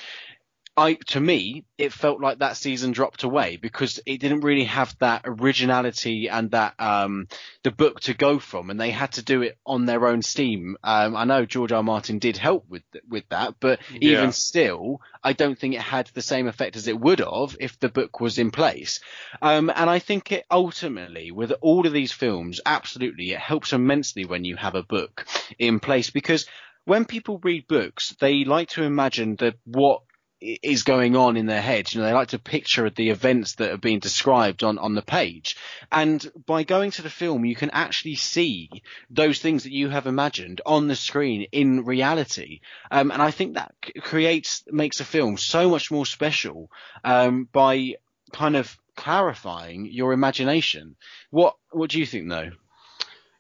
I 0.78 0.94
to 1.08 1.20
me 1.20 1.66
it 1.78 1.92
felt 1.92 2.22
like 2.22 2.40
that 2.40 2.56
season 2.56 2.92
dropped 2.92 3.24
away 3.24 3.58
because 3.58 4.00
it 4.06 4.20
didn't 4.20 4.42
really 4.42 4.64
have 4.64 4.96
that 5.00 5.24
originality 5.26 6.30
and 6.30 6.52
that 6.52 6.76
um, 6.80 7.28
the 7.64 7.72
book 7.72 8.00
to 8.02 8.14
go 8.14 8.40
from, 8.40 8.70
and 8.70 8.80
they 8.80 8.92
had 8.92 9.14
to 9.14 9.24
do 9.24 9.42
it 9.42 9.58
on 9.66 9.86
their 9.86 10.08
own 10.08 10.22
steam. 10.22 10.78
Um, 10.84 11.16
I 11.16 11.26
know 11.26 11.46
George 11.46 11.72
R. 11.72 11.78
R. 11.78 11.84
Martin 11.84 12.20
did 12.20 12.38
help 12.38 12.70
with 12.70 12.84
with 13.10 13.28
that, 13.30 13.56
but 13.60 13.80
yeah. 13.92 14.12
even 14.14 14.32
still, 14.32 15.02
I 15.24 15.34
don't 15.34 15.60
think 15.60 15.76
it 15.76 15.82
had 15.82 16.10
the 16.14 16.22
same 16.22 16.48
effect 16.48 16.76
as 16.78 16.88
it 16.88 17.00
would 17.00 17.20
have 17.20 17.58
if 17.60 17.78
the 17.80 17.90
book 17.90 18.22
was 18.22 18.38
in 18.38 18.52
place. 18.52 19.02
Um, 19.42 19.70
and 19.76 19.90
I 19.90 20.00
think 20.00 20.32
it 20.32 20.46
ultimately, 20.50 21.32
with 21.32 21.52
all 21.62 21.86
of 21.86 21.94
these 21.94 22.14
films, 22.14 22.62
absolutely, 22.66 23.32
it 23.32 23.40
helps 23.40 23.74
immensely 23.74 24.24
when 24.24 24.46
you 24.46 24.56
have 24.56 24.76
a 24.76 24.84
book 24.84 25.26
in 25.60 25.80
place 25.82 26.12
because 26.12 26.46
when 26.86 27.06
people 27.06 27.40
read 27.44 27.68
books, 27.68 28.16
they 28.20 28.44
like 28.44 28.70
to 28.70 28.84
imagine 28.84 29.36
that 29.38 29.56
what 29.66 30.02
is 30.42 30.84
going 30.84 31.16
on 31.16 31.38
in 31.38 31.46
their 31.46 31.62
head. 31.62 31.94
You 31.94 32.02
know, 32.02 32.08
they 32.08 32.14
like 32.14 32.30
to 32.30 32.40
picture 32.40 32.90
the 32.90 33.12
events 33.12 33.56
that 33.56 33.72
are 33.72 33.78
being 33.78 34.00
described 34.00 34.64
on, 34.64 34.80
on 34.80 34.96
the 34.96 35.02
page. 35.02 35.56
And 35.92 36.30
by 36.48 36.64
going 36.64 36.92
to 36.92 37.04
the 37.04 37.10
film, 37.10 37.46
you 37.46 37.56
can 37.56 37.70
actually 37.70 38.16
see 38.16 38.70
those 39.10 39.40
things 39.40 39.64
that 39.64 39.72
you 39.72 39.90
have 39.90 40.08
imagined 40.08 40.62
on 40.66 40.88
the 40.88 40.96
screen 40.96 41.48
in 41.52 41.86
reality. 41.86 42.62
Um, 42.90 43.12
and 43.12 43.22
I 43.22 43.32
think 43.32 43.54
that 43.54 43.76
creates, 44.02 44.64
makes 44.68 45.00
a 45.00 45.06
film 45.06 45.38
so 45.38 45.70
much 45.70 45.92
more 45.92 46.06
special, 46.06 46.72
um, 47.04 47.48
by 47.52 47.96
kind 48.34 48.56
of 48.56 48.76
clarifying 48.96 49.86
your 49.86 50.12
imagination. 50.12 50.96
What, 51.30 51.56
what 51.70 51.92
do 51.92 52.00
you 52.00 52.06
think 52.06 52.30
though? 52.30 52.52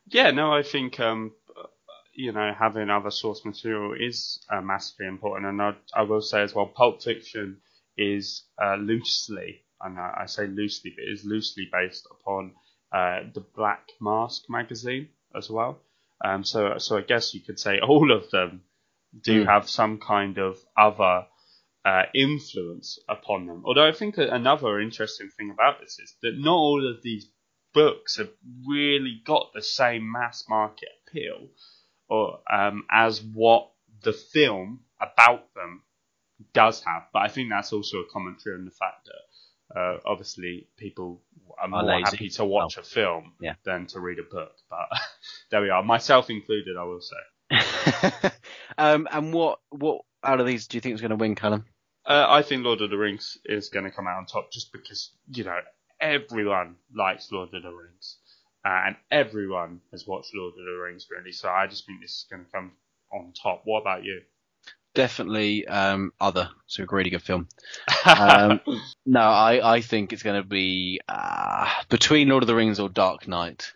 Yeah, 0.08 0.32
no, 0.32 0.54
I 0.54 0.62
think, 0.62 1.00
um, 1.00 1.32
you 2.14 2.32
know, 2.32 2.54
having 2.58 2.90
other 2.90 3.12
source 3.12 3.46
material 3.46 3.94
is 3.94 4.40
uh, 4.50 4.62
massively 4.62 5.08
important. 5.08 5.48
And 5.48 5.62
I, 5.62 5.74
I, 5.96 6.02
will 6.04 6.22
say 6.22 6.42
as 6.42 6.54
well, 6.54 6.66
Pulp 6.66 7.02
Fiction 7.02 7.58
is 7.98 8.44
uh, 8.62 8.76
loosely, 8.76 9.64
and 9.80 9.98
I, 9.98 10.22
I, 10.22 10.26
say 10.26 10.48
loosely, 10.48 10.94
but 10.96 11.06
is 11.06 11.24
loosely 11.26 11.70
based 11.72 12.08
upon 12.12 12.54
uh, 12.92 13.22
the 13.34 13.46
Black 13.56 13.88
Mask 14.02 14.44
magazine 14.50 15.10
as 15.36 15.50
well. 15.50 15.80
Um, 16.24 16.44
so, 16.44 16.78
so 16.78 16.98
I 16.98 17.02
guess 17.02 17.34
you 17.34 17.42
could 17.42 17.60
say 17.60 17.80
all 17.80 18.12
of 18.12 18.30
them 18.30 18.64
do 19.20 19.44
mm. 19.44 19.48
have 19.48 19.70
some 19.70 19.98
kind 20.00 20.38
of 20.38 20.58
other 20.78 21.26
uh, 21.84 22.04
influence 22.14 23.00
upon 23.10 23.48
them. 23.48 23.64
Although 23.66 23.88
I 23.88 23.94
think 23.94 24.18
another 24.18 24.80
interesting 24.80 25.30
thing 25.30 25.52
about 25.52 25.80
this 25.80 25.98
is 26.00 26.16
that 26.22 26.38
not 26.38 26.56
all 26.56 26.88
of 26.88 27.02
these 27.02 27.28
books 27.74 28.18
have 28.18 28.30
really 28.68 29.22
got 29.26 29.52
the 29.54 29.62
same 29.62 30.12
mass 30.12 30.46
market 30.50 30.90
appeal 31.08 31.48
or 32.12 32.40
um, 32.52 32.84
as 32.92 33.22
what 33.22 33.72
the 34.04 34.12
film 34.12 34.82
about 35.00 35.54
them 35.56 35.82
does 36.54 36.84
have. 36.84 37.04
But 37.14 37.20
I 37.20 37.30
think 37.30 37.50
that's 37.50 37.72
also 37.72 38.00
a 38.00 38.12
commentary 38.12 38.56
on 38.56 38.66
the 38.66 38.72
fact 38.72 39.08
that 39.08 39.80
uh, 39.80 39.98
obviously 40.06 40.68
people 40.76 41.22
are 41.58 41.70
more 41.70 41.90
are 41.90 42.02
happy 42.02 42.30
to 42.30 42.44
watch 42.44 42.76
oh. 42.78 42.82
a 42.82 42.84
film 42.84 43.32
yeah. 43.40 43.54
than 43.64 43.88
to 43.88 44.02
read 44.02 44.20
a 44.20 44.24
book. 44.24 44.52
But 44.70 44.90
there 45.52 45.62
we 45.62 45.70
are, 45.70 45.82
myself 45.82 46.30
included, 46.30 46.76
I 46.78 46.84
will 46.84 47.02
say. 47.02 48.30
um, 48.78 49.08
and 49.10 49.34
what 49.34 49.60
what 49.70 50.02
out 50.24 50.42
of 50.42 50.46
these 50.46 50.68
do 50.68 50.78
you 50.78 50.82
think 50.82 50.96
is 50.96 51.02
going 51.02 51.12
to 51.12 51.16
win, 51.16 51.36
Callum? 51.36 51.66
Uh, 52.06 52.26
I 52.28 52.42
think 52.42 52.66
Lord 52.66 52.82
of 52.82 52.90
the 52.90 52.98
Rings 52.98 53.38
is 53.46 53.70
going 53.70 53.86
to 53.86 53.92
come 53.92 54.08
out 54.08 54.18
on 54.18 54.26
top 54.26 54.52
just 54.52 54.74
because 54.74 55.12
you 55.34 55.46
know 55.46 55.60
everyone 56.02 56.76
likes 56.94 57.32
Lord 57.32 57.54
of 57.54 57.64
the 57.64 57.70
Rings. 57.70 58.18
Uh, 58.64 58.82
and 58.88 58.96
everyone 59.10 59.82
has 59.92 60.06
watched 60.06 60.36
Lord 60.36 60.54
of 60.54 60.66
the 60.66 60.84
Rings 60.84 61.08
really. 61.10 61.32
So 61.32 61.50
I 61.50 61.68
just 61.68 61.86
think 61.86 62.02
this 62.02 62.12
is 62.12 62.26
going 62.30 62.46
to 62.46 62.52
come 62.52 62.72
on 63.12 63.34
top. 63.34 63.62
What 63.66 63.82
about 63.82 64.04
you? 64.04 64.22
Definitely 64.94 65.68
um, 65.68 66.12
other. 66.20 66.50
It's 66.66 66.78
a 66.78 66.86
really 66.86 67.10
good 67.10 67.22
film. 67.22 67.48
um, 68.06 68.60
no, 69.06 69.22
I, 69.22 69.76
I 69.76 69.82
think 69.82 70.12
it's 70.12 70.24
going 70.24 70.42
to 70.42 70.48
be 70.48 71.00
uh, 71.08 71.70
between 71.90 72.30
Lord 72.30 72.44
of 72.44 72.48
the 72.48 72.56
Rings 72.56 72.80
or 72.80 72.90
Dark 72.90 73.28
Knight. 73.28 73.74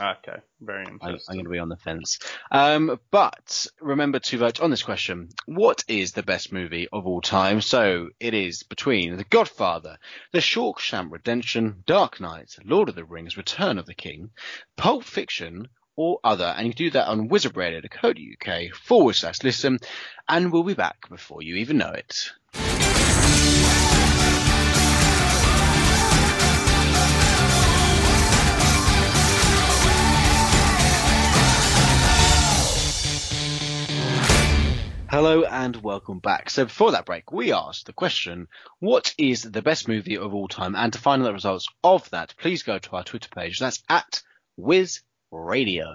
Okay, 0.00 0.36
very 0.60 0.84
interesting. 0.84 1.24
I, 1.28 1.32
am 1.32 1.36
going 1.36 1.44
to 1.44 1.50
be 1.50 1.58
on 1.58 1.68
the 1.68 1.76
fence. 1.76 2.18
Um, 2.50 3.00
but 3.10 3.66
remember 3.80 4.18
to 4.18 4.38
vote 4.38 4.60
on 4.60 4.70
this 4.70 4.82
question. 4.82 5.30
What 5.46 5.84
is 5.88 6.12
the 6.12 6.22
best 6.22 6.52
movie 6.52 6.88
of 6.92 7.06
all 7.06 7.20
time? 7.20 7.60
So 7.60 8.10
it 8.20 8.34
is 8.34 8.62
between 8.62 9.16
The 9.16 9.24
Godfather, 9.24 9.98
The 10.32 10.40
Shawshank 10.40 11.10
Redemption, 11.10 11.82
Dark 11.86 12.20
Knight, 12.20 12.56
Lord 12.64 12.88
of 12.88 12.94
the 12.94 13.04
Rings, 13.04 13.36
Return 13.36 13.78
of 13.78 13.86
the 13.86 13.94
King, 13.94 14.30
Pulp 14.76 15.04
Fiction, 15.04 15.68
or 15.96 16.20
other. 16.22 16.54
And 16.56 16.66
you 16.66 16.74
can 16.74 16.86
do 16.86 16.90
that 16.90 17.08
on 17.08 17.28
wizradio.co.uk 17.28 18.74
forward 18.74 19.14
slash 19.14 19.42
listen. 19.42 19.78
And 20.28 20.52
we'll 20.52 20.62
be 20.62 20.74
back 20.74 21.08
before 21.08 21.42
you 21.42 21.56
even 21.56 21.78
know 21.78 21.92
it. 21.92 22.32
Hello 35.08 35.44
and 35.44 35.76
welcome 35.76 36.18
back. 36.18 36.50
So 36.50 36.64
before 36.64 36.90
that 36.90 37.06
break, 37.06 37.30
we 37.30 37.52
asked 37.52 37.86
the 37.86 37.92
question, 37.92 38.48
what 38.80 39.14
is 39.16 39.42
the 39.42 39.62
best 39.62 39.86
movie 39.86 40.18
of 40.18 40.34
all 40.34 40.48
time? 40.48 40.74
And 40.74 40.92
to 40.92 40.98
find 40.98 41.22
out 41.22 41.26
the 41.26 41.32
results 41.32 41.68
of 41.84 42.10
that, 42.10 42.34
please 42.36 42.64
go 42.64 42.78
to 42.78 42.96
our 42.96 43.04
Twitter 43.04 43.28
page. 43.28 43.60
That's 43.60 43.84
at 43.88 44.22
Wiz 44.56 45.02
Radio. 45.30 45.94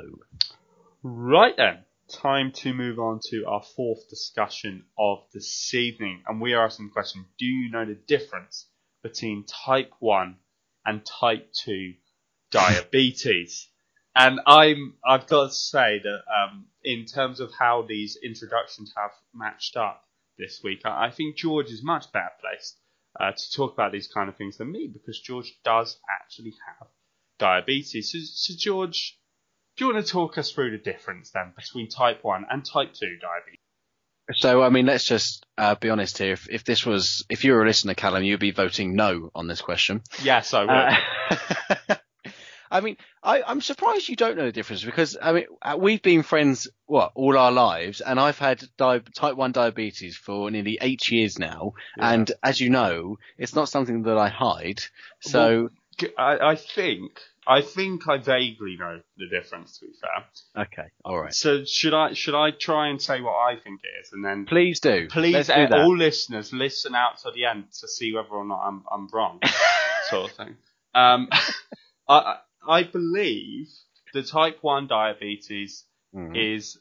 Right 1.04 1.54
then, 1.58 1.80
time 2.08 2.54
to 2.54 2.74
move 2.74 3.00
on 3.00 3.20
to 3.32 3.44
our 3.48 3.62
fourth 3.76 4.10
discussion 4.10 4.86
of 4.98 5.20
this 5.34 5.74
evening. 5.74 6.24
And 6.26 6.40
we 6.40 6.54
are 6.54 6.64
asking 6.64 6.88
the 6.88 6.94
question, 6.94 7.26
do 7.38 7.46
you 7.46 7.70
know 7.70 7.84
the 7.84 8.00
difference 8.08 8.68
between 9.04 9.44
type 9.44 9.92
1 10.00 10.38
and 10.86 11.06
type 11.06 11.52
2 11.66 11.96
diabetes? 12.52 13.68
And 14.16 14.40
I'm, 14.46 14.96
I've 15.06 15.28
got 15.28 15.48
to 15.48 15.54
say 15.54 16.02
that 16.04 16.22
um, 16.30 16.66
in 16.84 17.06
terms 17.06 17.40
of 17.40 17.52
how 17.58 17.86
these 17.88 18.18
introductions 18.22 18.94
have 18.98 19.12
matched 19.34 19.78
up 19.78 20.04
this 20.38 20.62
week, 20.64 20.82
I, 20.86 21.08
I 21.08 21.12
think 21.12 21.38
George 21.38 21.70
is 21.70 21.84
much 21.84 22.12
better 22.12 22.32
placed 22.42 22.78
uh, 23.20 23.32
to 23.32 23.52
talk 23.56 23.74
about 23.74 23.92
these 23.92 24.08
kind 24.08 24.30
of 24.30 24.36
things 24.36 24.58
than 24.58 24.72
me 24.72 24.90
because 24.92 25.20
George 25.20 25.54
does 25.64 25.98
actually 26.10 26.54
have 26.68 26.88
diabetes. 27.40 28.12
So, 28.12 28.20
so, 28.22 28.58
George, 28.58 29.18
do 29.78 29.86
you 29.86 29.94
want 29.94 30.06
to 30.06 30.12
talk 30.12 30.38
us 30.38 30.52
through 30.52 30.72
the 30.72 30.78
difference 30.78 31.32
then 31.32 31.54
between 31.56 31.90
type 31.90 32.24
1 32.24 32.46
and 32.50 32.66
type 32.66 32.94
2 32.94 33.18
diabetes? 33.22 33.58
So, 34.34 34.62
I 34.62 34.70
mean, 34.70 34.86
let's 34.86 35.06
just 35.06 35.46
uh, 35.58 35.76
be 35.76 35.90
honest 35.90 36.18
here. 36.18 36.34
If, 36.34 36.50
if 36.50 36.64
this 36.64 36.86
was, 36.86 37.26
if 37.30 37.44
you 37.44 37.54
were 37.54 37.64
a 37.64 37.68
listener, 37.68 37.96
Callum, 37.96 38.24
you'd 38.24 38.40
be 38.40 38.52
voting 38.52 38.96
no 38.96 39.30
on 39.36 39.48
this 39.48 39.62
question. 39.62 40.02
Yes, 40.22 40.54
I 40.54 40.62
would. 40.62 41.90
Uh, 41.90 41.96
I 42.72 42.80
mean, 42.80 42.96
I, 43.22 43.44
I'm 43.44 43.60
surprised 43.60 44.08
you 44.08 44.16
don't 44.16 44.38
know 44.38 44.46
the 44.46 44.52
difference 44.54 44.84
because 44.84 45.18
I 45.22 45.34
mean, 45.34 45.46
uh, 45.62 45.76
we've 45.78 46.02
been 46.02 46.24
friends 46.24 46.70
what 46.86 47.12
all 47.16 47.38
our 47.38 47.52
lives, 47.52 48.00
and 48.02 48.20
I've 48.20 48.40
had 48.40 48.64
di- 48.78 49.02
type 49.14 49.36
one 49.36 49.52
diabetes 49.52 50.16
for 50.16 50.50
nearly 50.50 50.78
eight 50.80 51.12
years 51.12 51.38
now, 51.38 51.74
Yeah. 51.98 52.14
and 52.14 52.32
as 52.42 52.62
you 52.62 52.70
know, 52.70 53.18
it's 53.38 53.54
not 53.56 53.68
something 53.68 54.04
that 54.04 54.18
I 54.18 54.30
hide. 54.30 54.82
So, 55.20 55.70
I, 56.18 56.38
I 56.52 56.56
think, 56.56 57.20
I 57.46 57.62
think 57.62 58.08
I 58.08 58.18
vaguely 58.18 58.78
know 58.80 59.02
the 59.18 59.28
difference. 59.28 59.78
To 59.80 59.86
be 59.88 59.92
fair, 60.02 60.64
okay, 60.66 60.90
all 61.04 61.20
right, 61.20 61.34
so 61.34 61.66
should 61.66 61.94
I 61.94 62.14
should 62.14 62.36
I 62.36 62.52
try 62.52 62.88
and 62.88 63.02
say 63.02 63.20
what 63.20 63.36
I 63.36 63.58
think 63.62 63.82
it 63.84 64.02
is, 64.02 64.14
and 64.14 64.24
then 64.24 64.46
please 64.46 64.80
do. 64.80 65.08
please 65.10 65.48
do 65.48 65.68
all 65.74 65.98
listeners 65.98 66.54
listen 66.54 66.96
out 66.96 67.20
to 67.24 67.32
the 67.32 67.46
end 67.46 67.66
to 67.82 67.88
see 67.90 68.14
whether 68.14 68.30
or 68.30 68.46
not 68.46 68.62
I'm 68.66 68.84
I'm 68.90 69.08
wrong, 69.12 69.42
sort 70.10 70.32
of 70.32 70.38
thing. 70.38 70.56
Um, 70.96 71.28
I 72.08 72.38
I 72.68 72.84
believe 72.84 73.68
the 74.14 74.24
type 74.24 74.60
one 74.62 74.88
diabetes 74.88 75.86
Mhm, 76.14 76.36
is 76.36 76.80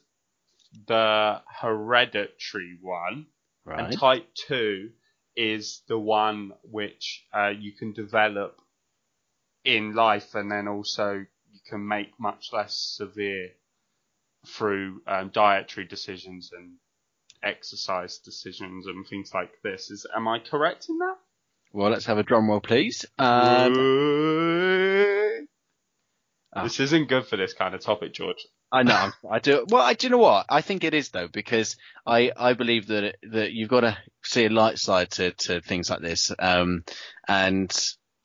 the 0.87 1.41
hereditary 1.47 2.77
one, 2.81 3.27
right. 3.65 3.79
and 3.79 3.97
type 3.97 4.27
two 4.35 4.91
is 5.35 5.81
the 5.87 5.97
one 5.97 6.53
which 6.63 7.25
uh, 7.33 7.47
you 7.47 7.71
can 7.73 7.93
develop 7.93 8.61
in 9.63 9.93
life, 9.93 10.35
and 10.35 10.51
then 10.51 10.67
also 10.67 11.13
you 11.13 11.59
can 11.69 11.87
make 11.87 12.19
much 12.19 12.51
less 12.51 12.75
severe 12.77 13.51
through 14.45 15.01
um, 15.07 15.29
dietary 15.29 15.85
decisions 15.85 16.51
and 16.51 16.77
exercise 17.43 18.17
decisions 18.19 18.87
and 18.87 19.07
things 19.07 19.33
like 19.33 19.61
this. 19.61 19.91
Is 19.91 20.05
am 20.15 20.27
I 20.27 20.39
correct 20.39 20.89
in 20.89 20.97
that? 20.99 21.17
Well, 21.73 21.91
let's 21.91 22.05
have 22.05 22.17
a 22.17 22.23
drum 22.23 22.49
roll, 22.49 22.59
please. 22.59 23.05
Um, 23.17 23.73
Ah. 26.53 26.63
This 26.63 26.79
isn't 26.81 27.07
good 27.07 27.25
for 27.27 27.37
this 27.37 27.53
kind 27.53 27.73
of 27.73 27.81
topic, 27.81 28.13
George. 28.13 28.45
I 28.73 28.83
know. 28.83 28.93
I'm- 29.29 29.39
do. 29.41 29.65
Well, 29.69 29.81
I 29.81 29.93
do 29.93 30.07
you 30.07 30.11
know 30.11 30.17
what? 30.17 30.45
I 30.49 30.61
think 30.61 30.83
it 30.83 30.93
is 30.93 31.09
though 31.09 31.27
because 31.27 31.77
I 32.05 32.31
I 32.35 32.53
believe 32.53 32.87
that 32.87 33.15
that 33.31 33.51
you've 33.53 33.69
got 33.69 33.81
to 33.81 33.97
see 34.23 34.45
a 34.45 34.49
light 34.49 34.77
side 34.77 35.11
to 35.11 35.31
to 35.31 35.61
things 35.61 35.89
like 35.89 36.01
this. 36.01 36.31
Um, 36.39 36.83
and 37.27 37.71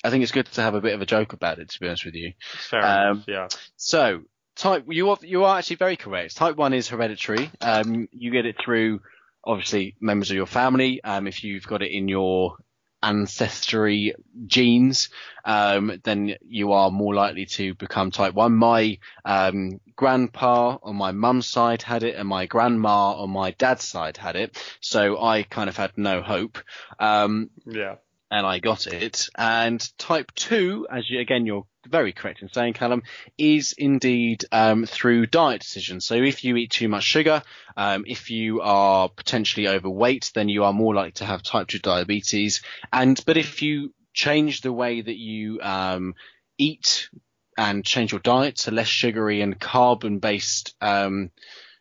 I 0.05 0.11
think 0.11 0.23
it's 0.23 0.33
good 0.33 0.47
to 0.47 0.63
have 0.63 0.75
a 0.75 0.81
bit 0.81 0.95
of 0.95 1.01
a 1.03 1.07
joke 1.07 1.33
about 1.33 1.59
it. 1.59 1.71
To 1.71 1.81
be 1.81 1.87
honest 1.89 2.05
with 2.05 2.15
you. 2.15 2.33
It's 2.55 2.67
fair 2.67 2.85
Um, 2.85 3.11
enough. 3.11 3.25
Yeah. 3.29 3.49
So 3.77 4.23
type 4.57 4.85
you 4.89 5.11
are 5.11 5.19
you 5.23 5.45
are 5.45 5.59
actually 5.59 5.77
very 5.77 5.97
correct. 5.97 6.37
Type 6.37 6.57
one 6.57 6.73
is 6.75 6.89
hereditary. 6.89 7.51
Um, 7.61 8.09
you 8.13 8.31
get 8.31 8.47
it 8.47 8.57
through 8.65 9.01
obviously 9.45 9.97
members 10.01 10.31
of 10.31 10.37
your 10.37 10.47
family. 10.47 11.01
Um, 11.05 11.27
if 11.27 11.45
you've 11.45 11.67
got 11.67 11.83
it 11.83 11.91
in 11.93 12.09
your 12.09 12.57
ancestry 13.03 14.15
genes, 14.47 15.11
um, 15.45 16.01
then 16.05 16.37
you 16.49 16.73
are 16.73 16.91
more 16.91 17.15
likely 17.15 17.47
to 17.47 17.75
become 17.75 18.11
type 18.11 18.35
one. 18.35 18.55
My 18.55 18.99
um, 19.25 19.81
grandpa 19.95 20.79
on 20.83 20.97
my 20.97 21.13
mum's 21.13 21.49
side 21.49 21.83
had 21.83 22.03
it, 22.03 22.17
and 22.17 22.29
my 22.29 22.47
grandma 22.47 23.13
on 23.15 23.31
my 23.31 23.53
dad's 23.53 23.85
side 23.85 24.17
had 24.17 24.37
it. 24.37 24.63
So 24.81 25.23
I 25.23 25.43
kind 25.43 25.69
of 25.69 25.77
had 25.77 25.93
no 25.97 26.23
hope. 26.23 26.59
Um, 26.99 27.51
Yeah. 27.65 27.97
And 28.31 28.47
I 28.47 28.59
got 28.59 28.87
it. 28.87 29.29
And 29.37 29.81
type 29.99 30.33
two, 30.35 30.87
as 30.91 31.09
you, 31.09 31.21
again, 31.21 31.47
you're 31.47 31.67
very 31.89 32.13
correct 32.13 32.43
in 32.43 32.49
saying, 32.49 32.75
Callum, 32.75 33.03
is 33.39 33.75
indeed 33.79 34.45
um, 34.51 34.87
through 34.87 35.27
diet 35.27 35.61
decisions. 35.61 36.05
So 36.05 36.15
if 36.15 36.45
you 36.45 36.57
eat 36.57 36.71
too 36.71 36.89
much 36.89 37.05
sugar, 37.05 37.43
um, 37.77 38.05
if 38.07 38.31
you 38.31 38.61
are 38.63 39.09
potentially 39.09 39.69
overweight, 39.69 40.33
then 40.35 40.49
you 40.49 40.65
are 40.65 40.73
more 40.73 40.95
likely 40.95 41.13
to 41.13 41.25
have 41.25 41.43
type 41.43 41.69
two 41.69 41.79
diabetes. 41.79 42.63
And 42.93 43.21
but 43.27 43.37
if 43.37 43.63
you 43.63 43.95
change 44.13 44.63
the 44.63 44.73
way 44.73 45.01
that 45.01 45.17
you 45.17 45.61
um, 45.61 46.15
eat 46.59 47.09
and 47.57 47.85
change 47.85 48.13
your 48.13 48.21
diet 48.21 48.57
to 48.57 48.71
less 48.71 48.89
sugary 48.89 49.41
and 49.41 49.59
carbon 49.59 50.19
based 50.19 50.75
um, 50.81 51.31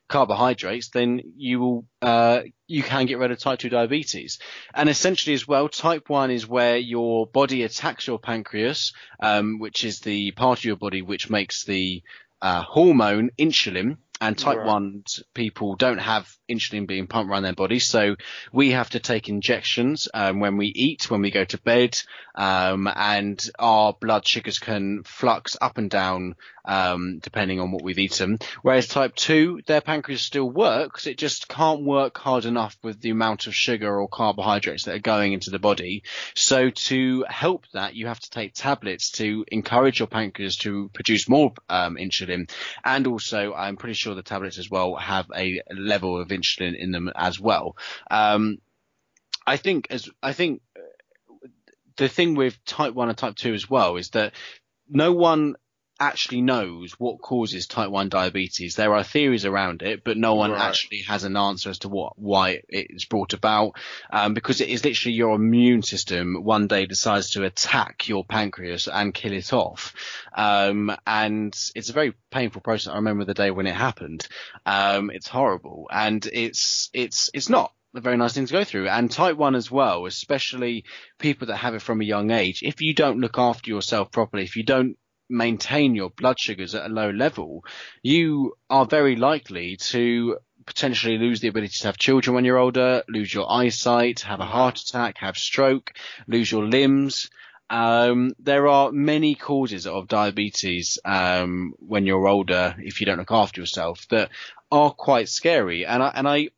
carbohydrates, 0.08 0.90
then 0.90 1.22
you 1.36 1.60
will 1.60 1.86
uh, 2.02 2.42
you 2.68 2.84
can 2.84 3.06
get 3.06 3.18
rid 3.18 3.32
of 3.32 3.40
type 3.40 3.60
2 3.60 3.70
diabetes. 3.70 4.40
And 4.74 4.90
essentially, 4.90 5.34
as 5.34 5.48
well, 5.48 5.70
type 5.70 6.10
1 6.10 6.32
is 6.32 6.48
where 6.48 6.78
your 6.78 7.28
body 7.28 7.64
attacks 7.64 8.08
your 8.08 8.20
pancreas, 8.20 8.94
um, 9.20 9.60
which 9.60 9.84
is 9.84 10.00
the 10.00 10.32
part 10.32 10.60
of 10.60 10.66
your 10.66 10.76
body 10.76 11.02
which 11.02 11.30
makes 11.30 11.66
the 11.66 12.04
uh, 12.42 12.62
hormone 12.62 13.32
insulin. 13.38 13.98
And 14.22 14.38
type 14.38 14.60
Right. 14.60 14.68
1 14.68 15.04
people 15.34 15.76
don't 15.76 15.98
have 15.98 16.34
insulin 16.50 16.88
being 16.88 17.06
pumped 17.06 17.30
around 17.30 17.44
their 17.44 17.54
body. 17.54 17.80
So 17.80 18.16
we 18.54 18.72
have 18.72 18.90
to 18.92 19.02
take 19.02 19.28
injections 19.28 20.08
um, 20.14 20.40
when 20.40 20.56
we 20.56 20.68
eat, 20.68 21.12
when 21.12 21.22
we 21.22 21.32
go 21.32 21.44
to 21.44 21.58
bed, 21.58 22.02
um, 22.34 22.88
and 22.96 23.38
our 23.60 23.92
blood 23.92 24.26
sugars 24.26 24.58
can 24.58 25.04
flux 25.04 25.58
up 25.60 25.78
and 25.78 25.90
down 25.90 26.36
um, 26.66 27.20
depending 27.20 27.60
on 27.60 27.72
what 27.72 27.84
we've 27.84 28.00
eaten. 28.00 28.40
Whereas 28.62 28.88
type 28.88 29.16
2, 29.16 29.62
their 29.66 29.82
pancreas 29.82 30.22
still 30.22 30.50
works, 30.50 31.08
it 31.08 31.18
just 31.18 31.48
can't 31.48 31.84
work 31.84 32.18
hard 32.18 32.46
enough 32.46 32.78
with 32.84 33.00
the 33.02 33.12
amount 33.12 33.48
of 33.48 33.56
sugar 33.56 34.00
or 34.00 34.08
carbohydrates 34.08 34.86
that 34.86 34.96
are 34.96 35.00
going 35.00 35.34
into 35.34 35.50
the 35.50 35.60
body. 35.60 36.04
So 36.36 36.70
to 36.70 37.26
help 37.30 37.66
that, 37.74 37.96
you 37.96 38.08
have 38.08 38.20
to 38.20 38.30
take 38.30 38.54
tablets 38.54 39.12
to 39.12 39.46
encourage 39.52 40.00
your 40.00 40.08
pancreas 40.08 40.58
to 40.58 40.90
produce 40.94 41.30
more 41.30 41.54
um, 41.70 41.96
insulin. 41.96 42.50
And 42.84 43.08
also, 43.08 43.54
I'm 43.54 43.78
pretty 43.78 43.94
sure 43.94 44.16
the 44.16 44.24
tablets 44.24 44.58
as 44.58 44.70
well 44.70 44.96
have 44.96 45.28
a 45.36 45.62
level 45.72 46.20
of 46.20 46.30
insulin 46.30 46.76
in 46.78 46.92
them 46.92 47.12
as 47.16 47.40
well. 47.40 47.78
Um, 48.10 48.60
I 49.48 49.58
think 49.58 49.88
as 49.90 50.10
I 50.24 50.34
think 50.34 50.62
uh, 50.76 51.48
the 51.98 52.10
thing 52.10 52.36
with 52.36 52.64
type 52.66 52.94
1 52.94 53.10
and 53.10 53.18
type 53.18 53.36
2 53.36 53.54
as 53.54 53.70
well 53.70 53.98
is 53.98 54.10
that 54.10 54.34
no 54.90 55.14
one 55.14 55.56
actually 56.00 56.42
knows 56.42 56.94
what 57.00 57.22
causes 57.22 57.68
type 57.68 57.90
1 57.90 58.10
diabetes. 58.10 58.76
There 58.76 58.94
are 58.94 59.04
theories 59.04 59.46
around 59.46 59.82
it, 59.82 60.04
but 60.04 60.18
no 60.18 60.36
one 60.36 60.52
Right. 60.52 60.62
actually 60.62 61.02
has 61.02 61.24
an 61.24 61.38
answer 61.38 61.70
as 61.70 61.80
to 61.80 61.90
what 61.90 62.18
why 62.18 62.62
it 62.70 62.88
is 62.90 63.06
brought 63.06 63.34
about. 63.34 63.74
Um, 64.10 64.34
because 64.34 64.62
it 64.62 64.70
is 64.70 64.84
literally 64.84 65.16
your 65.16 65.36
immune 65.36 65.82
system 65.84 66.36
one 66.44 66.68
day 66.68 66.86
decides 66.86 67.32
to 67.32 67.44
attack 67.44 68.08
your 68.08 68.26
pancreas 68.26 68.88
and 68.88 69.14
kill 69.14 69.34
it 69.34 69.54
off. 69.54 69.94
Um, 70.36 70.96
and 71.08 71.56
it's 71.76 71.90
a 71.90 71.94
very 71.94 72.14
painful 72.32 72.62
process. 72.62 72.92
I 72.92 72.96
remember 72.98 73.26
the 73.26 73.34
day 73.34 73.52
when 73.52 73.68
it 73.68 73.76
happened. 73.76 74.28
Um, 74.66 75.10
it's 75.12 75.28
horrible 75.28 75.88
and 75.92 76.28
it's 76.32 76.90
it's 76.94 77.30
it's 77.34 77.50
not 77.50 77.72
a 77.96 78.02
very 78.02 78.18
nice 78.18 78.34
thing 78.34 78.46
to 78.46 78.52
go 78.52 78.64
through. 78.66 78.90
And 78.90 79.10
type 79.10 79.38
one 79.38 79.56
as 79.56 79.72
well, 79.72 80.06
especially 80.06 80.84
people 81.20 81.48
that 81.48 81.58
have 81.58 81.76
it 81.76 81.82
from 81.82 82.02
a 82.02 82.06
young 82.06 82.32
age. 82.32 82.62
If 82.62 82.82
you 82.82 82.94
don't 82.94 83.22
look 83.22 83.38
after 83.38 83.70
yourself 83.70 84.12
properly, 84.12 84.44
if 84.44 84.58
you 84.58 84.64
don't 84.64 84.98
maintain 85.30 85.96
your 85.96 86.10
blood 86.10 86.40
sugars 86.40 86.76
at 86.76 86.86
a 86.90 86.94
low 86.94 87.10
level, 87.10 87.66
you 88.02 88.54
are 88.70 88.86
very 88.86 89.16
likely 89.16 89.78
to 89.78 90.38
potentially 90.66 91.18
lose 91.18 91.40
the 91.40 91.48
ability 91.48 91.78
to 91.80 91.88
have 91.88 91.98
children 91.98 92.36
when 92.36 92.46
you're 92.46 92.58
older, 92.58 93.04
lose 93.08 93.34
your 93.34 93.52
eyesight, 93.52 94.22
have 94.22 94.40
a 94.40 94.46
heart 94.46 94.80
attack, 94.80 95.18
have 95.20 95.38
stroke, 95.38 95.94
lose 96.28 96.52
your 96.52 96.66
limbs. 96.66 97.30
Um, 97.70 98.34
there 98.40 98.68
are 98.68 98.92
many 98.92 99.36
causes 99.36 99.88
of 99.88 100.08
diabetes 100.08 101.00
um, 101.04 101.74
when 101.80 102.06
you're 102.06 102.28
older 102.28 102.76
if 102.80 103.00
you 103.00 103.06
don't 103.06 103.18
look 103.18 103.32
after 103.32 103.62
yourself 103.62 104.08
that 104.10 104.30
are 104.72 104.92
quite 104.92 105.30
scary. 105.30 105.86
And 105.86 106.02
I 106.04 106.12
and 106.16 106.28
I 106.28 106.50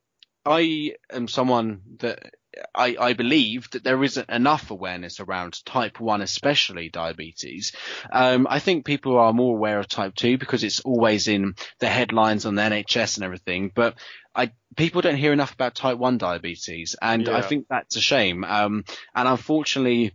I 0.45 0.93
am 1.11 1.28
someone 1.28 1.82
that 1.99 2.34
I, 2.74 2.95
I 2.99 3.14
believe 3.14 3.70
that 3.72 3.84
there 3.84 4.03
isn't 4.03 4.30
enough 4.30 4.72
awareness 4.72 5.20
around 5.20 5.64
type 5.66 5.99
1, 5.99 6.22
especially 6.22 6.89
diabetes. 6.89 7.74
Um, 8.12 8.47
I 8.49 8.60
think 8.60 8.86
people 8.86 9.18
are 9.18 9.34
more 9.34 9.55
aware 9.55 9.80
of 9.80 9.88
type 9.88 10.16
2 10.16 10.38
because 10.38 10.64
it's 10.64 10.80
always 10.82 11.28
in 11.28 11.55
the 11.80 11.88
headlines 11.88 12.45
on 12.45 12.55
the 12.55 12.62
NHS 12.62 13.18
and 13.18 13.24
everything. 13.24 13.72
But 13.74 13.95
I, 14.36 14.51
people 14.76 15.01
don't 15.01 15.16
hear 15.18 15.34
enough 15.34 15.53
about 15.53 15.76
type 15.76 15.97
1 15.97 16.18
diabetes. 16.18 16.95
And 17.01 17.28
Yeah. 17.28 17.38
I 17.38 17.41
think 17.41 17.68
that's 17.70 17.95
a 17.95 18.01
shame. 18.01 18.43
Um, 18.43 18.86
and 19.16 19.28
unfortunately, 19.28 20.14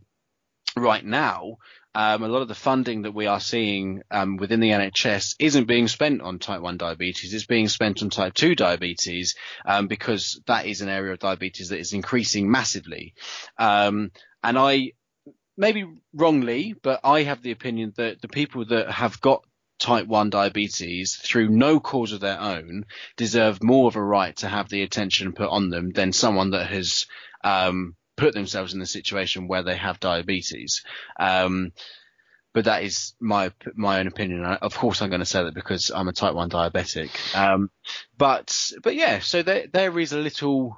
right 0.76 1.04
now, 1.04 1.58
um, 1.94 2.22
a 2.22 2.28
lot 2.28 2.42
of 2.42 2.48
the 2.48 2.54
funding 2.54 3.02
that 3.02 3.14
we 3.14 3.26
are 3.26 3.40
seeing 3.40 4.02
um, 4.10 4.36
within 4.36 4.60
the 4.60 4.70
NHS 4.70 5.36
isn't 5.38 5.66
being 5.66 5.88
spent 5.88 6.22
on 6.22 6.38
type 6.38 6.62
1 6.62 6.78
diabetes. 6.78 7.34
It's 7.34 7.46
being 7.46 7.68
spent 7.68 8.02
on 8.02 8.10
type 8.10 8.34
2 8.34 8.54
diabetes 8.54 9.34
um, 9.66 9.88
because 9.88 10.40
that 10.46 10.66
is 10.66 10.80
an 10.80 10.88
area 10.88 11.12
of 11.12 11.18
diabetes 11.18 11.68
that 11.68 11.78
is 11.78 11.92
increasing 11.92 12.50
massively. 12.50 13.14
Um, 13.58 14.10
and 14.42 14.58
I, 14.58 14.92
maybe 15.56 15.84
wrongly, 16.14 16.74
but 16.82 17.00
I 17.04 17.24
have 17.24 17.42
the 17.42 17.52
opinion 17.52 17.92
that 17.96 18.22
the 18.22 18.28
people 18.28 18.64
that 18.66 18.90
have 18.90 19.20
got 19.20 19.44
type 19.78 20.06
1 20.06 20.30
diabetes 20.30 21.16
through 21.16 21.50
no 21.50 21.78
cause 21.78 22.12
of 22.12 22.20
their 22.20 22.40
own 22.40 22.86
deserve 23.16 23.62
more 23.62 23.88
of 23.88 23.96
a 23.96 24.02
right 24.02 24.36
to 24.36 24.48
have 24.48 24.70
the 24.70 24.82
attention 24.82 25.32
put 25.32 25.48
on 25.48 25.68
them 25.68 25.90
than 25.90 26.12
someone 26.12 26.52
that 26.52 26.68
has 26.68 27.06
um, 27.44 27.96
put 28.16 28.34
themselves 28.34 28.74
in 28.74 28.80
the 28.80 28.86
situation 28.86 29.48
where 29.48 29.62
they 29.62 29.76
have 29.76 30.00
diabetes. 30.00 30.82
Um, 31.18 31.72
but 32.54 32.66
that 32.66 32.82
is 32.82 33.14
my 33.18 33.50
my 33.74 34.00
own 34.00 34.06
opinion. 34.06 34.44
Of 34.44 34.76
course, 34.76 35.00
I'm 35.00 35.08
going 35.08 35.20
to 35.20 35.26
say 35.26 35.42
that 35.42 35.54
because 35.54 35.90
I'm 35.94 36.08
a 36.08 36.12
type 36.12 36.34
one 36.34 36.50
diabetic. 36.50 37.10
Um, 37.34 37.70
but 38.18 38.72
but 38.82 38.94
yeah, 38.94 39.20
so 39.20 39.42
there 39.42 39.66
there 39.72 39.98
is 39.98 40.12
a 40.12 40.18
little 40.18 40.76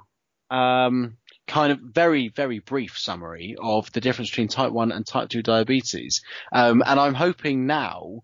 um, 0.49 1.17
kind 1.47 1.71
of 1.71 1.79
very 1.79 2.29
very 2.29 2.59
brief 2.59 2.97
summary 2.97 3.55
of 3.61 3.91
the 3.91 4.01
difference 4.01 4.29
between 4.29 4.47
type 4.47 4.71
one 4.71 4.91
and 4.91 5.05
type 5.05 5.29
two 5.29 5.43
diabetes. 5.43 6.21
Um, 6.53 6.81
and 6.85 6.99
I'm 6.99 7.13
hoping 7.13 7.65
now 7.65 8.21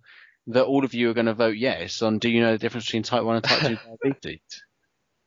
that 0.47 0.65
all 0.65 0.85
of 0.85 0.93
you 0.93 1.09
are 1.09 1.13
going 1.13 1.27
to 1.27 1.33
vote 1.33 1.57
yes 1.57 2.01
on 2.01 2.19
do 2.19 2.29
you 2.29 2.41
know 2.41 2.53
the 2.53 2.57
difference 2.57 2.85
between 2.85 3.03
type 3.03 3.23
one 3.23 3.35
and 3.35 3.43
type 3.43 3.61
two 3.61 3.77
diabetes? 4.03 4.63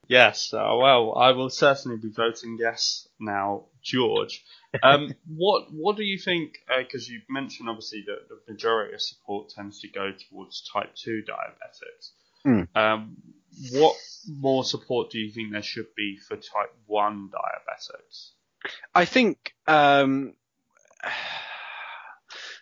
Yes, 0.08 0.52
uh, 0.52 0.76
well, 0.76 1.14
I 1.16 1.32
will 1.32 1.50
certainly 1.50 1.96
be 1.96 2.10
voting 2.10 2.56
yes 2.60 3.08
now, 3.18 3.66
George. 3.82 4.44
Um, 4.82 5.14
what 5.26 5.66
what 5.72 5.96
do 5.96 6.02
you 6.04 6.18
think? 6.18 6.58
Because 6.76 7.08
you 7.08 7.20
mentioned 7.28 7.68
obviously 7.68 8.04
that 8.06 8.28
the 8.28 8.52
majority 8.52 8.94
of 8.94 9.02
support 9.02 9.50
tends 9.50 9.80
to 9.80 9.88
go 9.88 10.12
towards 10.28 10.68
type 10.72 10.94
two 10.94 11.22
diabetics. 11.26 12.10
Hmm. 12.44 12.78
Um, 12.78 13.16
what 13.72 13.96
more 14.28 14.64
support 14.64 15.10
do 15.10 15.18
you 15.18 15.30
think 15.32 15.52
there 15.52 15.62
should 15.62 15.94
be 15.96 16.16
for 16.16 16.36
type 16.36 16.74
one 16.86 17.30
diabetics? 17.30 18.30
I 18.94 19.04
think 19.04 19.54
um, 19.66 20.34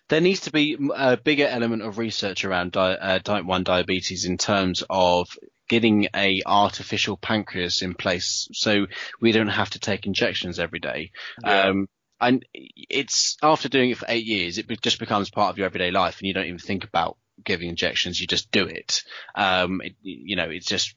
there 0.08 0.20
needs 0.20 0.40
to 0.40 0.52
be 0.52 0.76
a 0.94 1.16
bigger 1.16 1.46
element 1.46 1.82
of 1.82 1.98
research 1.98 2.44
around 2.44 2.72
di- 2.72 2.94
uh, 2.94 3.18
type 3.20 3.44
1 3.44 3.64
diabetes 3.64 4.24
in 4.24 4.36
terms 4.36 4.84
of 4.90 5.38
getting 5.68 6.08
a 6.14 6.42
artificial 6.44 7.16
pancreas 7.16 7.82
in 7.82 7.94
place 7.94 8.48
so 8.52 8.86
we 9.20 9.32
don't 9.32 9.48
have 9.48 9.70
to 9.70 9.78
take 9.78 10.06
injections 10.06 10.58
every 10.58 10.80
day. 10.80 11.12
Yeah. 11.42 11.68
Um, 11.68 11.88
and 12.20 12.46
it's 12.54 13.36
after 13.42 13.68
doing 13.68 13.90
it 13.90 13.98
for 13.98 14.06
eight 14.08 14.24
years, 14.24 14.56
it 14.56 14.68
just 14.80 15.00
becomes 15.00 15.28
part 15.28 15.50
of 15.50 15.58
your 15.58 15.66
everyday 15.66 15.90
life, 15.90 16.18
and 16.18 16.28
you 16.28 16.34
don't 16.34 16.46
even 16.46 16.58
think 16.58 16.84
about 16.84 17.16
giving 17.44 17.68
injections. 17.68 18.20
You 18.20 18.28
just 18.28 18.52
do 18.52 18.66
it. 18.66 19.02
Um, 19.34 19.80
it 19.82 19.94
you 20.02 20.36
know, 20.36 20.48
it's 20.48 20.66
just 20.66 20.94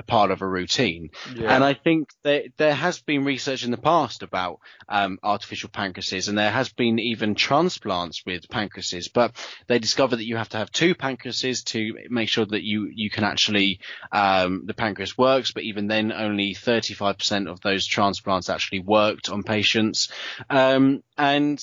a 0.00 0.02
part 0.02 0.30
of 0.30 0.42
a 0.42 0.48
routine. 0.48 1.10
And 1.54 1.62
I 1.62 1.74
think 1.74 2.08
that 2.24 2.46
there 2.56 2.74
has 2.74 3.00
been 3.00 3.24
research 3.24 3.64
in 3.64 3.70
the 3.70 3.76
past 3.76 4.22
about 4.22 4.60
um, 4.88 5.18
artificial 5.22 5.68
pancreases, 5.68 6.28
and 6.28 6.36
there 6.36 6.50
has 6.50 6.72
been 6.72 6.98
even 6.98 7.34
transplants 7.34 8.24
with 8.24 8.48
pancreases. 8.48 9.12
But 9.12 9.32
they 9.68 9.78
discovered 9.78 10.16
that 10.16 10.26
you 10.26 10.36
have 10.36 10.48
to 10.50 10.58
have 10.58 10.72
two 10.72 10.94
pancreases 10.94 11.64
to 11.66 11.94
make 12.08 12.28
sure 12.28 12.46
that 12.46 12.62
you 12.62 12.90
you 12.92 13.10
can 13.10 13.24
actually 13.24 13.80
um, 14.10 14.62
the 14.64 14.74
pancreas 14.74 15.16
works. 15.16 15.52
But 15.52 15.64
even 15.64 15.86
then, 15.86 16.12
only 16.12 16.54
35% 16.54 17.50
of 17.50 17.60
those 17.60 17.86
transplants 17.86 18.48
actually 18.48 18.80
worked 18.80 19.28
on 19.28 19.42
patients. 19.42 20.10
Um, 20.48 21.02
and 21.20 21.62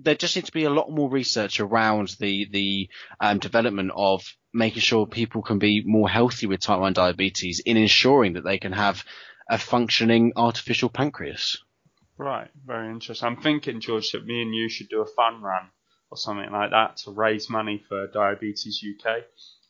there 0.00 0.14
just 0.14 0.34
needs 0.34 0.46
to 0.46 0.52
be 0.52 0.64
a 0.64 0.70
lot 0.70 0.90
more 0.90 1.10
research 1.10 1.60
around 1.60 2.16
the 2.18 2.48
the 2.50 2.88
um, 3.20 3.38
development 3.38 3.92
of 3.94 4.24
making 4.54 4.80
sure 4.80 5.06
people 5.06 5.42
can 5.42 5.58
be 5.58 5.82
more 5.84 6.08
healthy 6.08 6.46
with 6.46 6.60
type 6.60 6.80
1 6.80 6.94
diabetes 6.94 7.60
in 7.60 7.76
ensuring 7.76 8.32
that 8.32 8.44
they 8.44 8.56
can 8.58 8.72
have 8.72 9.04
a 9.50 9.58
functioning 9.58 10.32
artificial 10.36 10.88
pancreas. 10.88 11.62
Right, 12.16 12.48
very 12.64 12.88
interesting. 12.88 13.26
I'm 13.28 13.42
thinking, 13.42 13.80
George, 13.80 14.12
that 14.12 14.24
me 14.24 14.40
and 14.40 14.54
you 14.54 14.70
should 14.70 14.88
do 14.88 15.02
a 15.02 15.06
fun 15.06 15.42
run 15.42 15.68
or 16.10 16.16
something 16.16 16.50
like 16.50 16.70
that 16.70 16.96
to 16.98 17.10
raise 17.10 17.50
money 17.50 17.84
for 17.86 18.06
Diabetes 18.06 18.82
UK 18.82 19.16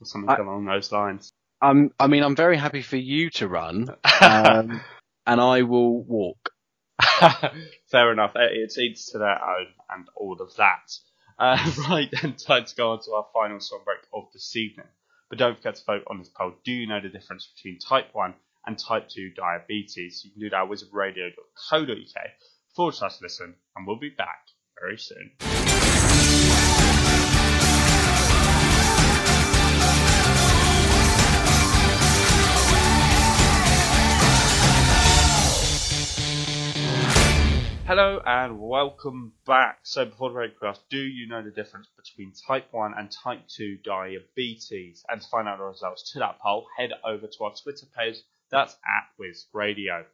or 0.01 0.07
something 0.07 0.31
I- 0.31 0.37
along 0.37 0.67
those 0.67 0.93
lines. 0.93 1.33
Um, 1.61 1.91
I 1.99 2.07
mean, 2.07 2.23
I'm 2.23 2.37
very 2.37 2.59
happy 2.59 2.83
for 2.83 2.99
you 2.99 3.31
to 3.31 3.49
run, 3.49 3.89
um, 4.21 4.81
and 5.27 5.41
I 5.41 5.63
will 5.63 6.03
walk. 6.03 6.51
Fair 7.91 8.13
enough. 8.13 8.33
It's 8.35 8.79
each 8.79 9.07
to 9.13 9.19
their 9.19 9.43
own 9.43 9.67
and 9.91 10.09
all 10.17 10.41
of 10.41 10.55
that. 10.57 10.93
Uh, 11.39 11.59
right 11.89 12.09
then, 12.23 12.35
time 12.35 12.65
to 12.65 12.75
go 12.77 12.93
on 12.93 13.01
to 13.03 13.13
our 13.13 13.27
final 13.33 13.61
song 13.61 13.81
break 13.85 13.99
of 14.13 14.25
this 14.33 14.55
evening. 14.57 14.87
But 15.29 15.39
don't 15.39 15.57
forget 15.57 15.77
to 15.77 15.85
vote 15.85 16.05
on 16.09 16.19
this 16.19 16.29
poll. 16.29 16.55
Do 16.65 16.73
you 16.73 16.87
know 16.87 17.01
the 17.01 17.09
difference 17.09 17.51
between 17.57 17.79
type 17.79 18.09
1 18.13 18.35
and 18.67 18.79
type 18.79 19.09
2 19.09 19.33
diabetes? 19.37 20.23
You 20.25 20.31
can 20.31 20.41
do 20.41 20.51
that 20.51 20.63
at 20.63 20.69
wizradio.co.uk 20.69 22.25
forward 22.75 22.95
slash 22.95 23.21
listen, 23.21 23.55
and 23.77 23.87
we'll 23.87 23.99
be 23.99 24.11
back 24.11 24.47
very 24.81 24.99
soon. 24.99 25.33
Hello 37.87 38.19
and 38.25 38.59
welcome 38.59 39.35
back. 39.47 39.81
So 39.83 40.07
before 40.07 40.31
the 40.31 40.67
asked, 40.67 40.89
do 40.89 40.97
you 40.97 41.29
know 41.29 41.43
the 41.43 41.51
difference 41.51 41.87
between 41.95 42.33
type 42.33 42.69
1 42.71 42.95
and 42.97 43.11
type 43.11 43.47
2 43.47 43.77
diabetes? 43.85 45.05
And 45.07 45.21
to 45.21 45.29
find 45.29 45.47
out 45.47 45.59
the 45.59 45.65
results 45.65 46.13
to 46.13 46.21
that 46.21 46.39
poll, 46.41 46.67
head 46.79 46.93
over 47.05 47.27
to 47.27 47.45
our 47.45 47.53
Twitter 47.55 47.85
page. 47.95 48.17
That's 48.51 48.73
at 48.73 49.09
Wiz 49.19 49.45
Radio. 49.53 50.07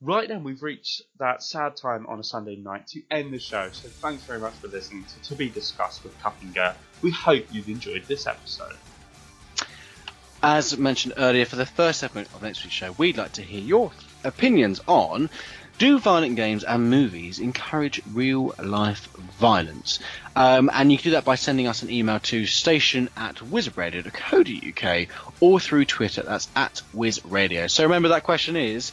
Right 0.00 0.28
then, 0.28 0.44
we've 0.44 0.62
reached 0.62 1.02
that 1.18 1.42
sad 1.42 1.74
time 1.74 2.06
on 2.06 2.20
a 2.20 2.24
Sunday 2.24 2.54
night 2.54 2.86
to 2.88 3.02
end 3.10 3.34
the 3.34 3.40
show. 3.40 3.68
So 3.72 3.88
thanks 3.88 4.22
very 4.22 4.38
much 4.38 4.54
for 4.54 4.68
listening 4.68 5.04
to 5.04 5.28
To 5.28 5.34
Be 5.34 5.48
Discussed 5.48 6.04
with 6.04 6.16
Kup 6.20 6.40
and 6.40 6.54
Gurr. 6.54 6.76
We 7.02 7.10
hope 7.10 7.46
you've 7.50 7.68
enjoyed 7.68 8.04
this 8.04 8.28
episode. 8.28 8.76
As 10.40 10.78
mentioned 10.78 11.14
earlier, 11.16 11.46
for 11.46 11.56
the 11.56 11.66
first 11.66 11.98
segment 11.98 12.28
of 12.32 12.42
next 12.42 12.62
week's 12.62 12.76
show, 12.76 12.92
we'd 12.92 13.16
like 13.16 13.32
to 13.32 13.42
hear 13.42 13.60
your 13.60 13.90
opinions 14.24 14.80
on 14.86 15.30
do 15.78 15.98
violent 15.98 16.36
games 16.36 16.64
and 16.64 16.90
movies 16.90 17.38
encourage 17.38 18.00
real 18.12 18.54
life 18.62 19.08
violence? 19.38 19.98
Um, 20.36 20.70
and 20.72 20.92
you 20.92 20.98
can 20.98 21.04
do 21.04 21.10
that 21.12 21.24
by 21.24 21.34
sending 21.34 21.66
us 21.66 21.82
an 21.82 21.90
email 21.90 22.20
to 22.20 22.46
station 22.46 23.08
at 23.16 23.36
wizradio.co.uk 23.36 25.08
or 25.40 25.60
through 25.60 25.84
Twitter, 25.84 26.22
that's 26.22 26.48
at 26.54 26.82
wizradio. 26.94 27.70
So 27.70 27.84
remember 27.84 28.08
that 28.10 28.22
question 28.22 28.56
is 28.56 28.92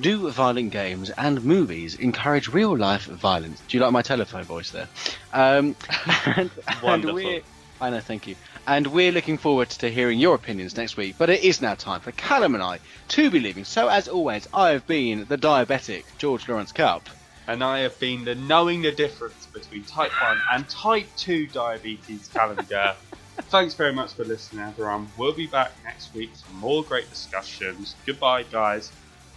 do 0.00 0.28
violent 0.30 0.72
games 0.72 1.10
and 1.10 1.44
movies 1.44 1.94
encourage 1.94 2.48
real 2.48 2.76
life 2.76 3.04
violence? 3.04 3.62
Do 3.68 3.76
you 3.76 3.82
like 3.82 3.92
my 3.92 4.02
telephone 4.02 4.44
voice 4.44 4.70
there? 4.70 4.88
Um, 5.32 5.76
and, 6.26 6.50
and 6.66 6.82
Wonderful. 6.82 7.14
we're, 7.14 7.42
I 7.80 7.90
know, 7.90 8.00
thank 8.00 8.26
you. 8.26 8.34
And 8.66 8.86
we're 8.86 9.12
looking 9.12 9.36
forward 9.36 9.68
to 9.70 9.90
hearing 9.90 10.18
your 10.18 10.34
opinions 10.34 10.76
next 10.76 10.96
week. 10.96 11.16
But 11.18 11.28
it 11.30 11.44
is 11.44 11.60
now 11.60 11.74
time 11.74 12.00
for 12.00 12.12
Callum 12.12 12.54
and 12.54 12.62
I 12.62 12.80
to 13.08 13.30
be 13.30 13.40
leaving. 13.40 13.64
So 13.64 13.88
as 13.88 14.08
always, 14.08 14.48
I 14.54 14.70
have 14.70 14.86
been 14.86 15.26
the 15.28 15.36
diabetic 15.36 16.04
George 16.16 16.48
Lawrence 16.48 16.72
Kup. 16.72 17.08
And 17.46 17.62
I 17.62 17.80
have 17.80 17.98
been 18.00 18.24
the 18.24 18.34
knowing 18.34 18.80
the 18.82 18.92
difference 18.92 19.46
between 19.46 19.84
type 19.84 20.12
1 20.18 20.40
and 20.52 20.68
type 20.68 21.06
2 21.18 21.48
diabetes 21.48 22.30
Callum 22.32 22.64
Gurr. 22.68 22.94
Thanks 23.50 23.74
very 23.74 23.92
much 23.92 24.14
for 24.14 24.24
listening, 24.24 24.64
everyone. 24.64 25.08
We'll 25.18 25.34
be 25.34 25.46
back 25.46 25.72
next 25.84 26.14
week 26.14 26.34
for 26.34 26.54
more 26.54 26.82
great 26.82 27.10
discussions. 27.10 27.96
Goodbye, 28.06 28.44
guys. 28.44 28.90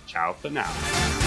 Ciao 0.05 0.33
for 0.33 0.49
now. 0.49 1.26